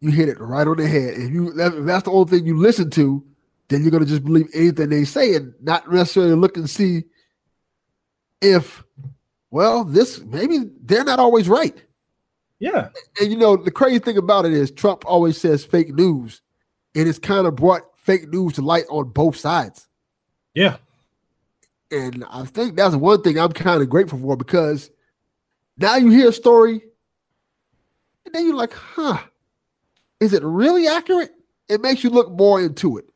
You 0.00 0.10
hit 0.10 0.28
it 0.28 0.40
right 0.40 0.66
on 0.66 0.76
the 0.78 0.88
head. 0.88 1.14
If 1.14 1.30
you 1.30 1.48
if 1.58 1.84
that's 1.84 2.04
the 2.04 2.10
only 2.10 2.30
thing 2.30 2.46
you 2.46 2.56
listen 2.56 2.90
to, 2.90 3.24
then 3.68 3.82
you're 3.82 3.90
gonna 3.90 4.06
just 4.06 4.24
believe 4.24 4.48
anything 4.54 4.88
they 4.88 5.04
say 5.04 5.34
and 5.34 5.54
not 5.60 5.90
necessarily 5.90 6.34
look 6.34 6.56
and 6.56 6.68
see 6.70 7.04
if, 8.40 8.82
well, 9.50 9.84
this 9.84 10.20
maybe 10.20 10.60
they're 10.82 11.04
not 11.04 11.18
always 11.18 11.48
right. 11.48 11.76
Yeah, 12.58 12.90
And 13.18 13.30
you 13.30 13.38
know, 13.38 13.56
the 13.56 13.70
crazy 13.70 13.98
thing 14.00 14.18
about 14.18 14.44
it 14.44 14.52
is 14.52 14.70
Trump 14.70 15.04
always 15.06 15.38
says 15.38 15.64
fake 15.64 15.94
news, 15.94 16.42
and 16.94 17.08
it's 17.08 17.18
kind 17.18 17.46
of 17.46 17.56
brought 17.56 17.82
fake 17.96 18.28
news 18.28 18.54
to 18.54 18.62
light 18.62 18.84
on 18.90 19.08
both 19.10 19.36
sides. 19.36 19.88
yeah, 20.54 20.76
And 21.90 22.24
I 22.30 22.44
think 22.44 22.76
that's 22.76 22.94
one 22.94 23.22
thing 23.22 23.38
I'm 23.38 23.52
kind 23.52 23.82
of 23.82 23.88
grateful 23.88 24.18
for 24.18 24.36
because 24.36 24.90
now 25.78 25.96
you 25.96 26.10
hear 26.10 26.28
a 26.28 26.32
story 26.32 26.82
and 28.26 28.34
then 28.34 28.46
you're 28.46 28.54
like, 28.54 28.74
huh, 28.74 29.18
is 30.20 30.32
it 30.32 30.42
really 30.44 30.86
accurate? 30.86 31.30
It 31.68 31.80
makes 31.80 32.04
you 32.04 32.10
look 32.10 32.30
more 32.30 32.60
into 32.60 32.98
it. 32.98 33.06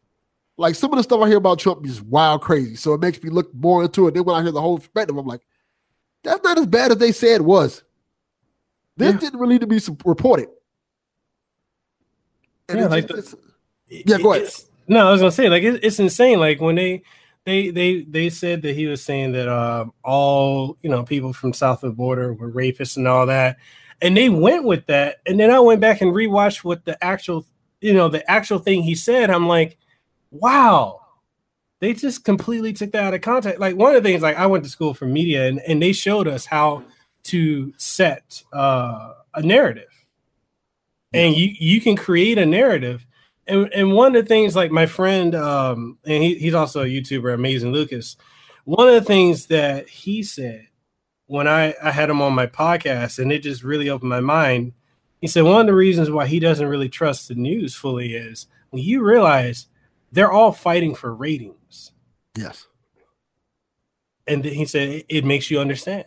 Like 0.57 0.75
some 0.75 0.93
of 0.93 0.97
the 0.99 1.03
stuff 1.03 1.21
I 1.21 1.29
hear 1.29 1.39
about 1.39 1.59
Trump 1.59 1.85
is 1.87 2.01
wild 2.03 2.41
crazy. 2.43 2.77
So 2.77 2.95
it 2.95 3.01
makes 3.01 3.23
me 3.23 3.31
look 3.31 3.53
more 3.55 3.83
into 3.85 4.07
it. 4.07 4.15
Then 4.15 4.25
when 4.25 4.37
I 4.37 4.43
hear 4.43 4.53
the 4.53 4.61
whole 4.61 4.79
perspective, 4.79 5.17
I'm 5.17 5.27
like, 5.27 5.41
that's 6.23 6.43
not 6.45 6.59
as 6.59 6.67
bad 6.67 6.93
as 6.93 6.99
they 6.99 7.13
said 7.13 7.41
it 7.41 7.45
was. 7.45 7.83
This 8.97 9.13
Yeah. 9.15 9.19
didn't 9.21 9.41
really 9.41 9.55
need 9.55 9.61
to 9.63 9.67
be 9.67 9.81
reported. 10.05 10.49
And 12.69 12.79
Yeah, 12.81 12.87
like 12.87 13.09
just- 13.09 13.33
the- 13.33 14.05
Yeah, 14.07 14.19
go 14.19 14.33
ahead. 14.33 14.49
No, 14.89 15.09
I 15.09 15.13
was 15.13 15.21
gonna 15.21 15.33
say 15.33 15.49
like 15.49 15.63
it, 15.63 15.85
it's 15.85 15.99
insane. 15.99 16.39
Like 16.39 16.61
when 16.61 16.75
they 16.77 17.03
they 17.45 17.71
they 17.71 18.03
they 18.03 18.31
said 18.31 18.63
that 18.63 18.75
he 18.75 18.87
was 18.87 19.03
saying 19.03 19.33
that 19.33 19.49
um, 19.49 19.93
all 20.03 20.79
you 20.83 20.89
know 20.91 21.03
people 21.03 21.33
from 21.33 21.53
south 21.53 21.83
of 21.85 21.91
the 21.93 21.97
border 21.97 22.33
were 22.33 22.51
rapists 22.51 22.97
and 22.97 23.07
all 23.09 23.27
that, 23.27 23.59
and 24.05 24.17
they 24.17 24.29
went 24.29 24.65
with 24.65 24.87
that. 24.87 25.17
And 25.27 25.41
then 25.41 25.51
I 25.51 25.59
went 25.59 25.81
back 25.81 26.01
and 26.01 26.13
rewatched 26.13 26.63
what 26.63 26.85
the 26.85 27.03
actual 27.03 27.45
you 27.81 27.93
know 27.93 28.09
the 28.09 28.29
actual 28.31 28.61
thing 28.61 28.83
he 28.83 28.95
said. 28.95 29.31
I'm 29.31 29.49
like, 29.49 29.79
wow. 30.31 31.01
They 31.81 31.93
just 31.93 32.25
completely 32.25 32.73
took 32.73 32.93
that 32.93 33.05
out 33.05 33.15
of 33.15 33.21
context. 33.21 33.61
Like 33.61 33.77
one 33.77 33.95
of 33.95 34.03
the 34.03 34.09
things, 34.09 34.23
like 34.23 34.37
I 34.37 34.47
went 34.47 34.65
to 34.65 34.71
school 34.71 34.95
for 34.95 35.07
media, 35.07 35.49
and, 35.49 35.61
and 35.61 35.83
they 35.83 35.93
showed 35.93 36.29
us 36.29 36.47
how 36.47 36.85
to 37.25 37.75
set 37.77 38.43
uh, 38.53 39.13
a 39.35 39.43
narrative 39.43 39.89
and 41.15 41.37
you 41.37 41.55
you 41.59 41.81
can 41.81 41.97
create 41.97 42.37
a 42.37 42.45
narrative 42.45 43.07
and 43.47 43.73
and 43.73 43.93
one 43.93 44.15
of 44.15 44.23
the 44.23 44.29
things 44.29 44.55
like 44.55 44.71
my 44.71 44.85
friend 44.85 45.35
um 45.35 45.97
and 46.05 46.23
he, 46.23 46.35
he's 46.35 46.55
also 46.55 46.83
a 46.83 46.87
youtuber 46.87 47.33
amazing 47.33 47.73
lucas 47.73 48.17
one 48.65 48.89
of 48.89 48.95
the 48.95 49.01
things 49.01 49.47
that 49.47 49.89
he 49.89 50.23
said 50.23 50.67
when 51.35 51.49
i 51.49 51.75
i 51.83 51.91
had 51.91 52.09
him 52.09 52.23
on 52.23 52.33
my 52.33 52.47
podcast 52.47 53.19
and 53.19 53.33
it 53.33 53.41
just 53.41 53.65
really 53.65 53.91
opened 53.91 54.09
my 54.09 54.21
mind 54.21 54.73
he 55.21 55.27
said 55.27 55.43
one 55.43 55.61
of 55.61 55.67
the 55.67 55.75
reasons 55.75 56.11
why 56.11 56.27
he 56.27 56.39
doesn't 56.39 56.69
really 56.69 56.89
trust 56.89 57.29
the 57.29 57.35
news 57.35 57.75
fully 57.75 58.15
is 58.15 58.47
when 58.71 58.83
you 58.83 59.03
realize 59.03 59.67
they're 60.13 60.33
all 60.33 60.53
fighting 60.53 60.95
for 60.95 61.13
ratings 61.13 61.91
yes. 62.37 62.67
and 64.29 64.45
he 64.45 64.65
said 64.65 64.89
it, 64.89 65.07
it 65.09 65.25
makes 65.25 65.51
you 65.51 65.59
understand 65.59 66.05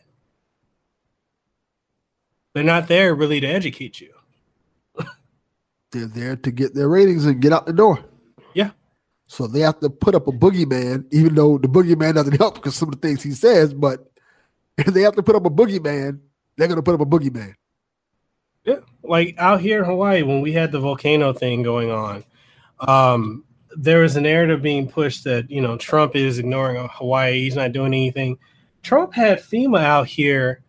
they're 2.54 2.64
not 2.64 2.88
there 2.88 3.14
really 3.14 3.42
to 3.42 3.48
educate 3.48 4.00
you 4.00 4.14
They're 5.92 6.08
there 6.08 6.36
to 6.36 6.52
get 6.52 6.74
their 6.74 6.90
ratings 6.90 7.26
and 7.26 7.42
get 7.42 7.54
out 7.54 7.66
the 7.66 7.74
door. 7.74 8.04
Yeah. 8.54 8.72
So 9.28 9.48
they 9.48 9.62
have 9.62 9.80
to 9.80 9.90
put 9.90 10.16
up 10.16 10.28
a 10.28 10.32
boogeyman, 10.32 11.06
even 11.12 11.36
though 11.36 11.58
the 11.58 11.68
boogeyman 11.68 12.16
doesn't 12.16 12.38
help 12.38 12.56
because 12.56 12.76
some 12.76 12.90
of 12.90 13.00
the 13.00 13.08
things 13.08 13.24
he 13.24 13.32
says, 13.32 13.74
but 13.74 14.12
if 14.78 14.88
they 14.88 15.02
have 15.02 15.16
to 15.16 15.24
put 15.24 15.36
up 15.36 15.46
a 15.46 15.50
boogeyman, 15.50 16.20
they're 16.56 16.68
gonna 16.68 16.84
put 16.84 16.96
up 16.96 17.02
a 17.02 17.06
boogeyman. 17.06 17.54
Yeah, 18.64 18.80
like 19.04 19.36
out 19.38 19.62
here 19.62 19.80
in 19.80 19.86
Hawaii 19.86 20.24
when 20.24 20.42
we 20.42 20.52
had 20.52 20.72
the 20.72 20.80
volcano 20.80 21.34
thing 21.34 21.64
going 21.64 21.90
on, 21.90 22.24
um, 22.80 23.46
there 23.78 24.02
was 24.02 24.16
a 24.16 24.22
narrative 24.22 24.62
being 24.62 24.90
pushed 24.90 25.24
that 25.24 25.50
you 25.50 25.62
know 25.62 25.78
Trump 25.78 26.16
is 26.16 26.40
ignoring 26.40 26.88
Hawaii, 26.92 27.42
he's 27.42 27.56
not 27.56 27.72
doing 27.72 27.94
anything. 27.94 28.38
Trump 28.84 29.14
had 29.14 29.40
FEMA 29.40 29.82
out 29.82 30.08
here 30.08 30.64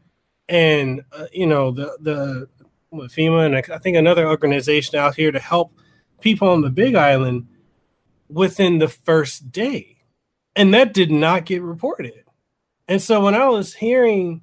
and 0.48 1.02
uh, 1.12 1.26
you 1.32 1.46
know 1.46 1.70
the 1.70 1.96
the 2.00 2.48
FEMA 2.92 3.46
and 3.46 3.56
I 3.56 3.78
think 3.78 3.96
another 3.96 4.26
organization 4.26 4.98
out 4.98 5.14
here 5.14 5.30
to 5.30 5.38
help 5.38 5.72
people 6.20 6.48
on 6.48 6.62
the 6.62 6.70
Big 6.70 6.94
Island 6.94 7.46
within 8.28 8.78
the 8.78 8.88
first 8.88 9.52
day, 9.52 9.98
and 10.56 10.72
that 10.74 10.94
did 10.94 11.10
not 11.10 11.44
get 11.44 11.62
reported. 11.62 12.24
And 12.88 13.00
so 13.00 13.22
when 13.22 13.34
I 13.34 13.46
was 13.48 13.74
hearing, 13.74 14.42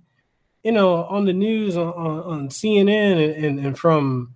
you 0.64 0.72
know, 0.72 1.04
on 1.06 1.26
the 1.26 1.34
news 1.34 1.76
on, 1.76 1.88
on 1.94 2.50
CNN 2.50 3.14
and, 3.14 3.46
and, 3.46 3.60
and 3.60 3.78
from 3.78 4.36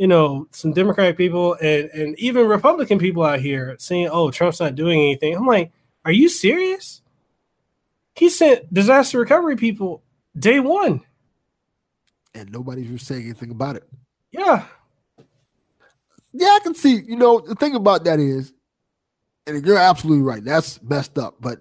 you 0.00 0.06
know, 0.06 0.48
some 0.50 0.72
Democratic 0.72 1.18
people 1.18 1.58
and, 1.60 1.90
and 1.90 2.18
even 2.18 2.46
Republican 2.46 2.98
people 2.98 3.22
out 3.22 3.38
here 3.38 3.76
saying, 3.78 4.08
oh, 4.10 4.30
Trump's 4.30 4.58
not 4.58 4.74
doing 4.74 4.98
anything. 4.98 5.36
I'm 5.36 5.44
like, 5.44 5.72
are 6.06 6.10
you 6.10 6.30
serious? 6.30 7.02
He 8.14 8.30
sent 8.30 8.72
disaster 8.72 9.18
recovery 9.18 9.56
people 9.56 10.02
day 10.34 10.58
one. 10.58 11.02
And 12.34 12.50
nobody's 12.50 13.02
saying 13.02 13.24
anything 13.24 13.50
about 13.50 13.76
it. 13.76 13.86
Yeah. 14.32 14.64
Yeah, 16.32 16.48
I 16.48 16.60
can 16.62 16.74
see. 16.74 17.02
You 17.06 17.16
know, 17.16 17.40
the 17.40 17.54
thing 17.54 17.74
about 17.74 18.04
that 18.04 18.20
is, 18.20 18.54
and 19.46 19.66
you're 19.66 19.76
absolutely 19.76 20.24
right, 20.24 20.42
that's 20.42 20.82
messed 20.82 21.18
up, 21.18 21.34
but 21.40 21.60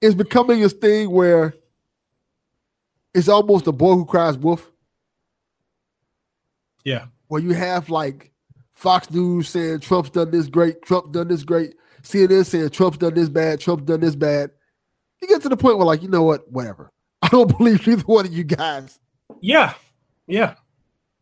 it's 0.00 0.14
becoming 0.14 0.60
this 0.60 0.72
thing 0.72 1.10
where 1.10 1.54
it's 3.14 3.28
almost 3.28 3.66
a 3.66 3.72
boy 3.72 3.94
who 3.94 4.04
cries 4.04 4.36
wolf. 4.36 4.70
Yeah 6.84 7.06
where 7.28 7.40
you 7.40 7.52
have 7.54 7.88
like 7.90 8.32
Fox 8.74 9.10
News 9.10 9.48
saying 9.48 9.80
Trump's 9.80 10.10
done 10.10 10.30
this 10.30 10.48
great, 10.48 10.82
Trump 10.82 11.12
done 11.12 11.28
this 11.28 11.42
great, 11.42 11.74
CNN 12.02 12.44
saying 12.44 12.70
Trump's 12.70 12.98
done 12.98 13.14
this 13.14 13.28
bad, 13.28 13.60
Trump's 13.60 13.84
done 13.84 14.00
this 14.00 14.16
bad. 14.16 14.50
You 15.20 15.28
get 15.28 15.42
to 15.42 15.48
the 15.48 15.56
point 15.56 15.78
where 15.78 15.86
like, 15.86 16.02
you 16.02 16.08
know 16.08 16.22
what, 16.22 16.50
whatever. 16.50 16.92
I 17.22 17.28
don't 17.28 17.56
believe 17.56 17.86
either 17.88 18.02
one 18.02 18.26
of 18.26 18.32
you 18.32 18.44
guys. 18.44 18.98
Yeah. 19.40 19.74
Yeah. 20.26 20.54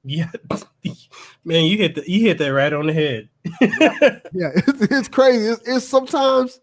Yeah. 0.05 0.31
Man, 1.45 1.65
you 1.65 1.79
hit 1.79 1.95
the, 1.95 2.11
you 2.11 2.21
hit 2.21 2.39
that 2.39 2.49
right 2.49 2.73
on 2.73 2.87
the 2.87 2.93
head. 2.93 3.29
yeah, 4.33 4.51
it's, 4.55 4.83
it's 4.83 5.09
crazy. 5.09 5.47
It's, 5.47 5.63
it's, 5.67 5.89
sometimes 5.89 6.61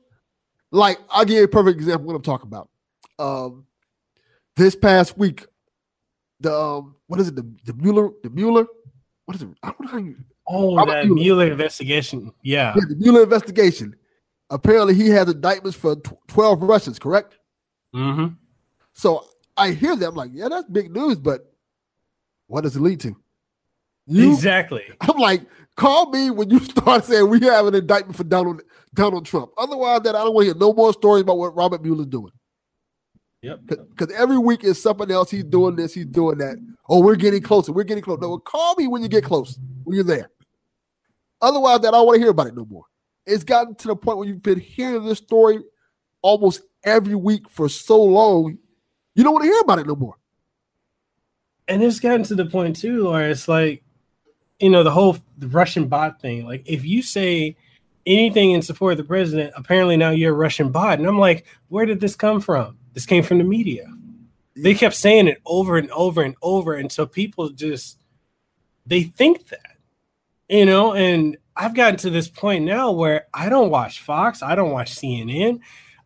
like 0.72 1.00
I'll 1.10 1.26
give 1.26 1.38
you 1.38 1.44
a 1.44 1.48
perfect 1.48 1.78
example 1.80 2.08
what 2.08 2.16
I'm 2.16 2.22
talking 2.22 2.48
about. 2.48 2.70
Um 3.20 3.66
this 4.56 4.76
past 4.76 5.18
week, 5.18 5.46
the 6.40 6.54
um, 6.54 6.96
what 7.08 7.20
is 7.20 7.30
it, 7.30 7.36
the 7.36 7.50
the 7.66 7.74
Mueller, 7.74 8.10
the 8.24 8.30
Mueller 8.30 8.66
what 9.32 9.36
is 9.36 9.42
it? 9.44 9.50
I 9.64 9.68
don't 9.68 9.82
know 9.82 9.88
how 9.88 9.98
you. 9.98 10.18
Oh, 10.46 10.76
Robert 10.76 10.92
that 10.92 11.06
Mueller. 11.06 11.22
Mueller 11.22 11.52
investigation. 11.52 12.34
Yeah. 12.44 12.74
yeah. 12.76 12.82
the 12.90 12.96
Mueller 12.96 13.24
investigation. 13.24 13.96
Apparently, 14.50 14.94
he 14.94 15.08
has 15.10 15.30
indictments 15.30 15.78
for 15.78 15.96
twelve 16.28 16.62
Russians. 16.62 17.00
Correct. 17.00 17.38
Mm-hmm. 17.96 18.34
So 18.92 19.26
I 19.56 19.72
hear 19.72 19.96
them 19.96 20.16
like, 20.16 20.32
yeah, 20.34 20.50
that's 20.50 20.68
big 20.70 20.92
news, 20.92 21.18
but 21.18 21.54
what 22.48 22.62
does 22.62 22.76
it 22.76 22.82
lead 22.82 23.00
to? 23.02 23.16
You, 24.08 24.34
exactly. 24.34 24.84
I'm 25.02 25.18
like, 25.18 25.44
call 25.78 26.10
me 26.10 26.30
when 26.30 26.50
you 26.50 26.60
start 26.66 27.06
saying 27.06 27.30
we 27.30 27.40
have 27.46 27.68
an 27.68 27.76
indictment 27.76 28.18
for 28.18 28.26
Donald 28.26 28.62
Donald 28.94 29.26
Trump. 29.26 29.52
Otherwise, 29.58 30.02
that 30.02 30.16
I 30.16 30.24
don't 30.24 30.34
want 30.34 30.46
to 30.46 30.54
hear 30.54 30.60
no 30.60 30.74
more 30.74 30.94
stories 30.94 31.22
about 31.22 31.38
what 31.38 31.56
Robert 31.56 31.82
Mueller's 31.82 32.08
doing. 32.08 32.32
Yep. 33.42 33.60
Because 33.66 34.14
every 34.14 34.38
week 34.38 34.64
is 34.64 34.82
something 34.82 35.10
else. 35.10 35.32
He's 35.32 35.44
doing 35.44 35.76
this. 35.76 35.94
He's 35.94 36.06
doing 36.06 36.38
that. 36.38 36.58
Oh, 36.90 37.02
we're 37.02 37.16
getting 37.16 37.42
closer. 37.42 37.72
We're 37.72 37.84
getting 37.84 38.04
close. 38.04 38.20
No, 38.20 38.38
call 38.38 38.76
me 38.76 38.88
when 38.88 39.02
you 39.02 39.08
get 39.08 39.24
close. 39.24 39.58
When 39.84 39.96
you're 39.96 40.04
there. 40.04 40.30
Otherwise, 41.42 41.80
that 41.80 41.90
I 41.90 41.92
don't 41.92 42.06
want 42.06 42.18
to 42.18 42.22
hear 42.22 42.30
about 42.30 42.48
it 42.48 42.56
no 42.56 42.66
more. 42.66 42.84
It's 43.26 43.44
gotten 43.44 43.76
to 43.76 43.88
the 43.88 43.96
point 43.96 44.18
where 44.18 44.28
you've 44.28 44.44
been 44.44 44.60
hearing 44.60 45.04
this 45.06 45.18
story 45.18 45.60
almost 46.22 46.62
every 46.84 47.16
week 47.16 47.50
for 47.50 47.70
so 47.70 48.02
long, 48.02 48.58
you 49.16 49.24
don't 49.24 49.34
want 49.34 49.44
to 49.44 49.50
hear 49.50 49.60
about 49.62 49.80
it 49.80 49.88
no 49.88 49.96
more. 49.96 50.16
And 51.68 51.82
it's 51.84 52.00
gotten 52.00 52.24
to 52.24 52.36
the 52.36 52.46
point 52.46 52.76
too, 52.76 53.10
where 53.10 53.30
it's 53.30 53.48
like, 53.48 53.84
you 54.60 54.70
know, 54.70 54.84
the 54.84 54.92
whole 54.92 55.18
Russian 55.40 55.88
bot 55.88 56.22
thing. 56.22 56.46
Like, 56.46 56.64
if 56.66 56.86
you 56.86 57.02
say 57.02 57.58
anything 58.06 58.52
in 58.52 58.62
support 58.62 58.94
of 58.94 58.98
the 58.98 59.04
president, 59.04 59.54
apparently 59.56 59.98
now 59.98 60.10
you're 60.10 60.34
a 60.34 60.38
Russian 60.38 60.72
bot, 60.72 61.00
and 61.00 61.08
I'm 61.08 61.20
like, 61.20 61.46
where 61.70 61.86
did 61.86 62.00
this 62.00 62.16
come 62.16 62.42
from? 62.42 62.78
This 62.94 63.06
came 63.06 63.24
from 63.24 63.38
the 63.38 63.44
media. 63.44 63.88
They 64.56 64.74
kept 64.74 64.96
saying 64.96 65.28
it 65.28 65.42
over 65.46 65.78
and 65.78 65.90
over 65.92 66.22
and 66.22 66.36
over 66.42 66.74
until 66.74 67.08
people 67.08 67.50
just 67.50 67.98
they 68.86 69.04
think 69.04 69.48
that, 69.48 69.78
you 70.50 70.66
know. 70.66 70.94
And 70.94 71.38
I've 71.56 71.74
gotten 71.74 71.98
to 72.00 72.10
this 72.10 72.28
point 72.28 72.66
now 72.66 72.92
where 72.92 73.28
I 73.34 73.50
don't 73.50 73.70
watch 73.70 74.02
Fox, 74.02 74.44
I 74.44 74.56
don't 74.56 74.72
watch 74.72 74.94
CNN, 74.94 75.62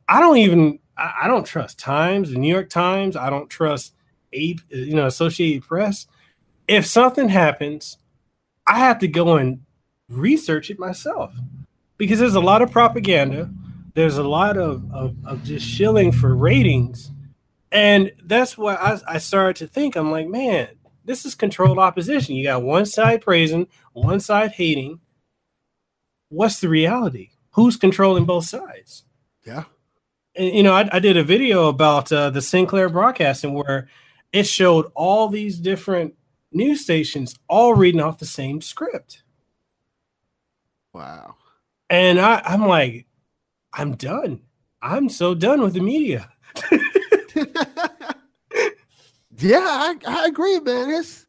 I 0.08 0.20
don't 0.20 0.38
even 0.38 0.80
I 0.98 1.28
don't 1.28 1.46
trust 1.46 1.80
Times, 1.80 2.32
the 2.32 2.38
New 2.38 2.54
York 2.54 2.70
Times, 2.70 3.16
I 3.16 3.30
don't 3.30 3.50
trust 3.50 3.94
a 4.32 4.56
you 4.70 4.96
know 4.96 5.08
Associated 5.08 5.64
Press. 5.64 6.08
If 6.68 6.86
something 6.86 7.30
happens, 7.30 7.98
I 8.68 8.80
have 8.80 9.00
to 9.00 9.08
go 9.08 9.38
and 9.38 9.62
research 10.08 10.70
it 10.70 10.78
myself 10.80 11.34
because 11.98 12.20
there's 12.20 12.36
a 12.36 12.40
lot 12.40 12.62
of 12.62 12.72
propaganda 12.72 13.50
there's 13.96 14.18
a 14.18 14.24
lot 14.24 14.58
of, 14.58 14.92
of, 14.94 15.16
of 15.26 15.44
just 15.44 15.66
shilling 15.66 16.12
for 16.12 16.36
ratings. 16.36 17.12
And 17.72 18.12
that's 18.24 18.58
why 18.58 18.76
I, 18.76 19.00
I 19.08 19.18
started 19.18 19.56
to 19.58 19.68
think, 19.68 19.96
I'm 19.96 20.12
like, 20.12 20.28
man, 20.28 20.68
this 21.06 21.26
is 21.26 21.34
controlled 21.34 21.80
opposition. 21.80 22.36
You 22.36 22.44
got 22.44 22.62
one 22.62 22.86
side 22.86 23.22
praising, 23.22 23.68
one 23.94 24.20
side 24.20 24.52
hating. 24.52 25.00
What's 26.30 26.60
the 26.60 26.70
reality? 26.70 27.32
Who's 27.52 27.78
controlling 27.78 28.26
both 28.26 28.46
sides? 28.46 29.04
Yeah. 29.46 29.64
And, 30.36 30.54
you 30.54 30.64
know, 30.64 30.74
I, 30.74 30.90
I 30.92 31.00
did 31.00 31.16
a 31.16 31.24
video 31.24 31.70
about 31.70 32.12
uh, 32.12 32.30
the 32.30 32.42
Sinclair 32.42 32.90
broadcasting 32.90 33.54
where 33.54 33.88
it 34.34 34.46
showed 34.46 34.92
all 34.94 35.30
these 35.30 35.58
different 35.58 36.16
news 36.52 36.82
stations 36.82 37.36
all 37.48 37.74
reading 37.74 38.02
off 38.02 38.20
the 38.20 38.26
same 38.26 38.62
script. 38.62 39.24
Wow. 40.94 41.36
And 41.96 42.20
I, 42.20 42.42
I'm 42.46 42.68
like, 42.68 43.06
I'm 43.72 43.96
done. 43.96 44.42
I'm 44.82 45.08
so 45.08 45.34
done 45.34 45.62
with 45.62 45.76
the 45.76 45.80
media. 45.80 46.30
yeah, 49.38 49.60
I, 49.62 49.96
I 50.06 50.26
agree, 50.26 50.60
man. 50.60 50.90
It's 50.90 51.26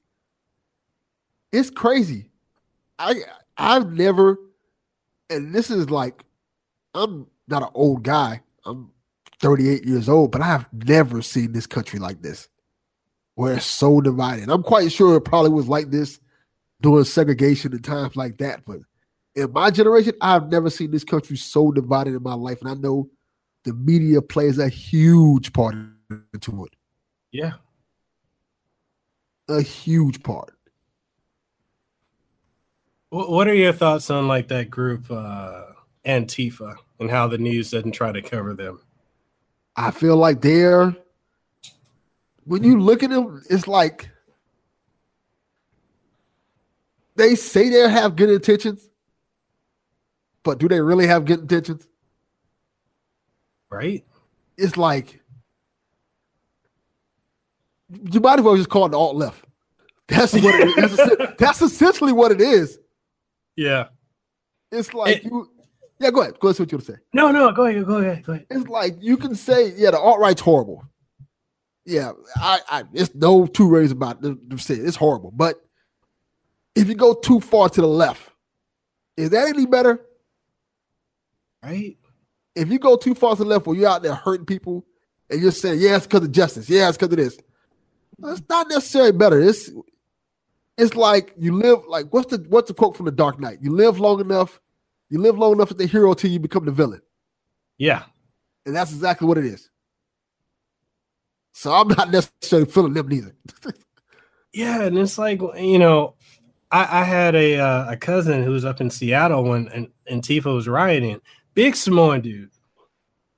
it's 1.53 1.71
crazy. 1.71 2.31
I 2.99 3.15
I've 3.57 3.93
never, 3.93 4.39
and 5.31 5.55
this 5.55 5.71
is 5.71 5.89
like, 5.89 6.25
I'm 6.95 7.29
not 7.47 7.63
an 7.63 7.71
old 7.75 8.03
guy. 8.03 8.43
I'm 8.65 8.91
38 9.41 9.85
years 9.85 10.09
old, 10.09 10.33
but 10.33 10.43
I've 10.43 10.67
never 10.73 11.23
seen 11.23 11.53
this 11.53 11.69
country 11.69 12.01
like 12.01 12.23
this, 12.23 12.49
where 13.37 13.55
it's 13.55 13.67
so 13.67 14.01
divided. 14.01 14.51
I'm 14.51 14.65
quite 14.65 14.91
sure 14.91 15.17
it 15.17 15.21
probably 15.21 15.53
was 15.53 15.69
like 15.69 15.93
this 15.93 16.19
during 16.81 17.05
segregation 17.05 17.73
and 17.73 17.85
times 17.85 18.17
like 18.17 18.39
that, 18.39 18.65
but 18.65 18.81
in 19.37 19.53
my 19.53 19.71
generation, 19.71 20.15
I've 20.21 20.51
never 20.51 20.71
seen 20.71 20.91
this 20.91 21.05
country 21.05 21.37
so 21.37 21.71
divided 21.71 22.15
in 22.15 22.23
my 22.23 22.35
life, 22.35 22.61
and 22.61 22.71
I 22.71 22.75
know 22.75 23.11
the 23.65 23.75
media 23.75 24.23
plays 24.23 24.59
a 24.59 24.69
huge 24.69 25.53
part 25.53 25.77
into 26.33 26.65
it. 26.65 26.75
Yeah, 27.31 27.53
a 29.49 29.61
huge 29.61 30.23
part. 30.23 30.55
What 33.11 33.47
are 33.47 33.55
your 33.55 33.73
thoughts 33.73 34.11
on 34.11 34.27
like 34.27 34.49
that 34.49 34.71
group 34.71 35.11
uh, 35.11 35.65
Antifa 36.05 36.75
and 36.99 37.11
how 37.11 37.29
the 37.29 37.39
news 37.39 37.71
doesn't 37.71 37.93
try 37.93 38.13
to 38.13 38.23
cover 38.23 38.55
them? 38.55 38.81
I 39.77 39.91
feel 39.91 40.17
like 40.17 40.41
they're 40.41 40.97
when 42.47 42.63
you 42.63 42.81
look 42.81 43.03
at 43.03 43.11
them, 43.11 43.43
it's 43.51 43.69
like 43.69 44.09
they 47.17 47.35
say 47.35 47.69
they 47.69 47.89
have 47.89 48.17
good 48.17 48.31
intentions, 48.31 48.86
but 50.47 50.59
do 50.59 50.69
they 50.69 50.81
really 50.81 51.09
have 51.09 51.25
good 51.25 51.41
intentions? 51.41 51.89
Right. 53.69 54.05
It's 54.57 54.77
like 54.77 55.21
you 58.13 58.21
might 58.21 58.39
as 58.39 58.45
well 58.45 58.57
just 58.57 58.69
call 58.69 58.87
it 58.87 58.91
the 58.91 58.99
alt 58.99 59.17
left. 59.17 59.45
That's 60.07 60.33
what 60.33 60.45
it 60.45 60.79
is. 60.79 61.35
That's, 61.39 61.61
essentially 61.61 62.13
what 62.13 62.31
it 62.31 62.41
is. 62.41 62.79
Yeah. 63.57 63.89
It's 64.71 64.95
like 64.95 65.17
it, 65.17 65.25
you. 65.25 65.51
Yeah, 65.99 66.13
go 66.13 66.21
ahead. 66.21 66.39
Go 66.39 66.49
ahead. 66.49 66.61
What 66.61 66.71
you 66.71 66.79
want 66.79 66.87
to 66.87 66.93
say? 66.93 66.99
No, 67.13 67.33
no. 67.33 67.51
Go 67.51 67.65
ahead. 67.65 67.85
Go 67.85 67.97
ahead. 67.97 68.25
Go 68.25 68.35
ahead. 68.35 68.47
It's 68.49 68.69
like 68.69 68.97
you 69.01 69.17
can 69.17 69.35
say, 69.35 69.73
yeah, 69.77 69.91
the 69.91 69.99
alt 69.99 70.21
right's 70.21 70.41
horrible. 70.41 70.85
Yeah, 71.85 72.13
I, 72.37 72.61
I, 72.69 72.85
it's 72.93 73.15
no 73.15 73.47
two 73.47 73.69
ways 73.69 73.91
about 73.91 74.25
it. 74.25 74.39
It's 74.49 74.97
horrible. 74.97 75.33
But 75.33 75.61
if 76.77 76.89
you 76.89 76.95
go 76.95 77.15
too 77.15 77.41
far 77.41 77.69
to 77.69 77.81
the 77.81 77.89
left, 77.89 78.31
is 79.17 79.31
that 79.31 79.49
any 79.49 79.67
better? 79.67 80.07
Right? 81.67 81.97
If 82.55 82.71
you 82.71 82.79
go 82.79 82.97
too 82.97 83.15
far 83.15 83.37
to 83.37 83.43
the 83.43 83.49
left 83.49 83.67
where 83.67 83.77
you're 83.77 83.89
out 83.89 84.03
there 84.03 84.15
hurting 84.15 84.47
people 84.47 84.87
and 85.31 85.41
you're 85.41 85.51
saying, 85.51 85.81
yeah, 85.81 85.97
it's 85.97 86.07
because 86.07 86.25
of 86.25 86.33
justice, 86.33 86.71
yeah, 86.71 86.89
it's 86.89 86.97
because 86.97 87.13
of 87.13 87.19
this. 87.19 87.39
It's 88.25 88.43
not 88.49 88.69
necessarily 88.69 89.13
better. 89.13 89.41
It's 89.41 89.71
it's 90.79 90.95
like 90.95 91.35
you 91.39 91.55
live 91.55 91.81
like 91.89 92.13
what's 92.13 92.31
the 92.31 92.45
what's 92.49 92.69
the 92.69 92.75
quote 92.75 92.97
from 92.97 93.07
the 93.07 93.13
Dark 93.13 93.39
Knight? 93.41 93.59
You 93.61 93.73
live 93.73 94.01
long 94.01 94.21
enough, 94.21 94.61
you 95.11 95.21
live 95.21 95.39
long 95.39 95.53
enough 95.53 95.71
as 95.71 95.77
the 95.77 95.87
hero 95.87 96.15
till 96.15 96.31
you 96.31 96.39
become 96.39 96.65
the 96.65 96.73
villain. 96.73 97.03
Yeah. 97.79 98.05
And 98.65 98.75
that's 98.75 98.93
exactly 98.93 99.29
what 99.29 99.39
it 99.39 99.45
is. 99.45 99.69
So 101.53 101.73
I'm 101.73 101.89
not 101.89 102.11
necessarily 102.11 102.71
feeling 102.71 102.95
them 102.95 103.09
neither. 103.09 103.35
yeah, 104.53 104.83
and 104.83 104.99
it's 104.99 105.19
like 105.19 105.41
you 105.57 105.79
know, 105.79 106.15
I, 106.71 107.01
I 107.01 107.05
had 107.05 107.35
a 107.35 107.59
uh, 107.59 107.93
a 107.93 107.97
cousin 107.97 108.43
who 108.43 108.51
was 108.51 108.65
up 108.65 108.81
in 108.81 108.91
Seattle 108.91 109.45
when 109.45 109.69
and 109.69 109.89
Antifa 110.11 110.55
was 110.55 110.69
rioting. 110.69 111.21
Big 111.57 111.75
Samoan 111.75 112.21
dude, 112.21 112.51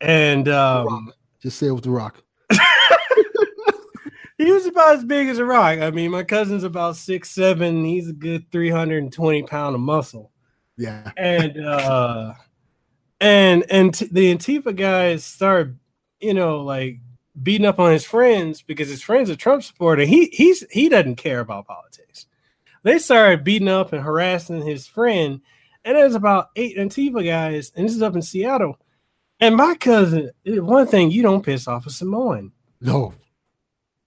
and 0.01 0.49
um, 0.49 1.13
just 1.41 1.57
say 1.57 1.69
it 1.69 1.73
was 1.73 1.83
the 1.83 1.91
Rock. 1.91 2.23
he 4.39 4.51
was 4.51 4.67
about 4.67 4.97
as 4.97 5.05
big 5.05 5.29
as 5.29 5.39
a 5.39 5.45
rock. 5.45 5.79
I 5.79 5.93
mean, 5.93 6.11
my 6.11 6.25
cousin's 6.25 6.65
about 6.65 6.97
six 6.97 7.31
seven. 7.31 7.85
He's 7.85 8.09
a 8.09 8.13
good 8.13 8.51
three 8.51 8.71
hundred 8.71 9.05
and 9.05 9.13
twenty 9.13 9.45
pound 9.45 9.77
of 9.77 9.81
muscle. 9.81 10.33
Yeah, 10.77 11.13
and 11.17 11.65
uh, 11.65 12.35
and 13.21 13.65
and 13.71 13.95
t- 13.95 14.09
the 14.11 14.35
Antifa 14.35 14.75
guys 14.75 15.25
start, 15.25 15.75
you 16.21 16.35
know, 16.35 16.63
like 16.63 16.99
beating 17.41 17.67
up 17.69 17.79
on 17.79 17.93
his 17.93 18.05
friends 18.05 18.63
because 18.63 18.89
his 18.89 19.03
friends 19.03 19.31
are 19.31 19.37
Trump 19.37 19.63
supporter. 19.63 20.05
He 20.05 20.27
he's 20.33 20.65
he 20.73 20.89
doesn't 20.89 21.17
care 21.17 21.39
about 21.39 21.69
politics. 21.69 22.27
They 22.83 22.99
started 22.99 23.45
beating 23.45 23.69
up 23.69 23.93
and 23.93 24.03
harassing 24.03 24.67
his 24.67 24.89
friend, 24.89 25.41
and 25.89 25.97
there's 25.97 26.15
about 26.15 26.51
eight 26.57 26.77
Antifa 26.77 27.25
guys, 27.25 27.73
and 27.75 27.89
this 27.89 27.97
is 27.97 28.03
up 28.03 28.15
in 28.15 28.21
Seattle. 28.21 28.79
And 29.41 29.57
my 29.57 29.75
cousin, 29.75 30.31
one 30.45 30.87
thing 30.87 31.11
you 31.11 31.23
don't 31.23 31.43
piss 31.43 31.67
off 31.67 31.87
a 31.87 31.91
Samoan. 31.91 32.53
No, 32.83 33.15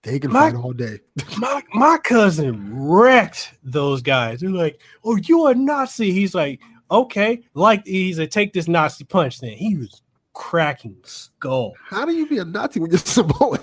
they 0.04 0.20
can 0.20 0.32
my, 0.32 0.52
fight 0.52 0.60
all 0.60 0.74
day. 0.74 1.00
my 1.38 1.64
my 1.74 1.98
cousin 2.04 2.70
wrecked 2.72 3.56
those 3.64 4.04
guys. 4.04 4.42
They're 4.42 4.52
like, 4.52 4.80
"Oh, 5.04 5.16
you 5.16 5.46
are 5.46 5.56
Nazi." 5.56 6.12
He's 6.12 6.36
like, 6.36 6.60
"Okay." 6.92 7.42
Like 7.56 7.88
he's 7.88 8.20
like, 8.20 8.30
"Take 8.30 8.54
this 8.54 8.68
Nazi 8.68 9.04
punch." 9.04 9.40
Then 9.40 9.54
he 9.54 9.76
was 9.76 10.04
cracking 10.34 10.98
skull. 11.04 11.74
How 11.84 12.06
do 12.06 12.14
you 12.14 12.28
be 12.28 12.38
a 12.38 12.46
Nazi 12.46 12.80
when 12.80 12.92
you're 12.92 13.00
Samoan? 13.00 13.58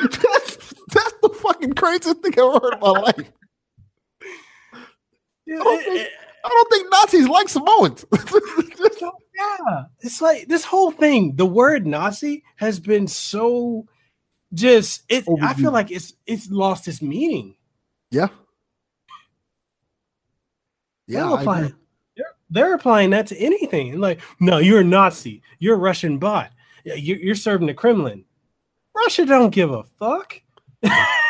that's, 0.00 0.56
that's 0.88 1.14
the 1.22 1.30
fucking 1.40 1.74
craziest 1.74 2.22
thing 2.22 2.32
I've 2.32 2.38
ever 2.38 2.58
heard 2.60 2.74
in 2.74 2.80
my 2.80 2.90
life. 2.90 3.32
Yeah, 5.46 6.06
I, 6.44 6.48
don't 6.48 6.70
think, 6.70 6.86
I 6.86 6.90
don't 6.90 7.10
think 7.10 7.24
Nazis 7.24 7.28
like 7.28 7.48
Samoans. 7.48 8.04
yeah, 9.34 9.84
it's 10.00 10.20
like 10.20 10.48
this 10.48 10.64
whole 10.64 10.90
thing. 10.90 11.36
The 11.36 11.46
word 11.46 11.86
Nazi 11.86 12.44
has 12.56 12.80
been 12.80 13.06
so 13.06 13.86
just 14.54 15.02
it. 15.08 15.24
I 15.40 15.54
feel 15.54 15.72
like 15.72 15.90
it's 15.90 16.14
it's 16.26 16.50
lost 16.50 16.88
its 16.88 17.02
meaning. 17.02 17.54
Yeah. 18.10 18.28
Yeah, 21.06 21.68
they're 22.50 22.74
applying 22.74 23.10
that 23.10 23.26
to 23.28 23.36
anything. 23.38 23.98
Like, 23.98 24.20
no, 24.38 24.58
you're 24.58 24.80
a 24.80 24.84
Nazi. 24.84 25.42
You're 25.58 25.74
a 25.74 25.78
Russian 25.78 26.18
bot. 26.18 26.50
You're, 26.84 27.18
you're 27.18 27.34
serving 27.34 27.66
the 27.66 27.74
Kremlin. 27.74 28.24
Russia 28.94 29.24
don't 29.24 29.50
give 29.50 29.70
a 29.72 29.84
fuck. 29.98 30.40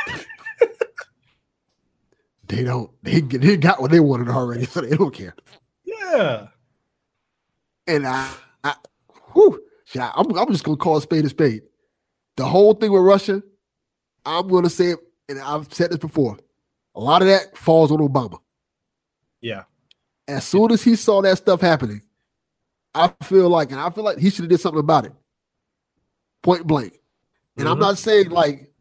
they 2.57 2.65
don't. 2.65 2.91
They, 3.03 3.21
they 3.21 3.57
got 3.57 3.81
what 3.81 3.91
they 3.91 4.01
wanted 4.01 4.29
already, 4.29 4.65
so 4.67 4.81
they 4.81 4.97
don't 4.97 5.15
care. 5.15 5.35
Yeah. 5.85 6.49
And 7.87 8.07
I, 8.07 8.31
I 8.63 8.75
whew, 9.33 9.61
I'm, 9.95 10.37
I'm 10.37 10.53
just 10.53 10.65
gonna 10.65 10.77
call 10.77 10.97
a 10.97 11.03
spade 11.03 11.25
a 11.25 11.29
spade. 11.29 11.63
The 12.37 12.45
whole 12.45 12.75
thing 12.75 12.93
with 12.93 13.03
Russia, 13.03 13.43
I'm 14.25 14.49
gonna 14.49 14.71
say 14.71 14.93
it, 14.93 14.99
and 15.29 15.39
I've 15.41 15.73
said 15.73 15.91
this 15.91 15.99
before. 15.99 16.39
A 16.95 17.01
lot 17.01 17.23
of 17.23 17.29
that 17.29 17.57
falls 17.57 17.91
on 17.91 17.99
Obama. 17.99 18.39
Yeah 19.41 19.65
as 20.29 20.45
soon 20.45 20.71
as 20.73 20.83
he 20.83 20.97
saw 20.97 21.23
that 21.23 21.39
stuff 21.39 21.61
happening, 21.61 22.03
I 22.95 23.13
feel 23.23 23.49
like, 23.49 23.71
and 23.71 23.81
I 23.81 23.91
feel 23.91 24.05
like 24.05 24.19
he 24.19 24.31
should 24.31 24.45
have 24.45 24.51
did 24.51 24.61
something 24.61 24.81
about 24.81 25.07
it, 25.07 25.13
point 26.43 26.67
blank. 26.67 26.99
And 27.57 27.67
mm-hmm. 27.67 27.73
I'm 27.73 27.79
not 27.79 27.99
saying 27.99 28.31
like 28.31 28.72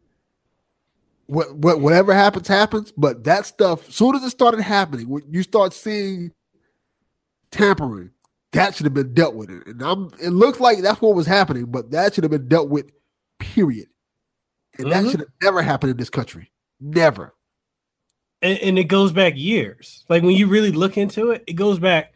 what, 1.31 1.55
what 1.55 1.81
whatever 1.81 2.13
happens 2.13 2.47
happens, 2.47 2.91
but 2.95 3.23
that 3.23 3.45
stuff, 3.45 3.89
soon 3.91 4.15
as 4.15 4.23
it 4.23 4.29
started 4.29 4.61
happening, 4.61 5.09
when 5.09 5.23
you 5.29 5.43
start 5.43 5.73
seeing 5.73 6.31
tampering, 7.51 8.11
that 8.51 8.75
should 8.75 8.85
have 8.85 8.93
been 8.93 9.13
dealt 9.13 9.35
with. 9.35 9.49
It. 9.49 9.65
And 9.67 9.81
I'm, 9.81 10.11
it 10.21 10.29
looks 10.29 10.59
like 10.59 10.79
that's 10.79 11.01
what 11.01 11.15
was 11.15 11.27
happening, 11.27 11.65
but 11.65 11.91
that 11.91 12.13
should 12.13 12.23
have 12.23 12.31
been 12.31 12.47
dealt 12.47 12.69
with. 12.69 12.91
Period. 13.39 13.87
And 14.77 14.87
mm-hmm. 14.87 15.05
that 15.05 15.11
should 15.11 15.19
have 15.21 15.29
never 15.41 15.61
happened 15.61 15.91
in 15.91 15.97
this 15.97 16.09
country. 16.09 16.51
Never 16.79 17.33
and, 18.41 18.57
and, 18.59 18.79
it 18.79 18.85
goes 18.85 19.11
back 19.11 19.33
years. 19.35 20.03
Like 20.09 20.23
when 20.23 20.35
you 20.35 20.47
really 20.47 20.71
look 20.71 20.97
into 20.97 21.31
it, 21.31 21.43
it 21.47 21.53
goes 21.53 21.79
back. 21.79 22.13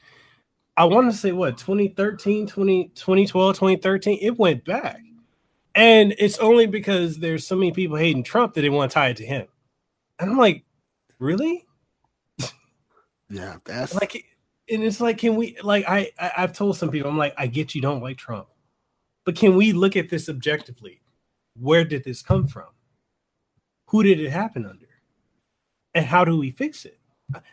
I 0.78 0.86
want 0.86 1.10
to 1.12 1.18
say 1.18 1.32
what 1.32 1.58
2013, 1.58 2.48
20, 2.48 2.92
2012, 2.96 3.56
2013. 3.56 4.20
It 4.22 4.38
went 4.38 4.66
back, 4.66 5.00
and 5.76 6.16
it's 6.18 6.40
only 6.40 6.66
because 6.66 7.20
there's 7.20 7.46
so 7.46 7.56
many 7.56 7.72
people 7.72 7.98
hating 7.98 8.24
Trump 8.24 8.54
that 8.54 8.62
they 8.62 8.70
want 8.70 8.92
to 8.92 8.94
tie 8.94 9.10
it 9.10 9.18
to 9.18 9.26
him. 9.26 9.48
And 10.20 10.32
I'm 10.32 10.38
like, 10.38 10.64
really? 11.20 11.66
Yeah, 13.30 13.58
that's 13.66 13.94
like, 13.94 14.26
and 14.70 14.84
it's 14.84 15.02
like, 15.02 15.18
can 15.18 15.36
we? 15.36 15.58
Like, 15.62 15.86
I, 15.88 16.12
I 16.20 16.32
I've 16.38 16.54
told 16.54 16.78
some 16.78 16.90
people, 16.90 17.10
I'm 17.10 17.18
like, 17.18 17.34
I 17.38 17.48
get 17.48 17.76
you 17.76 17.82
don't 17.82 18.02
like 18.02 18.18
Trump, 18.18 18.48
but 19.26 19.36
can 19.36 19.56
we 19.56 19.74
look 19.74 19.96
at 19.96 20.10
this 20.10 20.30
objectively? 20.30 21.02
Where 21.60 21.84
did 21.84 22.04
this 22.04 22.22
come 22.22 22.48
from? 22.48 22.68
Who 23.88 24.04
did 24.04 24.20
it 24.20 24.30
happen 24.30 24.66
under? 24.66 24.86
and 25.96 26.06
how 26.06 26.24
do 26.24 26.38
we 26.38 26.52
fix 26.52 26.86
it? 26.86 27.00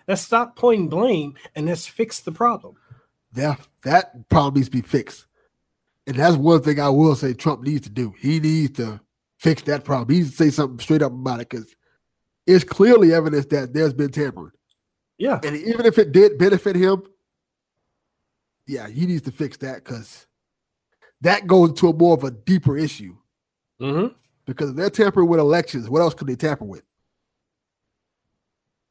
Let's 0.07 0.21
stop 0.21 0.57
pointing 0.57 0.89
blame 0.89 1.35
and 1.55 1.65
let's 1.65 1.87
fix 1.87 2.21
the 2.21 2.33
problem. 2.33 2.77
Yeah, 3.35 3.57
that 3.85 4.29
problem 4.29 4.57
needs 4.57 4.69
to 4.69 4.73
be 4.73 4.83
fixed. 4.83 5.27
And 6.07 6.17
that's 6.17 6.37
one 6.37 6.63
thing 6.63 6.81
I 6.81 6.89
will 6.89 7.15
say 7.15 7.33
Trump 7.33 7.63
needs 7.63 7.87
to 7.87 7.91
do. 7.93 8.13
He 8.19 8.41
needs 8.41 8.77
to 8.79 9.01
fix 9.39 9.63
that 9.63 9.85
problem. 9.85 10.09
He 10.11 10.23
needs 10.23 10.33
to 10.33 10.37
say 10.37 10.51
something 10.51 10.79
straight 10.79 11.03
up 11.03 11.13
about 11.13 11.41
it 11.41 11.49
because 11.49 11.75
it's 12.47 12.65
clearly 12.65 13.13
evidence 13.13 13.47
that 13.47 13.73
there's 13.73 13.93
been 13.93 14.11
tampering. 14.11 14.53
Yeah. 15.19 15.39
And 15.45 15.57
even 15.57 15.87
if 15.87 15.99
it 15.99 16.13
did 16.13 16.39
benefit 16.39 16.75
him, 16.75 17.05
yeah, 18.67 18.89
he 18.89 19.07
needs 19.07 19.23
to 19.23 19.33
fix 19.33 19.57
that 19.59 19.85
because 19.85 20.27
that 21.21 21.47
goes 21.47 21.75
to 21.75 21.89
a 21.89 21.93
more 21.93 22.15
of 22.15 22.25
a 22.25 22.31
deeper 22.31 22.77
issue. 22.77 23.17
Mm-hmm. 23.81 24.15
Because 24.45 24.71
if 24.71 24.77
they're 24.77 24.91
tampering 24.91 25.29
with 25.29 25.39
elections, 25.39 25.89
what 25.89 26.01
else 26.01 26.15
could 26.15 26.27
they 26.27 26.37
tamper 26.37 26.65
with? 26.65 26.83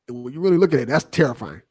when 0.08 0.34
you 0.34 0.42
really 0.42 0.58
look 0.58 0.74
at 0.74 0.80
it, 0.82 0.88
that's 0.90 1.06
terrifying. 1.06 1.62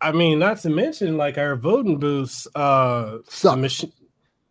I 0.00 0.12
mean, 0.12 0.38
not 0.38 0.58
to 0.60 0.70
mention 0.70 1.16
like 1.18 1.36
our 1.36 1.56
voting 1.56 1.98
booths, 1.98 2.48
uh, 2.54 3.18
Suck. 3.28 3.58
machine. 3.58 3.92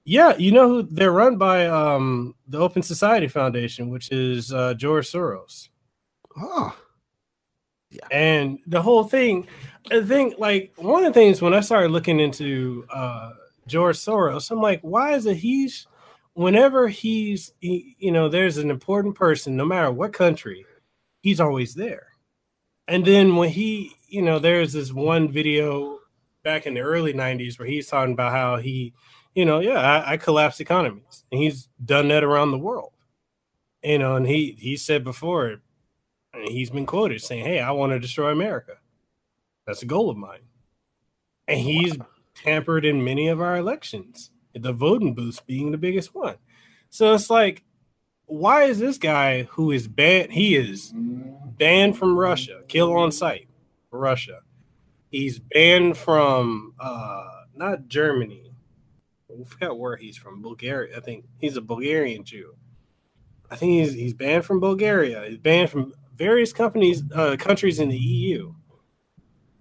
Yeah, 0.09 0.35
you 0.39 0.51
know 0.51 0.67
who 0.67 0.81
they're 0.81 1.11
run 1.11 1.37
by 1.37 1.67
um 1.67 2.33
the 2.47 2.57
Open 2.57 2.81
Society 2.81 3.27
Foundation, 3.27 3.89
which 3.91 4.11
is 4.11 4.51
uh 4.51 4.73
George 4.73 5.05
Soros. 5.07 5.69
Oh. 6.35 6.75
Yeah. 7.91 8.07
And 8.11 8.57
the 8.65 8.81
whole 8.81 9.03
thing, 9.03 9.47
I 9.91 10.01
think 10.01 10.39
like 10.39 10.73
one 10.77 11.05
of 11.05 11.13
the 11.13 11.19
things 11.19 11.43
when 11.43 11.53
I 11.53 11.59
started 11.59 11.91
looking 11.91 12.19
into 12.19 12.87
uh 12.91 13.33
George 13.67 13.97
Soros, 13.97 14.49
I'm 14.49 14.59
like, 14.63 14.79
why 14.81 15.13
is 15.13 15.27
it 15.27 15.37
he's 15.37 15.85
whenever 16.33 16.87
he's 16.87 17.53
he, 17.59 17.95
you 17.99 18.11
know, 18.11 18.29
there's 18.29 18.57
an 18.57 18.71
important 18.71 19.13
person, 19.13 19.55
no 19.55 19.65
matter 19.65 19.91
what 19.91 20.11
country, 20.11 20.65
he's 21.21 21.39
always 21.39 21.75
there. 21.75 22.07
And 22.87 23.05
then 23.05 23.35
when 23.35 23.49
he, 23.49 23.91
you 24.07 24.23
know, 24.23 24.39
there's 24.39 24.73
this 24.73 24.91
one 24.91 25.31
video 25.31 25.99
back 26.43 26.65
in 26.65 26.73
the 26.73 26.79
early 26.81 27.13
90s 27.13 27.59
where 27.59 27.67
he's 27.67 27.87
talking 27.87 28.13
about 28.13 28.31
how 28.31 28.57
he, 28.57 28.95
you 29.33 29.45
know, 29.45 29.59
yeah, 29.59 29.79
I, 29.79 30.13
I 30.13 30.17
collapse 30.17 30.59
economies. 30.59 31.23
And 31.31 31.41
he's 31.41 31.67
done 31.83 32.07
that 32.09 32.23
around 32.23 32.51
the 32.51 32.57
world. 32.57 32.93
You 33.83 33.97
know, 33.97 34.15
and 34.15 34.27
he 34.27 34.57
he 34.59 34.75
said 34.75 35.03
before, 35.03 35.61
and 36.33 36.47
he's 36.49 36.69
been 36.69 36.85
quoted 36.85 37.21
saying, 37.21 37.45
Hey, 37.45 37.59
I 37.59 37.71
want 37.71 37.93
to 37.93 37.99
destroy 37.99 38.31
America. 38.31 38.73
That's 39.65 39.81
a 39.81 39.85
goal 39.85 40.09
of 40.09 40.17
mine. 40.17 40.41
And 41.47 41.59
he's 41.59 41.97
tampered 42.35 42.85
in 42.85 43.03
many 43.03 43.27
of 43.27 43.41
our 43.41 43.55
elections, 43.55 44.31
the 44.53 44.73
voting 44.73 45.13
booths 45.13 45.41
being 45.45 45.71
the 45.71 45.77
biggest 45.77 46.13
one. 46.13 46.35
So 46.89 47.13
it's 47.13 47.29
like 47.29 47.63
why 48.29 48.63
is 48.65 48.77
this 48.77 48.97
guy 48.97 49.43
who 49.43 49.71
is 49.71 49.87
banned? 49.87 50.31
He 50.31 50.55
is 50.55 50.93
banned 50.95 51.97
from 51.97 52.15
Russia, 52.15 52.61
kill 52.67 52.95
on 52.95 53.11
sight 53.11 53.47
Russia. 53.91 54.41
He's 55.09 55.39
banned 55.39 55.97
from 55.97 56.73
uh 56.79 57.27
not 57.55 57.87
Germany. 57.87 58.48
I 59.29 59.43
forgot 59.43 59.77
where 59.77 59.95
he's 59.95 60.17
from. 60.17 60.41
Bulgaria. 60.41 60.97
I 60.97 60.99
think 60.99 61.25
he's 61.39 61.57
a 61.57 61.61
Bulgarian 61.61 62.23
Jew. 62.23 62.55
I 63.51 63.55
think 63.55 63.71
he's 63.71 63.93
he's 63.93 64.13
banned 64.13 64.45
from 64.45 64.59
Bulgaria. 64.59 65.25
He's 65.27 65.37
banned 65.37 65.69
from 65.69 65.93
various 66.15 66.53
companies 66.53 67.03
uh, 67.13 67.35
countries 67.37 67.79
in 67.79 67.89
the 67.89 67.97
EU. 67.97 68.53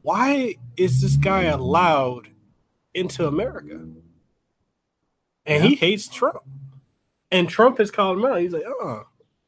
Why 0.02 0.56
is 0.76 1.00
this 1.02 1.16
guy 1.16 1.44
allowed 1.44 2.28
into 2.94 3.26
America? 3.26 3.86
And 5.46 5.64
he 5.64 5.74
hates 5.74 6.08
Trump. 6.08 6.42
And 7.30 7.48
Trump 7.48 7.78
has 7.78 7.90
called 7.90 8.18
him 8.18 8.24
out. 8.24 8.40
He's 8.40 8.52
like, 8.52 8.64
"Uh, 8.82 9.02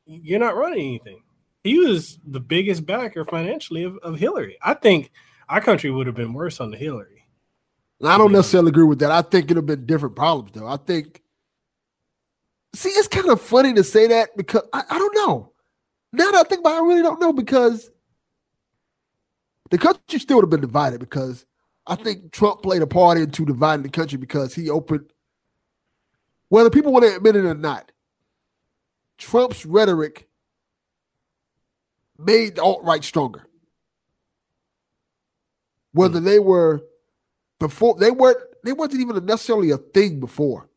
you're 0.07 0.39
not 0.41 0.57
running 0.57 0.81
anything. 0.81 1.23
He 1.62 1.79
was 1.79 2.18
the 2.27 2.41
biggest 2.41 2.87
backer 2.87 3.25
financially 3.25 3.85
of, 3.85 3.99
of 3.99 4.18
Hillary. 4.18 4.59
I 4.62 4.75
think 4.75 5.11
our 5.49 5.61
country 5.61 5.91
would 5.91 6.07
have 6.07 6.16
been 6.16 6.33
worse 6.33 6.61
on 6.61 6.71
the 6.71 6.77
Hillary. 6.77 7.20
And 8.01 8.09
I 8.09 8.16
don't 8.16 8.28
mm-hmm. 8.28 8.36
necessarily 8.36 8.70
agree 8.70 8.84
with 8.84 9.01
that. 9.01 9.12
I 9.12 9.22
think 9.22 9.46
it'd 9.46 9.57
have 9.59 9.66
been 9.66 9.86
different 9.86 10.16
problems, 10.16 10.53
though. 10.53 10.66
I 10.66 10.76
think 10.76 11.20
See, 12.74 12.90
it's 12.90 13.09
kind 13.09 13.28
of 13.28 13.40
funny 13.40 13.74
to 13.74 13.82
say 13.82 14.07
that 14.09 14.36
because 14.36 14.62
I, 14.72 14.82
I 14.88 14.98
don't 14.98 15.14
know. 15.16 15.53
Now 16.12 16.30
that 16.30 16.46
I 16.46 16.48
think 16.48 16.61
about 16.61 16.74
it, 16.74 16.82
I 16.82 16.86
really 16.86 17.03
don't 17.03 17.20
know 17.20 17.32
because 17.32 17.90
the 19.70 19.78
country 19.78 20.20
still 20.20 20.36
would 20.36 20.44
have 20.44 20.51
been 20.51 20.61
divided 20.61 21.01
because 21.01 21.46
I 21.86 21.96
think 21.96 22.32
Trump 22.32 22.62
played 22.62 22.82
a 22.82 22.86
part 22.86 23.18
into 23.18 23.44
dividing 23.44 23.82
the 23.82 23.88
country 23.88 24.18
because 24.18 24.55
he 24.55 24.70
opened, 24.70 25.12
whether 26.48 26.70
people 26.70 26.92
want 26.92 27.05
to 27.05 27.16
admit 27.16 27.36
it 27.36 27.44
or 27.44 27.55
not, 27.55 27.90
Trump's 29.18 29.66
rhetoric 29.66 30.28
made 32.18 32.57
the 32.57 32.62
alt 32.62 32.84
right 32.84 33.03
stronger. 33.03 33.46
Whether 35.92 36.20
mm. 36.20 36.24
they 36.24 36.38
were 36.38 36.82
before, 37.61 37.94
they 37.94 38.11
weren't, 38.11 38.38
they 38.64 38.72
wasn't 38.72 39.02
even 39.02 39.24
necessarily 39.24 39.70
a 39.70 39.78
thing 39.78 40.18
before. 40.18 40.68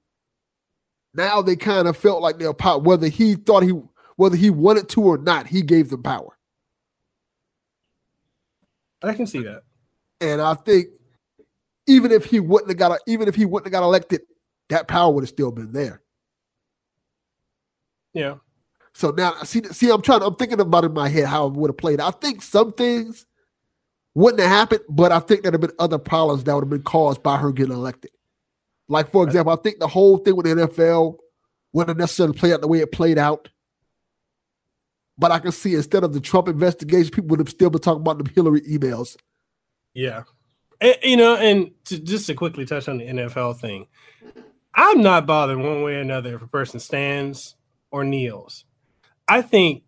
Now 1.15 1.41
they 1.41 1.55
kind 1.55 1.88
of 1.88 1.97
felt 1.97 2.21
like 2.21 2.38
they're 2.38 2.53
power, 2.53 2.79
whether 2.79 3.07
he 3.07 3.36
thought 3.36 3.63
he, 3.63 3.73
whether 4.15 4.36
he 4.36 4.51
wanted 4.51 4.89
to 4.89 5.01
or 5.01 5.17
not, 5.17 5.47
he 5.47 5.63
gave 5.63 5.89
them 5.89 6.03
power. 6.03 6.38
I 9.01 9.13
can 9.13 9.25
see 9.25 9.41
that. 9.43 9.63
And 10.21 10.41
I 10.41 10.53
think 10.53 10.88
even 11.88 12.11
if 12.11 12.25
he 12.25 12.39
wouldn't 12.39 12.69
have 12.69 12.77
got, 12.77 12.99
even 13.07 13.27
if 13.27 13.36
he 13.36 13.45
wouldn't 13.45 13.67
have 13.67 13.81
got 13.81 13.86
elected, 13.86 14.21
that 14.69 14.88
power 14.88 15.11
would 15.11 15.23
have 15.23 15.29
still 15.29 15.51
been 15.51 15.73
there. 15.73 16.01
Yeah. 18.13 18.36
So 18.93 19.09
now, 19.11 19.34
see, 19.43 19.63
see, 19.63 19.89
I'm 19.89 20.01
trying. 20.01 20.21
I'm 20.21 20.36
thinking 20.36 20.59
about 20.59 20.86
in 20.86 20.93
my 20.93 21.09
head 21.09 21.25
how 21.25 21.47
it 21.47 21.53
would 21.53 21.69
have 21.69 21.77
played. 21.77 21.99
I 21.99 22.11
think 22.11 22.41
some 22.41 22.71
things 22.71 23.25
wouldn't 24.16 24.41
have 24.41 24.49
happened, 24.49 24.82
but 24.89 25.11
I 25.11 25.20
think 25.20 25.41
there'd 25.41 25.53
have 25.53 25.61
been 25.61 25.72
other 25.80 25.97
problems 25.97 26.43
that 26.43 26.53
would 26.53 26.64
have 26.64 26.70
been 26.70 26.84
caused 26.84 27.24
by 27.24 27.38
her 27.38 27.51
getting 27.51 27.74
elected. 27.74 28.11
Like 28.88 29.11
for 29.11 29.24
example, 29.24 29.53
I 29.53 29.55
think 29.61 29.80
the 29.80 29.88
whole 29.88 30.18
thing 30.18 30.36
with 30.36 30.45
the 30.45 30.68
NFL 30.68 31.18
wouldn't 31.72 31.97
necessarily 31.97 32.38
play 32.38 32.53
out 32.53 32.61
the 32.61 32.68
way 32.68 32.80
it 32.80 32.91
played 32.91 33.18
out. 33.18 33.49
But 35.18 35.32
I 35.32 35.39
can 35.39 35.51
see 35.51 35.76
instead 35.76 36.03
of 36.03 36.14
the 36.14 36.20
Trump 36.20 36.47
investigation, 36.47 37.11
people 37.11 37.30
would 37.30 37.39
have 37.39 37.49
still 37.49 37.70
been 37.70 37.82
talking 37.82 38.01
about 38.01 38.24
the 38.24 38.30
Hillary 38.32 38.61
emails. 38.61 39.16
Yeah. 39.93 40.24
And, 40.82 40.95
you 41.03 41.18
know, 41.18 41.36
and 41.36 41.72
to, 41.86 41.99
just 41.99 42.26
to 42.28 42.34
quickly 42.34 42.66
touch 42.66 42.88
on 42.88 42.97
the 42.97 43.05
NFL 43.05 43.59
thing, 43.59 43.88
I'm 44.76 45.01
not 45.01 45.28
bothered 45.28 45.57
one 45.57 45.84
way 45.84 45.95
or 45.95 45.99
another 46.01 46.36
if 46.36 46.41
a 46.41 46.47
person 46.47 46.80
stands 46.80 47.55
or 47.91 48.03
kneels. 48.03 48.66
I 49.28 49.43
think 49.43 49.84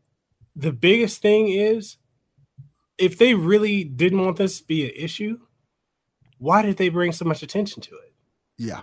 the 0.55 0.71
biggest 0.71 1.21
thing 1.21 1.49
is 1.49 1.97
if 2.97 3.17
they 3.17 3.33
really 3.33 3.83
didn't 3.83 4.23
want 4.23 4.37
this 4.37 4.59
to 4.59 4.65
be 4.65 4.85
an 4.85 4.91
issue, 4.95 5.37
why 6.37 6.61
did 6.61 6.77
they 6.77 6.89
bring 6.89 7.11
so 7.11 7.25
much 7.25 7.43
attention 7.43 7.81
to 7.83 7.95
it? 7.95 8.13
Yeah. 8.57 8.81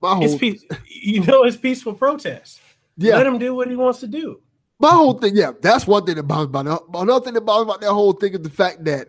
My 0.00 0.14
whole, 0.14 0.24
it's 0.24 0.36
peace, 0.36 0.64
you 0.88 1.24
know, 1.24 1.44
it's 1.44 1.56
peaceful 1.56 1.94
protest. 1.94 2.60
Yeah. 2.96 3.16
Let 3.16 3.26
him 3.26 3.38
do 3.38 3.54
what 3.54 3.68
he 3.68 3.76
wants 3.76 4.00
to 4.00 4.06
do. 4.06 4.40
My 4.78 4.90
whole 4.90 5.14
thing, 5.14 5.34
yeah, 5.34 5.52
that's 5.60 5.86
one 5.86 6.04
thing 6.04 6.16
that 6.16 6.24
bothers 6.24 6.48
me 6.48 6.60
about 6.60 6.82
Another 6.94 7.24
thing 7.24 7.34
that 7.34 7.40
bothers 7.42 7.64
about 7.64 7.80
that 7.80 7.92
whole 7.92 8.12
thing 8.12 8.34
is 8.34 8.40
the 8.40 8.50
fact 8.50 8.84
that 8.84 9.08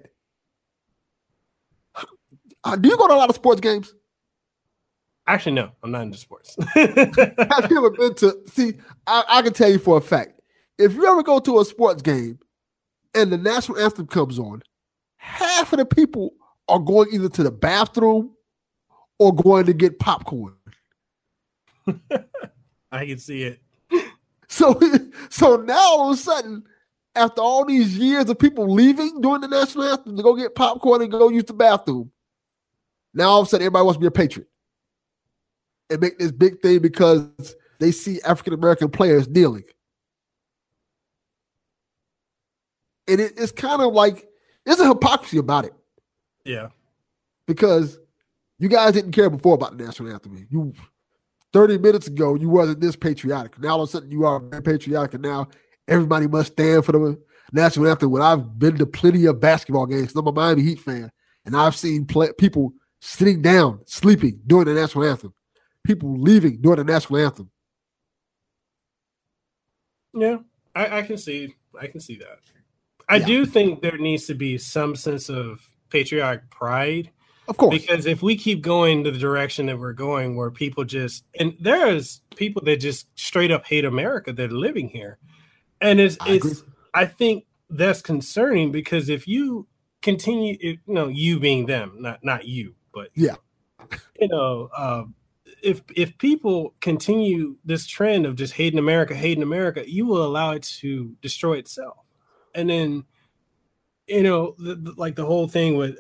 uh, 2.63 2.75
do 2.75 2.89
you 2.89 2.97
go 2.97 3.07
to 3.07 3.13
a 3.13 3.15
lot 3.15 3.29
of 3.29 3.35
sports 3.35 3.61
games? 3.61 3.93
Actually, 5.25 5.53
no, 5.53 5.71
I'm 5.83 5.91
not 5.91 6.03
into 6.03 6.17
sports. 6.17 6.55
Have 6.73 7.67
you 7.69 7.77
ever 7.77 7.89
been 7.91 8.13
to 8.15 8.37
see? 8.47 8.73
I, 9.05 9.23
I 9.27 9.41
can 9.41 9.53
tell 9.53 9.69
you 9.69 9.77
for 9.77 9.97
a 9.97 10.01
fact, 10.01 10.39
if 10.77 10.93
you 10.93 11.05
ever 11.05 11.21
go 11.21 11.39
to 11.39 11.59
a 11.59 11.65
sports 11.65 12.01
game 12.01 12.39
and 13.13 13.31
the 13.31 13.37
national 13.37 13.79
anthem 13.79 14.07
comes 14.07 14.39
on, 14.39 14.61
half 15.17 15.73
of 15.73 15.79
the 15.79 15.85
people 15.85 16.33
are 16.67 16.79
going 16.79 17.09
either 17.11 17.29
to 17.29 17.43
the 17.43 17.51
bathroom 17.51 18.31
or 19.19 19.33
going 19.33 19.65
to 19.65 19.73
get 19.73 19.99
popcorn. 19.99 20.53
I 22.91 23.05
can 23.05 23.17
see 23.17 23.43
it. 23.43 23.59
So, 24.47 24.79
so 25.29 25.57
now 25.57 25.77
all 25.77 26.11
of 26.11 26.17
a 26.17 26.21
sudden, 26.21 26.63
after 27.15 27.41
all 27.41 27.65
these 27.65 27.97
years 27.97 28.29
of 28.29 28.37
people 28.37 28.71
leaving 28.71 29.21
during 29.21 29.41
the 29.41 29.47
national 29.47 29.85
anthem 29.85 30.15
to 30.15 30.23
go 30.23 30.35
get 30.35 30.55
popcorn 30.55 31.01
and 31.01 31.11
go 31.11 31.29
use 31.29 31.45
the 31.45 31.53
bathroom, 31.53 32.11
now 33.13 33.29
all 33.29 33.41
of 33.41 33.47
a 33.47 33.49
sudden 33.49 33.65
everybody 33.65 33.85
wants 33.85 33.97
to 33.97 34.01
be 34.01 34.07
a 34.07 34.11
patriot 34.11 34.47
and 35.89 36.01
make 36.01 36.19
this 36.19 36.31
big 36.31 36.61
thing 36.61 36.79
because 36.79 37.55
they 37.79 37.91
see 37.91 38.21
African 38.21 38.53
American 38.53 38.89
players 38.89 39.27
kneeling. 39.27 39.63
And 43.07 43.19
it, 43.21 43.33
it's 43.37 43.51
kind 43.51 43.81
of 43.81 43.93
like 43.93 44.27
there's 44.65 44.79
a 44.79 44.87
hypocrisy 44.87 45.37
about 45.37 45.65
it. 45.65 45.73
Yeah. 46.43 46.69
Because 47.45 47.99
you 48.59 48.67
guys 48.69 48.93
didn't 48.93 49.11
care 49.11 49.29
before 49.29 49.55
about 49.55 49.77
the 49.77 49.83
national 49.83 50.11
anthem. 50.11 50.47
You 50.49 50.73
30 51.53 51.77
minutes 51.77 52.07
ago, 52.07 52.35
you 52.35 52.49
wasn't 52.49 52.81
this 52.81 52.95
patriotic. 52.95 53.59
Now 53.59 53.69
all 53.69 53.83
of 53.83 53.89
a 53.89 53.91
sudden 53.91 54.11
you 54.11 54.25
are 54.25 54.39
patriotic, 54.61 55.13
and 55.13 55.23
now 55.23 55.47
everybody 55.87 56.27
must 56.27 56.53
stand 56.53 56.85
for 56.85 56.91
the 56.91 57.21
national 57.51 57.87
anthem. 57.87 58.11
When 58.11 58.21
I've 58.21 58.59
been 58.59 58.77
to 58.77 58.85
plenty 58.85 59.25
of 59.25 59.39
basketball 59.39 59.85
games, 59.85 60.15
I'm 60.15 60.27
a 60.27 60.31
Miami 60.31 60.63
Heat 60.63 60.79
fan, 60.79 61.11
and 61.45 61.55
I've 61.55 61.75
seen 61.75 62.05
play, 62.05 62.29
people 62.37 62.73
sitting 62.99 63.41
down, 63.41 63.79
sleeping 63.85 64.39
during 64.45 64.65
the 64.65 64.73
national 64.73 65.05
anthem, 65.05 65.33
people 65.83 66.19
leaving 66.19 66.61
during 66.61 66.77
the 66.77 66.91
national 66.91 67.19
anthem. 67.19 67.49
Yeah, 70.13 70.37
I, 70.75 70.99
I 70.99 71.01
can 71.03 71.17
see, 71.17 71.55
I 71.79 71.87
can 71.87 71.99
see 71.99 72.17
that. 72.17 72.39
I 73.09 73.17
yeah. 73.17 73.25
do 73.25 73.45
think 73.45 73.81
there 73.81 73.97
needs 73.97 74.25
to 74.27 74.33
be 74.33 74.57
some 74.57 74.95
sense 74.95 75.29
of 75.29 75.61
patriotic 75.89 76.49
pride 76.49 77.11
of 77.47 77.55
course. 77.55 77.77
Because 77.77 78.05
if 78.05 78.21
we 78.21 78.35
keep 78.35 78.61
going 78.61 79.03
to 79.05 79.11
the 79.11 79.17
direction 79.17 79.67
that 79.67 79.79
we're 79.79 79.93
going, 79.93 80.35
where 80.35 80.51
people 80.51 80.83
just 80.83 81.23
and 81.39 81.55
there's 81.59 82.21
people 82.35 82.61
that 82.65 82.77
just 82.77 83.07
straight 83.17 83.51
up 83.51 83.65
hate 83.65 83.85
America 83.85 84.33
that 84.33 84.51
are 84.51 84.55
living 84.55 84.89
here. 84.89 85.17
And 85.79 85.99
it's 85.99 86.17
I 86.19 86.31
it's 86.31 86.45
agree. 86.45 86.73
I 86.93 87.05
think 87.05 87.45
that's 87.69 88.01
concerning 88.01 88.71
because 88.71 89.09
if 89.09 89.27
you 89.27 89.67
continue 90.01 90.57
you 90.59 90.77
know, 90.87 91.07
you 91.07 91.39
being 91.39 91.65
them, 91.65 91.95
not 91.99 92.19
not 92.21 92.45
you, 92.45 92.75
but 92.93 93.09
yeah. 93.15 93.35
You 94.19 94.27
know, 94.27 94.69
uh, 94.75 95.03
if 95.63 95.81
if 95.95 96.17
people 96.17 96.73
continue 96.81 97.55
this 97.63 97.87
trend 97.87 98.25
of 98.25 98.35
just 98.35 98.53
hating 98.53 98.79
America, 98.79 99.15
hating 99.15 99.43
America, 99.43 99.89
you 99.89 100.05
will 100.05 100.25
allow 100.25 100.51
it 100.51 100.63
to 100.63 101.15
destroy 101.21 101.53
itself. 101.53 101.97
And 102.55 102.69
then, 102.69 103.05
you 104.07 104.23
know, 104.23 104.55
the, 104.57 104.75
the, 104.75 104.93
like 104.97 105.15
the 105.15 105.25
whole 105.25 105.47
thing 105.47 105.77
with 105.77 105.97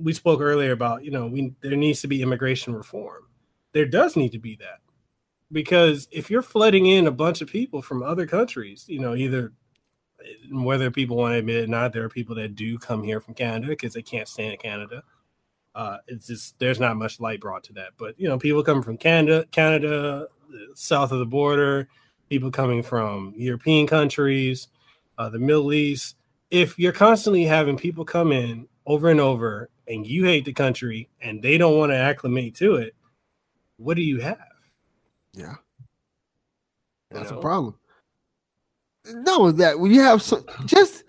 we 0.00 0.12
spoke 0.12 0.40
earlier 0.40 0.72
about, 0.72 1.04
you 1.04 1.10
know, 1.10 1.26
we 1.26 1.54
there 1.60 1.76
needs 1.76 2.00
to 2.02 2.08
be 2.08 2.22
immigration 2.22 2.74
reform. 2.74 3.24
There 3.72 3.86
does 3.86 4.16
need 4.16 4.32
to 4.32 4.38
be 4.38 4.56
that. 4.56 4.80
Because 5.52 6.06
if 6.12 6.30
you're 6.30 6.42
flooding 6.42 6.86
in 6.86 7.06
a 7.06 7.12
bunch 7.12 7.40
of 7.40 7.48
people 7.48 7.82
from 7.82 8.02
other 8.02 8.26
countries, 8.26 8.84
you 8.88 9.00
know, 9.00 9.14
either 9.14 9.52
whether 10.52 10.90
people 10.90 11.16
want 11.16 11.32
to 11.32 11.38
admit 11.38 11.56
it 11.56 11.64
or 11.64 11.66
not, 11.66 11.92
there 11.92 12.04
are 12.04 12.08
people 12.08 12.36
that 12.36 12.54
do 12.54 12.78
come 12.78 13.02
here 13.02 13.20
from 13.20 13.34
Canada 13.34 13.68
because 13.68 13.94
they 13.94 14.02
can't 14.02 14.28
stand 14.28 14.58
Canada. 14.60 15.02
Uh, 15.74 15.98
it's 16.06 16.26
just 16.26 16.58
there's 16.58 16.80
not 16.80 16.96
much 16.96 17.20
light 17.20 17.40
brought 17.40 17.64
to 17.64 17.72
that. 17.72 17.90
But 17.96 18.18
you 18.18 18.28
know, 18.28 18.38
people 18.38 18.62
coming 18.62 18.82
from 18.82 18.96
Canada, 18.96 19.44
Canada, 19.50 20.28
south 20.74 21.12
of 21.12 21.18
the 21.18 21.26
border, 21.26 21.88
people 22.28 22.50
coming 22.50 22.82
from 22.82 23.34
European 23.36 23.86
countries, 23.86 24.68
uh, 25.20 25.28
the 25.28 25.38
Middle 25.38 25.72
East. 25.72 26.16
If 26.50 26.78
you're 26.78 26.92
constantly 26.92 27.44
having 27.44 27.76
people 27.76 28.04
come 28.06 28.32
in 28.32 28.66
over 28.86 29.10
and 29.10 29.20
over 29.20 29.68
and 29.86 30.06
you 30.06 30.24
hate 30.24 30.46
the 30.46 30.52
country 30.54 31.10
and 31.20 31.42
they 31.42 31.58
don't 31.58 31.76
want 31.76 31.92
to 31.92 31.96
acclimate 31.96 32.54
to 32.56 32.76
it, 32.76 32.94
what 33.76 33.96
do 33.96 34.02
you 34.02 34.18
have? 34.20 34.38
Yeah. 35.34 35.56
That's 37.10 37.26
you 37.26 37.32
know? 37.32 37.38
a 37.38 37.42
problem. 37.42 37.76
No, 39.12 39.52
that 39.52 39.78
when 39.78 39.92
you 39.92 40.00
have 40.00 40.22
so, 40.22 40.44
just 40.64 41.04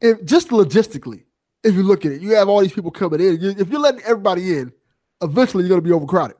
if 0.00 0.22
just 0.24 0.48
logistically, 0.48 1.24
if 1.64 1.74
you 1.74 1.82
look 1.82 2.04
at 2.04 2.12
it, 2.12 2.20
you 2.20 2.34
have 2.34 2.48
all 2.48 2.60
these 2.60 2.72
people 2.72 2.90
coming 2.90 3.20
in. 3.20 3.40
You, 3.40 3.54
if 3.56 3.68
you're 3.68 3.80
letting 3.80 4.02
everybody 4.02 4.58
in, 4.58 4.72
eventually 5.22 5.62
you're 5.62 5.70
going 5.70 5.80
to 5.80 5.88
be 5.88 5.92
overcrowded. 5.92 6.36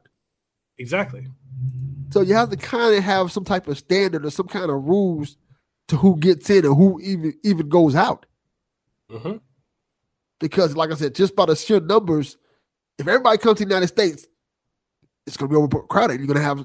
Exactly. 0.78 1.26
So 2.10 2.20
you 2.20 2.34
have 2.34 2.50
to 2.50 2.56
kind 2.56 2.94
of 2.94 3.02
have 3.02 3.32
some 3.32 3.44
type 3.44 3.66
of 3.66 3.78
standard 3.78 4.26
or 4.26 4.30
some 4.30 4.48
kind 4.48 4.70
of 4.70 4.84
rules 4.84 5.36
to 5.88 5.96
who 5.96 6.16
gets 6.18 6.50
in 6.50 6.64
and 6.64 6.76
who 6.76 7.00
even 7.00 7.34
even 7.42 7.68
goes 7.68 7.94
out. 7.94 8.26
Mm-hmm 9.10 9.36
because, 10.40 10.76
like 10.76 10.90
I 10.90 10.94
said, 10.94 11.14
just 11.14 11.36
by 11.36 11.46
the 11.46 11.56
sheer 11.56 11.80
numbers, 11.80 12.36
if 12.98 13.06
everybody 13.06 13.38
comes 13.38 13.58
to 13.58 13.64
the 13.64 13.70
United 13.70 13.88
States, 13.88 14.26
it's 15.26 15.36
going 15.36 15.50
to 15.50 15.54
be 15.54 15.60
overcrowded. 15.60 16.18
You're 16.18 16.26
going 16.26 16.38
to 16.38 16.42
have 16.42 16.64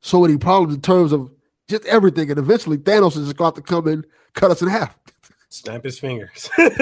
so 0.00 0.22
many 0.22 0.36
problems 0.36 0.74
in 0.74 0.80
terms 0.80 1.12
of 1.12 1.30
just 1.68 1.84
everything, 1.86 2.30
and 2.30 2.38
eventually 2.38 2.78
Thanos 2.78 3.16
is 3.16 3.32
going 3.32 3.36
to 3.36 3.44
have 3.44 3.54
to 3.54 3.62
come 3.62 3.86
and 3.86 4.06
cut 4.34 4.50
us 4.50 4.62
in 4.62 4.68
half. 4.68 4.98
Snap 5.48 5.84
his 5.84 5.98
fingers. 5.98 6.50
yeah, 6.58 6.74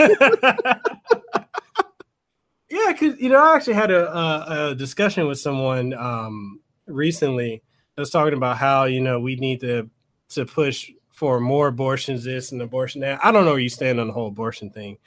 because 2.88 3.20
you 3.20 3.28
know, 3.28 3.38
I 3.38 3.54
actually 3.54 3.74
had 3.74 3.90
a, 3.90 4.10
a, 4.16 4.70
a 4.70 4.74
discussion 4.74 5.26
with 5.26 5.38
someone 5.38 5.92
um, 5.94 6.60
recently. 6.86 7.62
I 7.96 8.00
was 8.00 8.10
talking 8.10 8.34
about 8.34 8.56
how 8.56 8.84
you 8.84 9.00
know 9.00 9.20
we 9.20 9.36
need 9.36 9.60
to 9.60 9.88
to 10.30 10.46
push 10.46 10.90
for 11.12 11.38
more 11.40 11.68
abortions, 11.68 12.24
this 12.24 12.52
and 12.52 12.60
abortion 12.60 13.00
that. 13.02 13.24
I 13.24 13.30
don't 13.30 13.44
know 13.44 13.52
where 13.52 13.60
you 13.60 13.68
stand 13.68 14.00
on 14.00 14.08
the 14.08 14.12
whole 14.12 14.28
abortion 14.28 14.70
thing. 14.70 14.98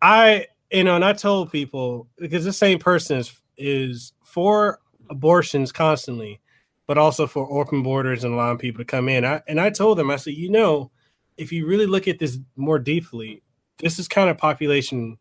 I 0.00 0.46
you 0.72 0.84
know, 0.84 0.96
and 0.96 1.04
I 1.04 1.12
told 1.12 1.52
people 1.52 2.08
because 2.18 2.44
the 2.44 2.52
same 2.52 2.78
person 2.78 3.18
is 3.18 3.40
is 3.56 4.12
for 4.24 4.80
abortions 5.10 5.70
constantly, 5.70 6.40
but 6.86 6.98
also 6.98 7.26
for 7.26 7.50
open 7.52 7.82
borders 7.82 8.24
and 8.24 8.34
allowing 8.34 8.58
people 8.58 8.78
to 8.78 8.84
come 8.84 9.08
in. 9.08 9.24
I, 9.24 9.42
and 9.46 9.60
I 9.60 9.70
told 9.70 9.98
them, 9.98 10.10
I 10.10 10.16
said, 10.16 10.34
you 10.34 10.50
know, 10.50 10.90
if 11.36 11.52
you 11.52 11.66
really 11.66 11.86
look 11.86 12.08
at 12.08 12.18
this 12.18 12.38
more 12.56 12.78
deeply, 12.78 13.42
this 13.78 13.98
is 13.98 14.08
kind 14.08 14.30
of 14.30 14.38
population 14.38 15.18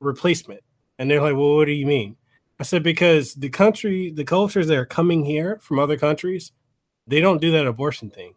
replacement. 0.00 0.60
And 0.98 1.10
they're 1.10 1.22
like, 1.22 1.34
well, 1.34 1.56
what 1.56 1.64
do 1.64 1.72
you 1.72 1.86
mean? 1.86 2.16
I 2.60 2.62
said, 2.62 2.82
because 2.82 3.34
the 3.34 3.48
country, 3.48 4.10
the 4.10 4.24
cultures 4.24 4.68
that 4.68 4.76
are 4.76 4.86
coming 4.86 5.24
here 5.24 5.58
from 5.60 5.78
other 5.78 5.96
countries, 5.96 6.52
they 7.06 7.20
don't 7.20 7.40
do 7.40 7.50
that 7.52 7.66
abortion 7.66 8.10
thing. 8.10 8.34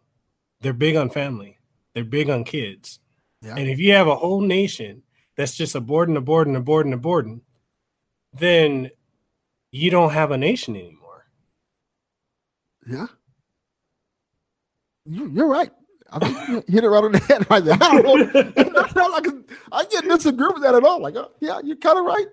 They're 0.60 0.72
big 0.72 0.96
on 0.96 1.10
family, 1.10 1.58
they're 1.94 2.04
big 2.04 2.30
on 2.30 2.44
kids. 2.44 3.00
Yeah. 3.42 3.54
And 3.56 3.68
if 3.68 3.78
you 3.78 3.92
have 3.92 4.08
a 4.08 4.16
whole 4.16 4.40
nation 4.40 5.02
that's 5.36 5.56
just 5.56 5.76
aborting, 5.76 6.18
aborting, 6.18 6.60
aborting, 6.60 6.94
aborting, 6.94 7.40
then 8.32 8.90
you 9.70 9.90
don't 9.90 10.10
have 10.10 10.30
a 10.32 10.38
nation 10.38 10.74
anymore. 10.74 11.26
Yeah. 12.86 13.06
You, 15.04 15.44
are 15.44 15.48
right. 15.48 15.70
I 16.10 16.18
think 16.18 16.48
you 16.48 16.64
hit 16.74 16.84
it 16.84 16.88
right 16.88 17.04
on 17.04 17.12
the 17.12 17.18
head 17.18 17.48
right 17.50 17.64
there. 17.64 17.76
I 17.80 18.02
don't 18.02 18.34
know. 18.34 19.44
I 19.72 19.84
can't 19.84 20.08
disagree 20.08 20.48
with 20.52 20.62
that 20.62 20.74
at 20.74 20.84
all. 20.84 21.00
Like, 21.00 21.16
uh, 21.16 21.28
yeah, 21.40 21.60
you're 21.62 21.76
kind 21.76 21.98
of 21.98 22.04
right. 22.04 22.26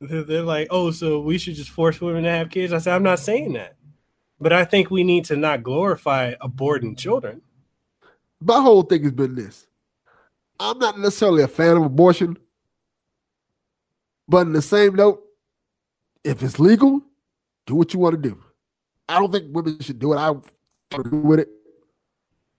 They're 0.00 0.42
like, 0.42 0.68
oh, 0.70 0.92
so 0.92 1.20
we 1.20 1.38
should 1.38 1.56
just 1.56 1.70
force 1.70 2.00
women 2.00 2.22
to 2.22 2.30
have 2.30 2.50
kids. 2.50 2.72
I 2.72 2.78
said, 2.78 2.94
I'm 2.94 3.02
not 3.02 3.18
saying 3.18 3.54
that. 3.54 3.77
But 4.40 4.52
I 4.52 4.64
think 4.64 4.90
we 4.90 5.02
need 5.02 5.24
to 5.26 5.36
not 5.36 5.62
glorify 5.62 6.34
aborting 6.40 6.96
children. 6.96 7.42
My 8.40 8.60
whole 8.60 8.82
thing 8.82 9.02
has 9.02 9.12
been 9.12 9.34
this. 9.34 9.66
I'm 10.60 10.78
not 10.78 10.98
necessarily 10.98 11.42
a 11.42 11.48
fan 11.48 11.76
of 11.76 11.84
abortion, 11.84 12.36
but 14.28 14.46
in 14.46 14.52
the 14.52 14.62
same 14.62 14.94
note, 14.94 15.22
if 16.24 16.42
it's 16.42 16.58
legal, 16.58 17.02
do 17.66 17.74
what 17.74 17.92
you 17.92 18.00
want 18.00 18.20
to 18.20 18.28
do. 18.28 18.38
I 19.08 19.18
don't 19.18 19.32
think 19.32 19.46
women 19.54 19.80
should 19.80 19.98
do 19.98 20.12
it. 20.12 20.16
I 20.16 20.34
do 20.92 21.16
with 21.16 21.40
it, 21.40 21.48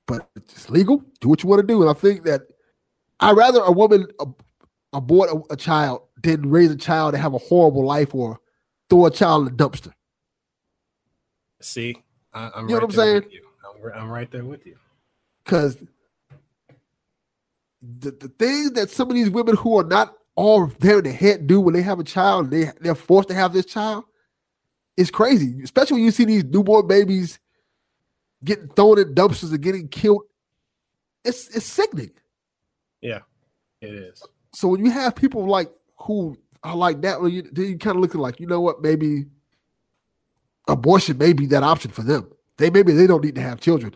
but 0.07 0.29
it's 0.35 0.69
legal. 0.69 1.03
Do 1.21 1.29
what 1.29 1.43
you 1.43 1.49
want 1.49 1.61
to 1.61 1.67
do. 1.67 1.81
And 1.81 1.89
I 1.89 1.93
think 1.93 2.23
that 2.23 2.41
I'd 3.19 3.37
rather 3.37 3.61
a 3.61 3.71
woman 3.71 4.07
abort 4.93 5.29
a, 5.29 5.53
a 5.53 5.55
child 5.55 6.03
than 6.23 6.49
raise 6.49 6.71
a 6.71 6.75
child 6.75 7.13
and 7.13 7.21
have 7.21 7.33
a 7.33 7.39
horrible 7.39 7.85
life 7.85 8.15
or 8.15 8.39
throw 8.89 9.05
a 9.05 9.11
child 9.11 9.47
in 9.47 9.55
the 9.55 9.63
dumpster. 9.63 9.93
See, 11.61 12.01
I, 12.33 12.51
am 12.55 12.69
you 12.69 12.75
know 12.75 12.79
right 12.79 12.81
what 12.81 12.83
I'm 12.83 12.91
saying? 12.91 13.23
I'm, 13.83 13.91
I'm 13.93 14.09
right 14.09 14.29
there 14.31 14.45
with 14.45 14.65
you. 14.65 14.77
Because 15.43 15.77
the, 17.81 18.11
the 18.11 18.29
things 18.39 18.71
that 18.71 18.89
some 18.89 19.09
of 19.09 19.15
these 19.15 19.29
women 19.29 19.55
who 19.55 19.79
are 19.79 19.83
not 19.83 20.15
all 20.35 20.67
there 20.79 20.99
in 20.99 21.03
the 21.03 21.11
head 21.11 21.47
do 21.47 21.59
when 21.59 21.73
they 21.73 21.81
have 21.81 21.99
a 21.99 22.03
child, 22.03 22.51
they 22.51 22.71
they're 22.79 22.95
forced 22.95 23.29
to 23.29 23.35
have 23.35 23.53
this 23.53 23.65
child. 23.65 24.05
It's 24.95 25.11
crazy, 25.11 25.61
especially 25.63 25.95
when 25.95 26.03
you 26.03 26.11
see 26.11 26.25
these 26.25 26.43
newborn 26.43 26.87
babies 26.87 27.39
getting 28.43 28.69
thrown 28.69 28.99
in 28.99 29.13
dumpsters 29.15 29.51
and 29.51 29.61
getting 29.61 29.87
killed. 29.87 30.23
It's 31.25 31.55
it's 31.55 31.65
sickening. 31.65 32.11
Yeah, 33.01 33.19
it 33.81 33.93
is. 33.93 34.23
So 34.53 34.67
when 34.67 34.83
you 34.83 34.91
have 34.91 35.15
people 35.15 35.45
like 35.45 35.69
who 35.97 36.37
are 36.63 36.75
like 36.75 37.01
that, 37.01 37.21
you, 37.29 37.43
then 37.51 37.65
you 37.65 37.77
kind 37.77 37.95
of 37.95 38.01
looking 38.01 38.21
like, 38.21 38.39
you 38.39 38.47
know 38.47 38.61
what, 38.61 38.81
maybe 38.81 39.25
abortion 40.69 41.17
may 41.17 41.33
be 41.33 41.45
that 41.47 41.63
option 41.63 41.91
for 41.91 42.03
them. 42.03 42.29
They 42.57 42.69
maybe 42.69 42.93
they 42.93 43.07
don't 43.07 43.23
need 43.23 43.35
to 43.35 43.41
have 43.41 43.59
children. 43.59 43.95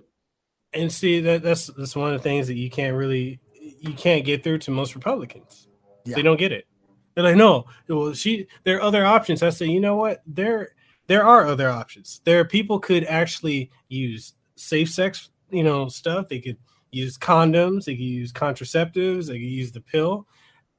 And 0.73 0.91
see 0.91 1.19
that 1.21 1.43
that's 1.43 1.67
that's 1.67 1.95
one 1.95 2.13
of 2.13 2.19
the 2.21 2.23
things 2.23 2.47
that 2.47 2.55
you 2.55 2.69
can't 2.69 2.95
really 2.95 3.39
you 3.79 3.93
can't 3.93 4.25
get 4.25 4.43
through 4.43 4.59
to 4.59 4.71
most 4.71 4.95
Republicans. 4.95 5.67
Yeah. 6.05 6.15
They 6.15 6.21
don't 6.21 6.39
get 6.39 6.51
it. 6.51 6.65
They're 7.13 7.23
like, 7.23 7.35
no, 7.35 7.65
well, 7.87 8.13
she 8.13 8.47
there 8.63 8.77
are 8.77 8.81
other 8.81 9.05
options. 9.05 9.43
I 9.43 9.49
say, 9.49 9.67
you 9.67 9.79
know 9.79 9.95
what? 9.95 10.21
There 10.25 10.69
there 11.07 11.25
are 11.25 11.45
other 11.45 11.69
options. 11.69 12.21
There 12.23 12.39
are 12.39 12.45
people 12.45 12.79
could 12.79 13.03
actually 13.05 13.71
use 13.89 14.33
safe 14.55 14.89
sex, 14.89 15.29
you 15.51 15.63
know, 15.63 15.87
stuff. 15.89 16.27
They 16.29 16.39
could 16.39 16.57
use 16.91 17.17
condoms, 17.17 17.85
they 17.85 17.95
could 17.95 18.05
use 18.05 18.31
contraceptives, 18.31 19.27
they 19.27 19.33
could 19.33 19.41
use 19.41 19.71
the 19.71 19.81
pill. 19.81 20.27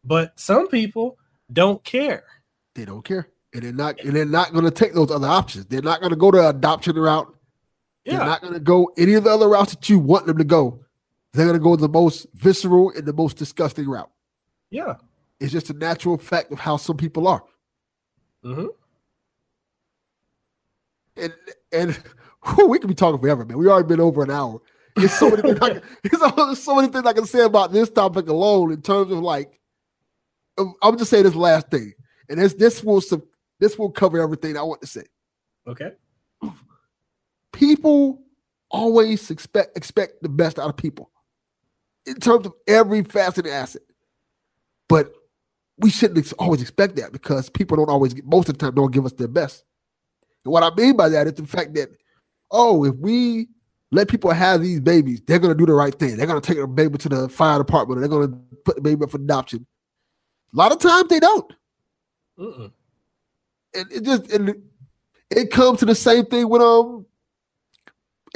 But 0.04 0.38
some 0.38 0.68
people 0.68 1.18
don't 1.52 1.82
care. 1.84 2.24
They 2.74 2.84
don't 2.84 3.04
care. 3.04 3.28
And 3.54 3.62
they're 3.62 3.72
not 3.72 4.00
and 4.00 4.16
they're 4.16 4.24
not 4.24 4.52
gonna 4.52 4.70
take 4.70 4.94
those 4.94 5.10
other 5.10 5.28
options. 5.28 5.66
They're 5.66 5.80
not 5.80 6.02
gonna 6.02 6.16
go 6.16 6.32
the 6.32 6.48
adoption 6.48 6.96
route. 6.96 7.32
Yeah. 8.04 8.18
They're 8.18 8.26
not 8.26 8.42
gonna 8.42 8.60
go 8.60 8.92
any 8.98 9.14
of 9.14 9.24
the 9.24 9.30
other 9.30 9.48
routes 9.48 9.72
that 9.72 9.88
you 9.88 10.00
want 10.00 10.26
them 10.26 10.38
to 10.38 10.44
go. 10.44 10.80
They're 11.32 11.46
gonna 11.46 11.60
go 11.60 11.76
the 11.76 11.88
most 11.88 12.26
visceral 12.34 12.90
and 12.90 13.06
the 13.06 13.12
most 13.12 13.36
disgusting 13.36 13.88
route. 13.88 14.10
Yeah. 14.70 14.94
It's 15.38 15.52
just 15.52 15.70
a 15.70 15.74
natural 15.74 16.18
fact 16.18 16.50
of 16.50 16.58
how 16.58 16.76
some 16.76 16.96
people 16.96 17.28
are. 17.28 17.44
Mm-hmm. 18.44 18.66
And 21.16 21.34
and 21.72 22.02
whew, 22.44 22.66
we 22.66 22.80
could 22.80 22.88
be 22.88 22.94
talking 22.94 23.20
forever, 23.20 23.44
man. 23.44 23.56
We 23.56 23.68
already 23.68 23.86
been 23.86 24.00
over 24.00 24.24
an 24.24 24.30
hour. 24.30 24.60
There's 24.96 25.12
so 25.12 25.30
many 25.30 25.42
things. 25.42 25.58
I 25.60 25.70
can, 26.08 26.32
there's 26.36 26.62
so 26.62 26.74
many 26.76 26.88
things 26.88 27.06
I 27.06 27.12
can 27.12 27.26
say 27.26 27.42
about 27.42 27.72
this 27.72 27.90
topic 27.90 28.28
alone 28.28 28.72
in 28.72 28.82
terms 28.82 29.12
of 29.12 29.18
like. 29.18 29.60
I'm 30.82 30.96
just 30.98 31.10
saying 31.10 31.24
this 31.24 31.34
last 31.34 31.68
thing, 31.68 31.94
and 32.28 32.38
this 32.38 32.54
this 32.54 32.84
will 32.84 33.00
this 33.60 33.78
will 33.78 33.90
cover 33.90 34.20
everything 34.20 34.56
I 34.56 34.62
want 34.62 34.80
to 34.80 34.86
say. 34.86 35.04
Okay. 35.66 35.92
People 37.52 38.22
always 38.70 39.30
expect 39.30 39.76
expect 39.76 40.22
the 40.22 40.28
best 40.28 40.58
out 40.58 40.68
of 40.68 40.76
people 40.76 41.10
in 42.06 42.16
terms 42.16 42.46
of 42.46 42.52
every 42.66 43.02
facet 43.02 43.46
of 43.46 43.52
asset, 43.52 43.82
but 44.88 45.12
we 45.78 45.90
shouldn't 45.90 46.32
always 46.38 46.60
expect 46.60 46.96
that 46.96 47.12
because 47.12 47.50
people 47.50 47.76
don't 47.76 47.90
always 47.90 48.14
get, 48.14 48.24
most 48.26 48.48
of 48.48 48.58
the 48.58 48.64
time 48.64 48.74
don't 48.74 48.92
give 48.92 49.06
us 49.06 49.12
their 49.12 49.28
best. 49.28 49.64
And 50.44 50.52
what 50.52 50.62
I 50.62 50.74
mean 50.74 50.96
by 50.96 51.08
that 51.08 51.26
is 51.26 51.34
the 51.34 51.46
fact 51.46 51.74
that, 51.74 51.88
oh, 52.50 52.84
if 52.84 52.94
we 52.96 53.48
let 53.90 54.08
people 54.08 54.30
have 54.30 54.60
these 54.60 54.80
babies, 54.80 55.20
they're 55.26 55.38
gonna 55.38 55.54
do 55.54 55.66
the 55.66 55.72
right 55.72 55.94
thing. 55.94 56.16
They're 56.16 56.26
gonna 56.26 56.40
take 56.40 56.58
the 56.58 56.66
baby 56.66 56.98
to 56.98 57.08
the 57.08 57.28
fire 57.28 57.58
department, 57.58 57.98
or 57.98 58.00
they're 58.00 58.08
gonna 58.08 58.38
put 58.64 58.76
the 58.76 58.82
baby 58.82 59.04
up 59.04 59.10
for 59.10 59.18
adoption. 59.18 59.66
A 60.52 60.56
lot 60.56 60.72
of 60.72 60.78
times 60.78 61.08
they 61.08 61.20
don't. 61.20 61.52
Mm-mm. 62.38 62.72
And 63.74 63.92
it 63.92 64.04
just 64.04 64.30
and 64.32 64.54
it 65.30 65.50
comes 65.50 65.80
to 65.80 65.86
the 65.86 65.94
same 65.94 66.26
thing 66.26 66.48
with 66.48 66.62
um. 66.62 67.06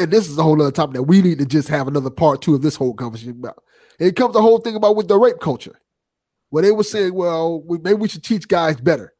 And 0.00 0.12
this 0.12 0.28
is 0.28 0.38
a 0.38 0.44
whole 0.44 0.60
other 0.62 0.70
topic 0.70 0.94
that 0.94 1.02
we 1.02 1.22
need 1.22 1.38
to 1.38 1.46
just 1.46 1.68
have 1.68 1.88
another 1.88 2.10
part 2.10 2.40
two 2.40 2.54
of 2.54 2.62
this 2.62 2.76
whole 2.76 2.94
conversation 2.94 3.32
about. 3.32 3.62
It 3.98 4.14
comes 4.14 4.32
the 4.32 4.42
whole 4.42 4.58
thing 4.58 4.76
about 4.76 4.94
with 4.94 5.08
the 5.08 5.18
rape 5.18 5.40
culture 5.40 5.80
where 6.50 6.62
they 6.62 6.70
were 6.70 6.84
saying, 6.84 7.14
well, 7.14 7.60
we, 7.62 7.78
maybe 7.78 7.94
we 7.96 8.08
should 8.08 8.24
teach 8.24 8.48
guys 8.48 8.76
better. 8.76 9.12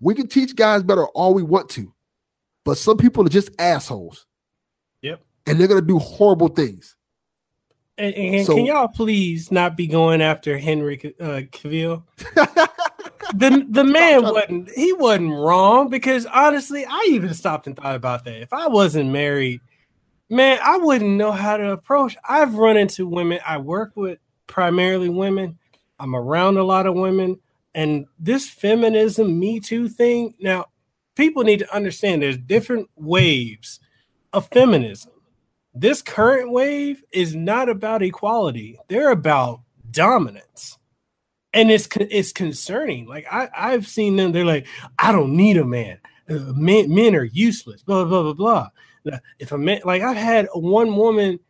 We 0.00 0.14
can 0.14 0.28
teach 0.28 0.56
guys 0.56 0.82
better 0.82 1.06
all 1.08 1.34
we 1.34 1.42
want 1.42 1.68
to, 1.70 1.92
but 2.64 2.78
some 2.78 2.96
people 2.96 3.26
are 3.26 3.30
just 3.30 3.50
assholes. 3.58 4.26
Yep. 5.02 5.20
And 5.46 5.58
they're 5.58 5.68
going 5.68 5.80
to 5.80 5.86
do 5.86 5.98
horrible 5.98 6.48
things. 6.48 6.96
And, 7.96 8.14
and 8.14 8.46
so, 8.46 8.54
can 8.54 8.66
y'all 8.66 8.88
please 8.88 9.50
not 9.50 9.76
be 9.76 9.88
going 9.88 10.22
after 10.22 10.56
Henry 10.56 11.14
uh, 11.20 11.42
Cavill? 11.50 12.04
the 13.34 13.66
the 13.68 13.84
man 13.84 14.22
wasn't 14.22 14.70
he 14.70 14.92
wasn't 14.92 15.32
wrong 15.32 15.88
because 15.88 16.26
honestly, 16.26 16.84
I 16.88 17.06
even 17.10 17.34
stopped 17.34 17.66
and 17.66 17.76
thought 17.76 17.96
about 17.96 18.24
that. 18.24 18.42
If 18.42 18.52
I 18.52 18.68
wasn't 18.68 19.10
married, 19.10 19.60
man, 20.30 20.58
I 20.62 20.78
wouldn't 20.78 21.16
know 21.16 21.32
how 21.32 21.56
to 21.56 21.72
approach. 21.72 22.16
I've 22.28 22.54
run 22.54 22.76
into 22.76 23.06
women. 23.06 23.40
I 23.46 23.58
work 23.58 23.92
with 23.94 24.18
primarily 24.46 25.08
women 25.08 25.58
I'm 25.98 26.14
around 26.14 26.56
a 26.56 26.64
lot 26.64 26.86
of 26.86 26.94
women. 26.94 27.38
And 27.74 28.06
this 28.18 28.48
feminism, 28.48 29.38
Me 29.38 29.60
Too 29.60 29.88
thing, 29.88 30.34
now 30.40 30.66
people 31.14 31.44
need 31.44 31.60
to 31.60 31.74
understand 31.74 32.22
there's 32.22 32.38
different 32.38 32.88
waves 32.96 33.80
of 34.32 34.48
feminism. 34.48 35.12
This 35.74 36.02
current 36.02 36.50
wave 36.50 37.02
is 37.12 37.34
not 37.34 37.68
about 37.68 38.02
equality, 38.02 38.78
they're 38.88 39.10
about 39.10 39.60
dominance. 39.90 40.77
And 41.54 41.70
it's 41.70 41.88
it's 41.96 42.32
concerning. 42.32 43.06
Like 43.06 43.26
I, 43.30 43.48
I've 43.56 43.86
seen 43.86 44.16
them, 44.16 44.32
they're 44.32 44.44
like, 44.44 44.66
I 44.98 45.12
don't 45.12 45.36
need 45.36 45.56
a 45.56 45.64
man. 45.64 45.98
Uh, 46.28 46.52
men, 46.54 46.94
men 46.94 47.16
are 47.16 47.24
useless, 47.24 47.82
blah, 47.82 48.04
blah, 48.04 48.22
blah, 48.22 48.32
blah. 48.34 48.68
If 49.38 49.52
a 49.52 49.58
man, 49.58 49.80
like 49.84 50.02
I've 50.02 50.16
had 50.16 50.48
one 50.52 50.94
woman 50.94 51.40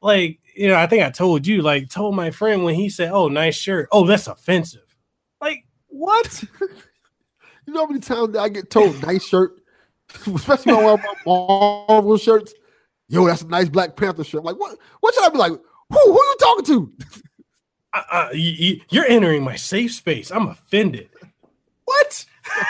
like 0.00 0.40
you 0.54 0.68
know, 0.68 0.76
I 0.76 0.86
think 0.86 1.02
I 1.02 1.10
told 1.10 1.46
you, 1.46 1.62
like, 1.62 1.88
told 1.88 2.14
my 2.14 2.30
friend 2.30 2.64
when 2.64 2.74
he 2.74 2.90
said, 2.90 3.10
"Oh, 3.12 3.28
nice 3.28 3.54
shirt." 3.54 3.88
Oh, 3.92 4.06
that's 4.06 4.26
offensive. 4.26 4.96
Like, 5.40 5.64
what? 5.86 6.44
you 6.60 7.72
know 7.72 7.80
how 7.80 7.86
many 7.86 8.00
times 8.00 8.36
I 8.36 8.48
get 8.48 8.70
told 8.70 9.00
"nice 9.02 9.24
shirt," 9.24 9.52
especially 10.26 10.72
on 10.72 11.00
my 11.00 11.14
Marvel 11.24 12.16
shirts. 12.18 12.52
Yo, 13.08 13.26
that's 13.26 13.42
a 13.42 13.48
nice 13.48 13.68
Black 13.68 13.96
Panther 13.96 14.24
shirt. 14.24 14.44
Like, 14.44 14.56
what? 14.56 14.76
What 15.00 15.14
should 15.14 15.24
I 15.24 15.28
be 15.30 15.38
like? 15.38 15.52
Who? 15.52 15.58
Who 15.90 16.12
are 16.12 16.24
you 16.24 16.36
talking 16.40 16.64
to? 16.66 16.92
Uh, 17.94 18.02
uh, 18.10 18.28
you, 18.32 18.80
you're 18.90 19.06
entering 19.06 19.42
my 19.42 19.56
safe 19.56 19.92
space. 19.92 20.30
I'm 20.30 20.48
offended. 20.48 21.08
What? 21.84 22.24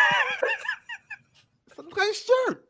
nice 1.96 2.24
shirt 2.24 2.64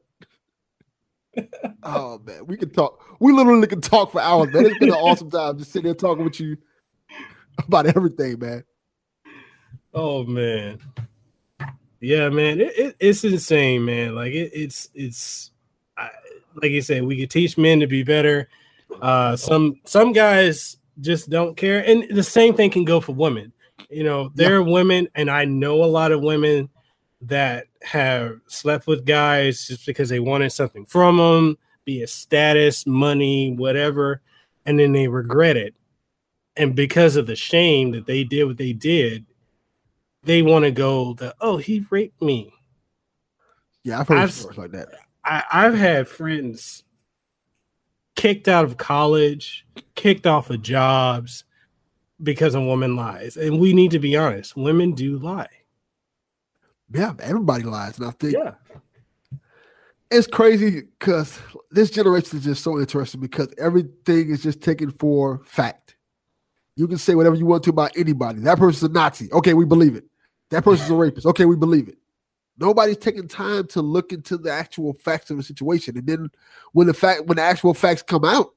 oh 1.83 2.21
man, 2.25 2.47
we 2.47 2.57
can 2.57 2.71
talk. 2.71 3.03
We 3.21 3.33
literally 3.33 3.67
can 3.67 3.81
talk 3.81 4.13
for 4.13 4.21
hours, 4.21 4.53
man. 4.53 4.67
It's 4.67 4.79
been 4.79 4.91
an 4.91 4.95
awesome 4.95 5.31
time 5.31 5.59
just 5.59 5.73
sitting 5.73 5.87
there 5.87 5.95
talking 5.95 6.25
with 6.25 6.41
you 6.41 6.57
about 7.67 7.87
everything, 7.87 8.39
man. 8.39 8.65
Oh 9.95 10.25
man. 10.25 10.79
Yeah, 12.01 12.29
man, 12.31 12.61
it, 12.61 12.77
it, 12.77 12.97
it's 12.99 13.25
insane, 13.25 13.85
man. 13.85 14.15
Like 14.15 14.33
it, 14.33 14.51
it's 14.53 14.89
it's 14.95 15.51
I, 15.97 16.11
like 16.55 16.73
you 16.73 16.83
said, 16.83 17.05
we 17.05 17.19
could 17.19 17.31
teach 17.31 17.57
men 17.57 17.81
to 17.81 17.87
be 17.87 18.03
better. 18.03 18.49
Uh, 19.01 19.37
some 19.37 19.81
some 19.85 20.13
guys 20.13 20.77
just 21.03 21.29
don't 21.29 21.57
care, 21.57 21.85
and 21.87 22.07
the 22.11 22.23
same 22.23 22.55
thing 22.55 22.71
can 22.71 22.85
go 22.85 23.01
for 23.01 23.13
women. 23.13 23.53
You 23.91 24.05
know, 24.05 24.31
there 24.35 24.57
are 24.57 24.63
women, 24.63 25.09
and 25.15 25.31
I 25.31 25.45
know 25.45 25.85
a 25.85 25.87
lot 25.87 26.13
of 26.13 26.23
women 26.23 26.71
that 27.23 27.67
have 27.83 28.41
slept 28.47 28.87
with 28.87 29.05
guys 29.05 29.67
just 29.67 29.85
because 29.87 30.09
they 30.09 30.21
wanted 30.21 30.51
something 30.51 30.87
from 30.87 31.19
them, 31.19 31.59
be 31.85 32.03
it 32.03 32.09
status, 32.09 32.87
money, 32.87 33.53
whatever, 33.53 34.23
and 34.67 34.79
then 34.79 34.93
they 34.93 35.09
regret 35.09 35.57
it. 35.57 35.75
And 36.57 36.75
because 36.75 37.17
of 37.17 37.27
the 37.27 37.37
shame 37.37 37.93
that 37.93 38.07
they 38.07 38.25
did 38.25 38.45
what 38.45 38.57
they 38.57 38.73
did, 38.73 39.27
they 40.23 40.43
want 40.43 40.65
to 40.65 40.71
go 40.71 41.15
the 41.15 41.35
oh 41.41 41.57
he 41.57 41.85
raped 41.91 42.21
me. 42.23 42.53
Yeah, 43.85 44.01
I've 44.01 44.09
heard 44.09 44.19
I've- 44.19 44.33
stories 44.33 44.59
like 44.59 44.73
that. 44.73 44.89
I, 45.25 45.45
I've 45.53 45.75
had 45.75 46.09
friends 46.09 46.83
kicked 48.17 48.49
out 48.49 48.65
of 48.65 48.77
college, 48.77 49.67
kicked 49.95 50.27
off 50.27 50.51
of 50.51 50.63
jobs 50.63 51.45
because 52.23 52.55
a 52.55 52.61
woman 52.61 52.97
lies. 52.97 53.37
And 53.37 53.59
we 53.59 53.73
need 53.73 53.91
to 53.93 53.99
be 53.99 54.17
honest, 54.17 54.57
women 54.57 54.93
do 54.93 55.19
lie. 55.19 55.49
Yeah, 56.95 57.15
everybody 57.21 57.65
lies, 57.65 57.99
and 57.99 58.07
I 58.07 58.11
think 58.11 58.35
Yeah. 58.35 58.55
it's 60.11 60.27
crazy 60.27 60.83
because 60.99 61.39
this 61.71 61.91
generation 61.91 62.39
is 62.39 62.45
just 62.45 62.63
so 62.63 62.79
interesting 62.79 63.21
because 63.21 63.49
everything 63.59 64.29
is 64.29 64.43
just 64.43 64.61
taken 64.61 64.91
for 64.91 65.41
fact. 65.47 65.97
You 66.77 66.87
can 66.87 66.99
say 66.99 67.15
whatever 67.15 67.35
you 67.37 67.47
want 67.47 67.65
to 67.65 67.71
about 67.71 67.97
anybody. 67.97 68.41
That 68.41 68.59
person's 68.59 68.91
a 68.91 68.93
Nazi. 68.93 69.33
Okay, 69.33 69.55
we 69.55 69.65
believe 69.65 69.95
it. 69.95 70.05
That 70.51 70.65
person's 70.65 70.91
a 70.91 70.95
rapist. 70.95 71.27
Okay, 71.27 71.47
we 71.47 71.57
believe 71.57 71.89
it. 71.89 71.97
Nobody's 72.59 72.99
taking 72.99 73.29
time 73.29 73.67
to 73.69 73.81
look 73.81 74.13
into 74.13 74.37
the 74.37 74.53
actual 74.53 74.93
facts 74.95 75.31
of 75.31 75.37
the 75.37 75.43
situation. 75.43 75.97
And 75.97 76.07
then 76.07 76.31
when 76.73 76.87
the 76.87 76.95
fact 76.95 77.27
when 77.27 77.37
the 77.37 77.43
actual 77.43 77.75
facts 77.75 78.03
come 78.03 78.25
out, 78.25 78.51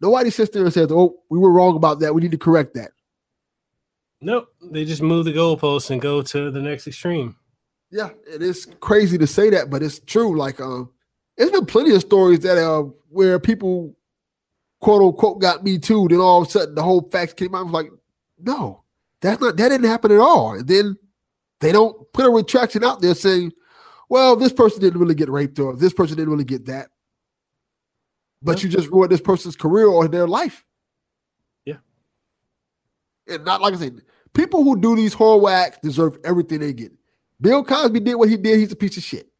nobody 0.00 0.30
sits 0.30 0.52
there 0.52 0.64
and 0.64 0.72
says, 0.72 0.90
Oh, 0.90 1.16
we 1.30 1.38
were 1.38 1.52
wrong 1.52 1.76
about 1.76 2.00
that. 2.00 2.14
We 2.14 2.22
need 2.22 2.32
to 2.32 2.38
correct 2.38 2.74
that. 2.74 2.90
Nope. 4.20 4.48
They 4.62 4.84
just 4.84 5.02
move 5.02 5.26
the 5.26 5.32
goalposts 5.32 5.90
and 5.90 6.00
go 6.00 6.22
to 6.22 6.50
the 6.50 6.60
next 6.60 6.86
extreme. 6.86 7.36
Yeah, 7.90 8.10
it 8.26 8.42
is 8.42 8.66
crazy 8.80 9.18
to 9.18 9.26
say 9.26 9.50
that, 9.50 9.70
but 9.70 9.82
it's 9.82 10.00
true. 10.00 10.36
Like, 10.36 10.60
um, 10.60 10.90
there's 11.36 11.50
been 11.50 11.66
plenty 11.66 11.94
of 11.94 12.00
stories 12.00 12.40
that 12.40 12.58
uh 12.58 12.84
where 13.10 13.38
people 13.38 13.94
quote 14.80 15.02
unquote 15.02 15.40
got 15.40 15.64
me 15.64 15.78
too. 15.78 16.06
Then 16.08 16.20
all 16.20 16.42
of 16.42 16.48
a 16.48 16.50
sudden 16.50 16.74
the 16.74 16.82
whole 16.82 17.08
facts 17.10 17.34
came 17.34 17.54
out. 17.54 17.60
I 17.60 17.62
was 17.62 17.72
like, 17.72 17.90
no, 18.38 18.82
that's 19.20 19.40
not 19.40 19.56
that 19.56 19.68
didn't 19.68 19.88
happen 19.88 20.12
at 20.12 20.18
all. 20.18 20.54
And 20.54 20.66
then 20.66 20.96
they 21.64 21.72
don't 21.72 22.12
put 22.12 22.26
a 22.26 22.30
retraction 22.30 22.84
out 22.84 23.00
there 23.00 23.14
saying, 23.14 23.52
well, 24.10 24.36
this 24.36 24.52
person 24.52 24.80
didn't 24.80 25.00
really 25.00 25.14
get 25.14 25.30
raped 25.30 25.58
or 25.58 25.74
this 25.74 25.94
person 25.94 26.16
didn't 26.16 26.30
really 26.30 26.44
get 26.44 26.66
that. 26.66 26.88
But 28.42 28.58
Yeah. 28.58 28.64
you 28.64 28.68
just 28.68 28.90
ruined 28.90 29.10
this 29.10 29.22
person's 29.22 29.56
career 29.56 29.86
or 29.86 30.06
their 30.06 30.28
life. 30.28 30.62
Yeah. 31.64 31.78
And 33.26 33.44
not 33.46 33.62
like 33.62 33.72
I 33.72 33.78
said, 33.78 34.02
people 34.34 34.62
who 34.62 34.78
do 34.78 34.94
these 34.94 35.14
horrible 35.14 35.48
acts 35.48 35.78
deserve 35.82 36.18
everything 36.22 36.60
they 36.60 36.74
get. 36.74 36.92
Bill 37.40 37.64
Cosby 37.64 38.00
did 38.00 38.16
what 38.16 38.28
he 38.28 38.36
did. 38.36 38.58
He's 38.58 38.72
a 38.72 38.76
piece 38.76 38.98
of 38.98 39.02
shit. 39.02 39.30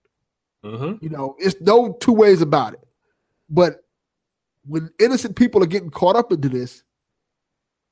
Mm-hmm. 0.64 1.04
You 1.04 1.10
know, 1.10 1.36
it's 1.38 1.60
no 1.60 1.92
two 2.00 2.12
ways 2.12 2.40
about 2.40 2.72
it. 2.72 2.80
But 3.50 3.84
when 4.66 4.88
innocent 4.98 5.36
people 5.36 5.62
are 5.62 5.66
getting 5.66 5.90
caught 5.90 6.16
up 6.16 6.32
into 6.32 6.48
this, 6.48 6.82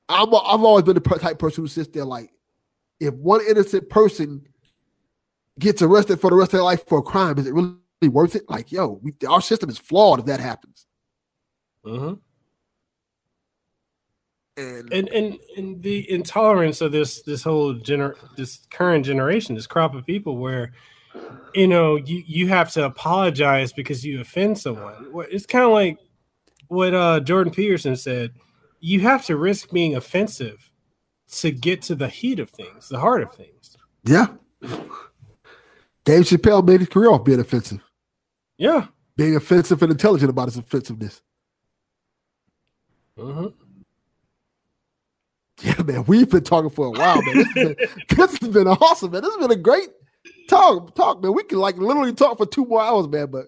I'm 0.08 0.28
I've 0.28 0.64
always 0.64 0.84
been 0.84 0.94
the 0.94 1.18
type 1.18 1.38
person 1.38 1.64
who 1.64 1.68
sits 1.68 1.90
there 1.90 2.06
like, 2.06 2.31
if 3.02 3.14
one 3.14 3.40
innocent 3.48 3.90
person 3.90 4.46
gets 5.58 5.82
arrested 5.82 6.20
for 6.20 6.30
the 6.30 6.36
rest 6.36 6.50
of 6.50 6.58
their 6.58 6.62
life 6.62 6.86
for 6.86 6.98
a 6.98 7.02
crime, 7.02 7.36
is 7.38 7.46
it 7.46 7.52
really 7.52 7.74
worth 8.04 8.36
it? 8.36 8.48
Like, 8.48 8.70
yo, 8.70 9.00
we, 9.02 9.12
our 9.28 9.40
system 9.40 9.68
is 9.68 9.78
flawed 9.78 10.20
if 10.20 10.26
that 10.26 10.40
happens. 10.40 10.86
Mm-hmm. 11.84 12.14
And, 14.56 14.92
And 14.92 15.08
and 15.08 15.38
and 15.56 15.82
the 15.82 16.08
intolerance 16.10 16.80
of 16.80 16.92
this 16.92 17.22
this 17.22 17.42
whole 17.42 17.74
gener 17.74 18.14
this 18.36 18.66
current 18.70 19.04
generation, 19.04 19.54
this 19.54 19.66
crop 19.66 19.94
of 19.94 20.06
people 20.06 20.36
where 20.36 20.72
you 21.54 21.66
know 21.66 21.96
you 21.96 22.22
you 22.26 22.48
have 22.48 22.70
to 22.72 22.84
apologize 22.84 23.72
because 23.72 24.04
you 24.04 24.20
offend 24.20 24.58
someone. 24.58 25.06
It's 25.30 25.46
kind 25.46 25.64
of 25.64 25.70
like 25.70 25.98
what 26.68 26.94
uh 26.94 27.20
Jordan 27.20 27.52
Peterson 27.52 27.96
said. 27.96 28.32
You 28.80 29.00
have 29.00 29.24
to 29.26 29.36
risk 29.36 29.70
being 29.70 29.96
offensive 29.96 30.71
to 31.32 31.50
get 31.50 31.82
to 31.82 31.94
the 31.94 32.08
heat 32.08 32.38
of 32.40 32.50
things, 32.50 32.88
the 32.88 32.98
heart 33.00 33.22
of 33.22 33.34
things. 33.34 33.76
yeah, 34.04 34.26
Dave 36.04 36.24
Chappelle 36.24 36.66
made 36.66 36.80
his 36.80 36.88
career 36.88 37.10
off 37.10 37.24
being 37.24 37.40
offensive, 37.40 37.82
Yeah. 38.58 38.86
being 39.16 39.36
offensive 39.36 39.82
and 39.82 39.92
intelligent 39.92 40.30
about 40.30 40.46
his 40.48 40.56
offensiveness. 40.58 41.22
hmm 43.16 43.46
Yeah, 45.62 45.82
man, 45.84 46.04
we've 46.06 46.28
been 46.30 46.44
talking 46.44 46.70
for 46.70 46.86
a 46.86 46.90
while, 46.90 47.22
man. 47.22 47.36
This 47.36 47.46
has 47.48 47.54
been, 47.54 47.76
this 48.16 48.36
has 48.40 48.48
been 48.50 48.66
awesome, 48.68 49.12
man. 49.12 49.22
This 49.22 49.34
has 49.34 49.40
been 49.46 49.56
a 49.58 49.60
great 49.60 49.88
talk, 50.48 50.94
talk, 50.94 51.22
man. 51.22 51.32
We 51.34 51.44
can 51.44 51.58
like 51.58 51.76
literally 51.76 52.12
talk 52.12 52.36
for 52.38 52.46
two 52.46 52.64
more 52.66 52.82
hours, 52.82 53.06
man. 53.08 53.26
But 53.30 53.46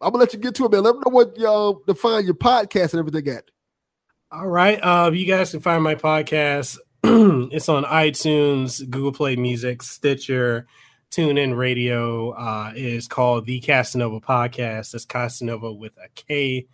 I'm 0.00 0.10
gonna 0.12 0.18
let 0.24 0.32
you 0.32 0.38
get 0.38 0.54
to 0.56 0.64
it, 0.64 0.72
man. 0.72 0.82
Let 0.82 0.94
me 0.94 1.02
know 1.04 1.12
what 1.12 1.36
y'all 1.38 1.82
define 1.86 2.24
your 2.24 2.34
podcast 2.34 2.92
and 2.94 3.00
everything 3.00 3.28
at. 3.34 3.44
All 4.32 4.46
right. 4.46 4.78
Uh, 4.80 5.10
you 5.12 5.26
guys 5.26 5.50
can 5.50 5.58
find 5.58 5.82
my 5.82 5.96
podcast. 5.96 6.78
it's 7.02 7.68
on 7.68 7.82
iTunes, 7.82 8.88
Google 8.88 9.10
Play 9.10 9.34
Music, 9.34 9.82
Stitcher, 9.82 10.68
TuneIn 11.10 11.56
Radio. 11.56 12.30
Uh, 12.30 12.72
called 13.08 13.46
the 13.46 13.60
Kassanova 13.60 14.22
Podcast. 14.22 14.92
That's 14.92 15.04
Kassanova 15.04 15.76
with 15.76 15.96
a 15.96 16.08
K. 16.14 16.68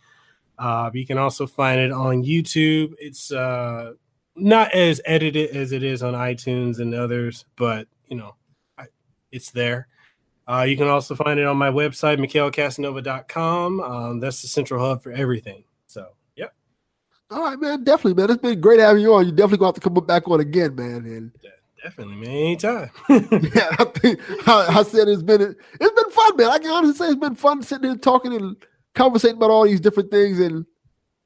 Uh, 0.58 0.90
you 0.92 1.06
can 1.06 1.16
also 1.16 1.46
find 1.46 1.80
it 1.80 1.92
on 1.92 2.22
YouTube. 2.22 2.92
It's 2.98 3.32
uh, 3.32 3.94
not 4.34 4.72
as 4.72 5.00
edited 5.06 5.56
as 5.56 5.72
it 5.72 5.82
is 5.82 6.02
on 6.02 6.12
iTunes 6.12 6.78
and 6.78 6.94
others, 6.94 7.46
but 7.56 7.88
you 8.08 8.18
know, 8.18 8.34
I, 8.76 8.84
it's 9.32 9.50
there. 9.50 9.88
Uh, 10.46 10.66
you 10.68 10.76
can 10.76 10.88
also 10.88 11.14
find 11.14 11.40
it 11.40 11.46
on 11.46 11.56
my 11.56 11.70
website, 11.70 12.18
MekelKassanova.com. 12.18 13.80
Um, 13.80 14.20
that's 14.20 14.42
the 14.42 14.48
central 14.48 14.86
hub 14.86 15.02
for 15.02 15.12
everything. 15.12 15.64
All 17.30 17.42
right, 17.42 17.58
man. 17.58 17.84
Definitely, 17.84 18.20
man. 18.20 18.30
It's 18.30 18.42
been 18.42 18.60
great 18.60 18.78
having 18.78 19.02
you 19.02 19.14
on. 19.14 19.26
You 19.26 19.32
definitely 19.32 19.58
gonna 19.58 19.68
have 19.68 19.74
to 19.74 19.80
come 19.80 19.94
back 20.06 20.28
on 20.28 20.40
again, 20.40 20.74
man. 20.74 21.04
And 21.06 21.32
Definitely, 21.82 22.16
man. 22.16 22.30
Anytime. 22.30 22.90
yeah, 23.08 23.76
I 23.78 23.84
think 23.94 24.48
I, 24.48 24.78
I 24.78 24.82
said 24.82 25.08
it's 25.08 25.22
been 25.22 25.40
it's 25.40 26.02
been 26.02 26.10
fun, 26.10 26.36
man. 26.36 26.50
I 26.50 26.58
can 26.58 26.70
honestly 26.70 26.94
say 26.96 27.10
it's 27.10 27.20
been 27.20 27.34
fun 27.34 27.62
sitting 27.62 27.90
here 27.90 27.98
talking 27.98 28.34
and 28.34 28.56
conversating 28.94 29.36
about 29.36 29.50
all 29.50 29.64
these 29.64 29.80
different 29.80 30.10
things 30.10 30.40
and 30.40 30.66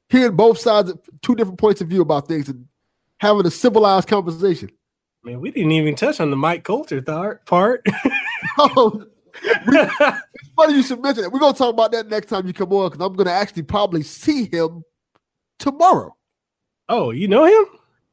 hearing 0.08 0.36
both 0.36 0.58
sides, 0.58 0.92
two 1.22 1.34
different 1.34 1.58
points 1.58 1.80
of 1.80 1.88
view 1.88 2.02
about 2.02 2.28
things, 2.28 2.48
and 2.48 2.66
having 3.18 3.46
a 3.46 3.50
civilized 3.50 4.08
conversation. 4.08 4.70
man, 5.22 5.40
we 5.40 5.50
didn't 5.50 5.72
even 5.72 5.94
touch 5.94 6.20
on 6.20 6.30
the 6.30 6.36
Mike 6.36 6.64
Colter 6.64 7.00
th- 7.00 7.38
part. 7.46 7.86
Oh, 8.58 9.04
it's 9.42 10.50
funny 10.56 10.74
you 10.74 10.82
should 10.82 11.00
mention 11.00 11.24
it. 11.24 11.32
We're 11.32 11.38
gonna 11.38 11.56
talk 11.56 11.72
about 11.72 11.92
that 11.92 12.08
next 12.08 12.26
time 12.26 12.46
you 12.46 12.52
come 12.52 12.72
on 12.72 12.90
because 12.90 13.06
I'm 13.06 13.14
gonna 13.14 13.30
actually 13.30 13.62
probably 13.62 14.02
see 14.02 14.46
him 14.50 14.82
tomorrow. 15.60 16.16
oh, 16.88 17.12
you 17.12 17.28
know 17.28 17.44
him? 17.44 17.66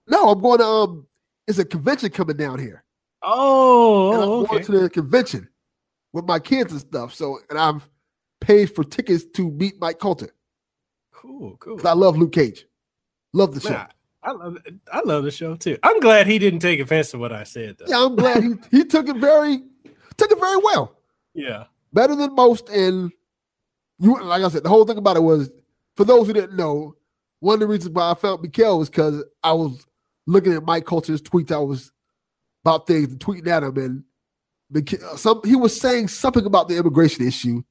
No, 0.08 0.30
I'm 0.30 0.40
going 0.42 0.60
to 0.60 0.66
um. 0.66 1.08
It's 1.48 1.58
a 1.60 1.66
convention 1.66 2.10
coming 2.10 2.38
down 2.38 2.60
here. 2.60 2.84
Oh, 3.24 4.12
and 4.14 4.22
I'm 4.22 4.30
oh, 4.30 4.46
going 4.46 4.56
okay. 4.58 4.64
to 4.66 4.80
the 4.82 4.90
convention 4.90 5.48
with 6.14 6.26
my 6.26 6.40
kids 6.40 6.72
and 6.74 6.82
stuff. 6.82 7.14
So, 7.14 7.40
and 7.50 7.58
I've 7.58 7.90
paid 8.42 8.76
for 8.76 8.84
tickets 8.84 9.26
to 9.34 9.50
meet 9.50 9.80
Mike 9.80 9.98
Colter 9.98 10.34
Cool, 11.18 11.58
cool. 11.60 11.80
I 11.88 11.94
love 11.94 12.16
Luke 12.16 12.34
Cage. 12.34 12.68
Love 13.34 13.56
the 13.56 13.60
show. 13.60 13.74
I, 13.74 13.88
I 14.22 14.32
love 14.34 14.58
it. 14.66 14.74
I 14.94 15.02
love 15.04 15.24
the 15.24 15.32
show 15.32 15.56
too. 15.56 15.78
I'm 15.82 16.00
glad 16.00 16.28
he 16.28 16.38
didn't 16.38 16.60
take 16.60 16.80
offense 16.80 17.10
to 17.12 17.18
what 17.18 17.32
I 17.32 17.44
said 17.44 17.78
though. 17.78 17.86
Yeah, 17.88 18.06
I'm 18.06 18.16
glad 18.16 18.44
he 18.44 18.54
he 18.72 18.86
took 18.86 19.10
it 19.10 19.18
very 19.18 19.62
took 20.18 20.32
it 20.32 20.40
very 20.40 20.58
well, 20.58 20.96
Yeah. 21.34 21.66
better 21.92 22.16
than 22.16 22.36
most. 22.36 22.70
And 22.70 23.12
you, 24.00 24.22
like 24.24 24.44
I 24.44 24.50
said, 24.50 24.64
the 24.64 24.70
whole 24.70 24.86
thing 24.86 24.98
about 24.98 25.18
it 25.18 25.24
was 25.24 25.50
for 25.96 26.06
those 26.06 26.28
who 26.28 26.34
didn't 26.34 26.56
know, 26.56 26.96
one 27.40 27.56
of 27.56 27.60
the 27.60 27.68
reasons 27.68 27.94
why 27.94 28.12
I 28.12 28.16
felt 28.16 28.44
Mekel 28.44 28.80
was 28.80 28.90
because 28.90 29.24
I 29.44 29.54
was 29.54 29.86
looking 30.26 30.54
at 30.54 30.64
Mike 30.64 30.86
Colter's 30.86 31.22
tweets. 31.22 31.52
I 31.52 31.60
was 31.60 31.92
about 32.64 32.88
things 32.88 33.10
and 33.10 33.20
tweeting 33.20 33.48
at 33.48 33.64
him, 33.64 33.78
and 33.78 34.04
Mik- 34.70 35.02
some 35.16 35.42
he 35.46 35.56
was 35.56 35.80
saying 35.80 36.10
something 36.10 36.46
about 36.46 36.68
the 36.68 36.78
immigration 36.78 37.26
issue. 37.26 37.64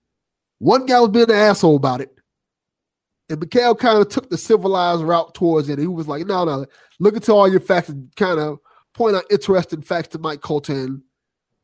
One 0.59 0.87
guy 0.87 1.01
was 1.01 1.11
being 1.11 1.31
an 1.31 1.37
asshole 1.37 1.77
about 1.77 2.01
it. 2.01 2.11
And 3.29 3.41
Mekel 3.41 3.79
kind 3.79 3.99
of 3.99 4.09
took 4.09 4.31
the 4.31 4.39
civilized 4.39 5.03
route 5.03 5.35
towards 5.35 5.69
it. 5.69 5.79
He 5.79 5.87
was 5.87 6.07
like, 6.07 6.27
no, 6.27 6.45
no, 6.45 6.65
look 7.01 7.15
into 7.17 7.33
all 7.33 7.51
your 7.51 7.61
facts 7.61 7.89
and 7.89 8.15
kind 8.17 8.39
of 8.39 8.59
point 8.95 9.17
out 9.17 9.25
interesting 9.31 9.83
facts 9.83 10.09
to 10.09 10.19
Mike 10.19 10.41
Colter. 10.41 10.73
And 10.73 11.03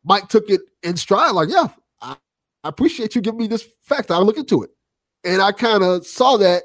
Mike 0.05 0.29
took 0.29 0.51
it 0.51 0.61
in 0.83 0.97
stride, 0.97 1.31
like, 1.31 1.49
yeah, 1.49 1.69
I, 2.01 2.16
I 2.65 2.69
appreciate 2.69 3.15
you 3.15 3.20
giving 3.20 3.39
me 3.39 3.47
this 3.47 3.66
fact. 3.83 4.11
I'll 4.11 4.24
look 4.24 4.37
into 4.37 4.62
it. 4.65 4.70
And 5.24 5.41
I 5.41 5.53
kind 5.53 5.83
of 5.85 6.05
saw 6.05 6.37
that. 6.39 6.65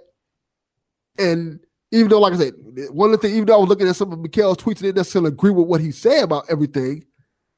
And 1.17 1.59
even 1.91 2.09
though, 2.09 2.19
like 2.19 2.33
I 2.33 2.37
said, 2.37 2.53
one 2.91 3.13
of 3.13 3.19
the 3.19 3.27
things, 3.27 3.35
even 3.35 3.45
though 3.47 3.55
I 3.55 3.59
was 3.59 3.69
looking 3.69 3.87
at 3.87 3.95
some 3.95 4.11
of 4.11 4.19
Mekel's 4.19 4.57
tweets, 4.57 4.79
I 4.79 4.81
didn't 4.81 4.97
necessarily 4.97 5.29
agree 5.29 5.51
with 5.51 5.67
what 5.67 5.81
he 5.81 5.91
said 5.91 6.23
about 6.23 6.45
everything. 6.49 7.05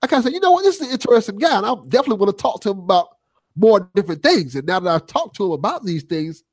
I 0.01 0.07
kind 0.07 0.19
of 0.19 0.25
said, 0.25 0.33
you 0.33 0.39
know 0.39 0.51
what, 0.51 0.63
this 0.63 0.79
is 0.79 0.87
an 0.87 0.93
interesting 0.93 1.37
guy, 1.37 1.57
and 1.57 1.65
I 1.65 1.73
definitely 1.87 2.23
want 2.23 2.37
to 2.37 2.41
talk 2.41 2.61
to 2.61 2.69
him 2.71 2.79
about 2.79 3.09
more 3.55 3.89
different 3.95 4.23
things. 4.23 4.55
And 4.55 4.65
now 4.65 4.79
that 4.79 4.89
I've 4.89 5.07
talked 5.07 5.35
to 5.37 5.45
him 5.45 5.51
about 5.51 5.83
these 5.83 6.03
things, 6.03 6.43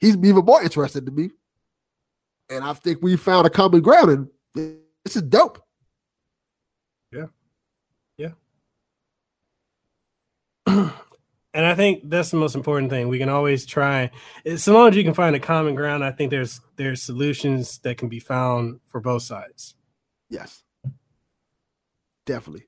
he's 0.00 0.16
even 0.16 0.44
more 0.44 0.62
interested 0.62 1.06
to 1.06 1.12
me. 1.12 1.30
And 2.50 2.64
I 2.64 2.72
think 2.72 2.98
we 3.02 3.16
found 3.16 3.46
a 3.46 3.50
common 3.50 3.82
ground, 3.82 4.10
and 4.54 4.76
this 5.04 5.16
is 5.16 5.22
dope. 5.22 5.62
Yeah. 7.12 7.26
Yeah. 8.18 8.32
and 11.54 11.66
I 11.66 11.74
think 11.74 12.08
that's 12.08 12.30
the 12.30 12.36
most 12.38 12.54
important 12.54 12.90
thing. 12.90 13.08
We 13.08 13.18
can 13.18 13.28
always 13.28 13.66
try, 13.66 14.10
so 14.56 14.72
long 14.72 14.88
as 14.88 14.96
you 14.96 15.04
can 15.04 15.14
find 15.14 15.36
a 15.36 15.40
common 15.40 15.74
ground. 15.74 16.04
I 16.04 16.10
think 16.10 16.30
there's 16.30 16.60
there's 16.76 17.02
solutions 17.02 17.78
that 17.78 17.98
can 17.98 18.08
be 18.08 18.20
found 18.20 18.80
for 18.88 19.00
both 19.00 19.22
sides. 19.22 19.74
Yes, 20.28 20.62
definitely. 22.26 22.66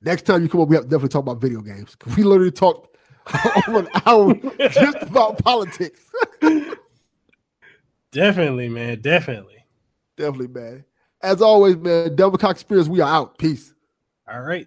Next 0.00 0.22
time 0.22 0.42
you 0.42 0.48
come 0.48 0.60
up, 0.60 0.68
we 0.68 0.76
have 0.76 0.84
to 0.84 0.90
definitely 0.90 1.10
talk 1.10 1.22
about 1.22 1.40
video 1.40 1.60
games. 1.60 1.96
We 2.16 2.22
literally 2.24 2.50
talked 2.50 2.96
over 3.68 3.80
an 3.80 3.88
hour 4.06 4.34
just 4.70 4.96
about 5.02 5.38
politics. 5.38 6.00
definitely, 8.12 8.68
man. 8.68 9.00
Definitely. 9.00 9.64
Definitely, 10.16 10.48
man. 10.48 10.84
As 11.22 11.40
always, 11.40 11.76
man, 11.76 12.16
Delvin 12.16 12.40
Cox 12.40 12.60
Experience, 12.60 12.88
we 12.88 13.00
are 13.00 13.08
out. 13.08 13.38
Peace. 13.38 13.72
All 14.30 14.40
right. 14.40 14.66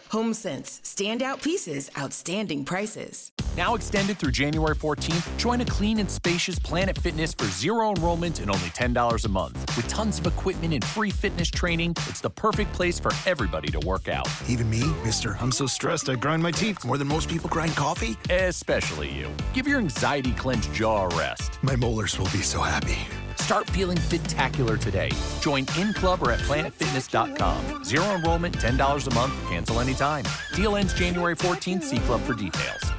HomeSense. 0.11 0.81
Standout 0.83 1.41
pieces, 1.41 1.89
outstanding 1.97 2.65
prices. 2.65 3.31
Now 3.55 3.75
extended 3.75 4.17
through 4.17 4.31
January 4.31 4.75
14th, 4.75 5.37
join 5.37 5.61
a 5.61 5.65
clean 5.65 5.99
and 5.99 6.09
spacious 6.11 6.59
Planet 6.59 6.97
Fitness 6.97 7.33
for 7.33 7.45
zero 7.45 7.91
enrollment 7.91 8.39
and 8.39 8.49
only 8.49 8.69
$10 8.69 9.25
a 9.25 9.29
month. 9.29 9.77
With 9.77 9.87
tons 9.87 10.19
of 10.19 10.27
equipment 10.27 10.73
and 10.73 10.83
free 10.83 11.11
fitness 11.11 11.49
training, 11.49 11.91
it's 12.07 12.21
the 12.21 12.29
perfect 12.29 12.73
place 12.73 12.99
for 12.99 13.11
everybody 13.25 13.69
to 13.69 13.79
work 13.87 14.09
out. 14.09 14.27
Even 14.47 14.69
me, 14.69 14.83
mister, 15.03 15.37
I'm 15.39 15.51
so 15.51 15.65
stressed 15.65 16.09
I 16.09 16.15
grind 16.15 16.43
my 16.43 16.51
teeth 16.51 16.85
more 16.85 16.97
than 16.97 17.07
most 17.07 17.29
people 17.29 17.49
grind 17.49 17.75
coffee. 17.75 18.17
Especially 18.29 19.09
you. 19.09 19.29
Give 19.53 19.67
your 19.67 19.79
anxiety 19.79 20.31
clenched 20.33 20.73
jaw 20.73 21.09
a 21.09 21.15
rest. 21.17 21.61
My 21.63 21.75
molars 21.75 22.17
will 22.19 22.31
be 22.31 22.41
so 22.41 22.61
happy. 22.61 22.99
Start 23.37 23.69
feeling 23.69 23.97
fit-tacular 23.97 24.79
today. 24.79 25.09
Join 25.41 25.65
in 25.79 25.93
club 25.93 26.21
or 26.23 26.31
at 26.31 26.39
planetfitness.com. 26.39 27.83
Zero 27.83 28.15
enrollment, 28.15 28.57
$10 28.57 29.07
a 29.07 29.13
month, 29.13 29.33
cancel 29.49 29.79
anytime. 29.79 30.25
Deal 30.55 30.75
ends 30.75 30.93
January 30.93 31.35
14th. 31.35 31.83
See 31.83 31.99
club 31.99 32.21
for 32.21 32.33
details. 32.33 32.91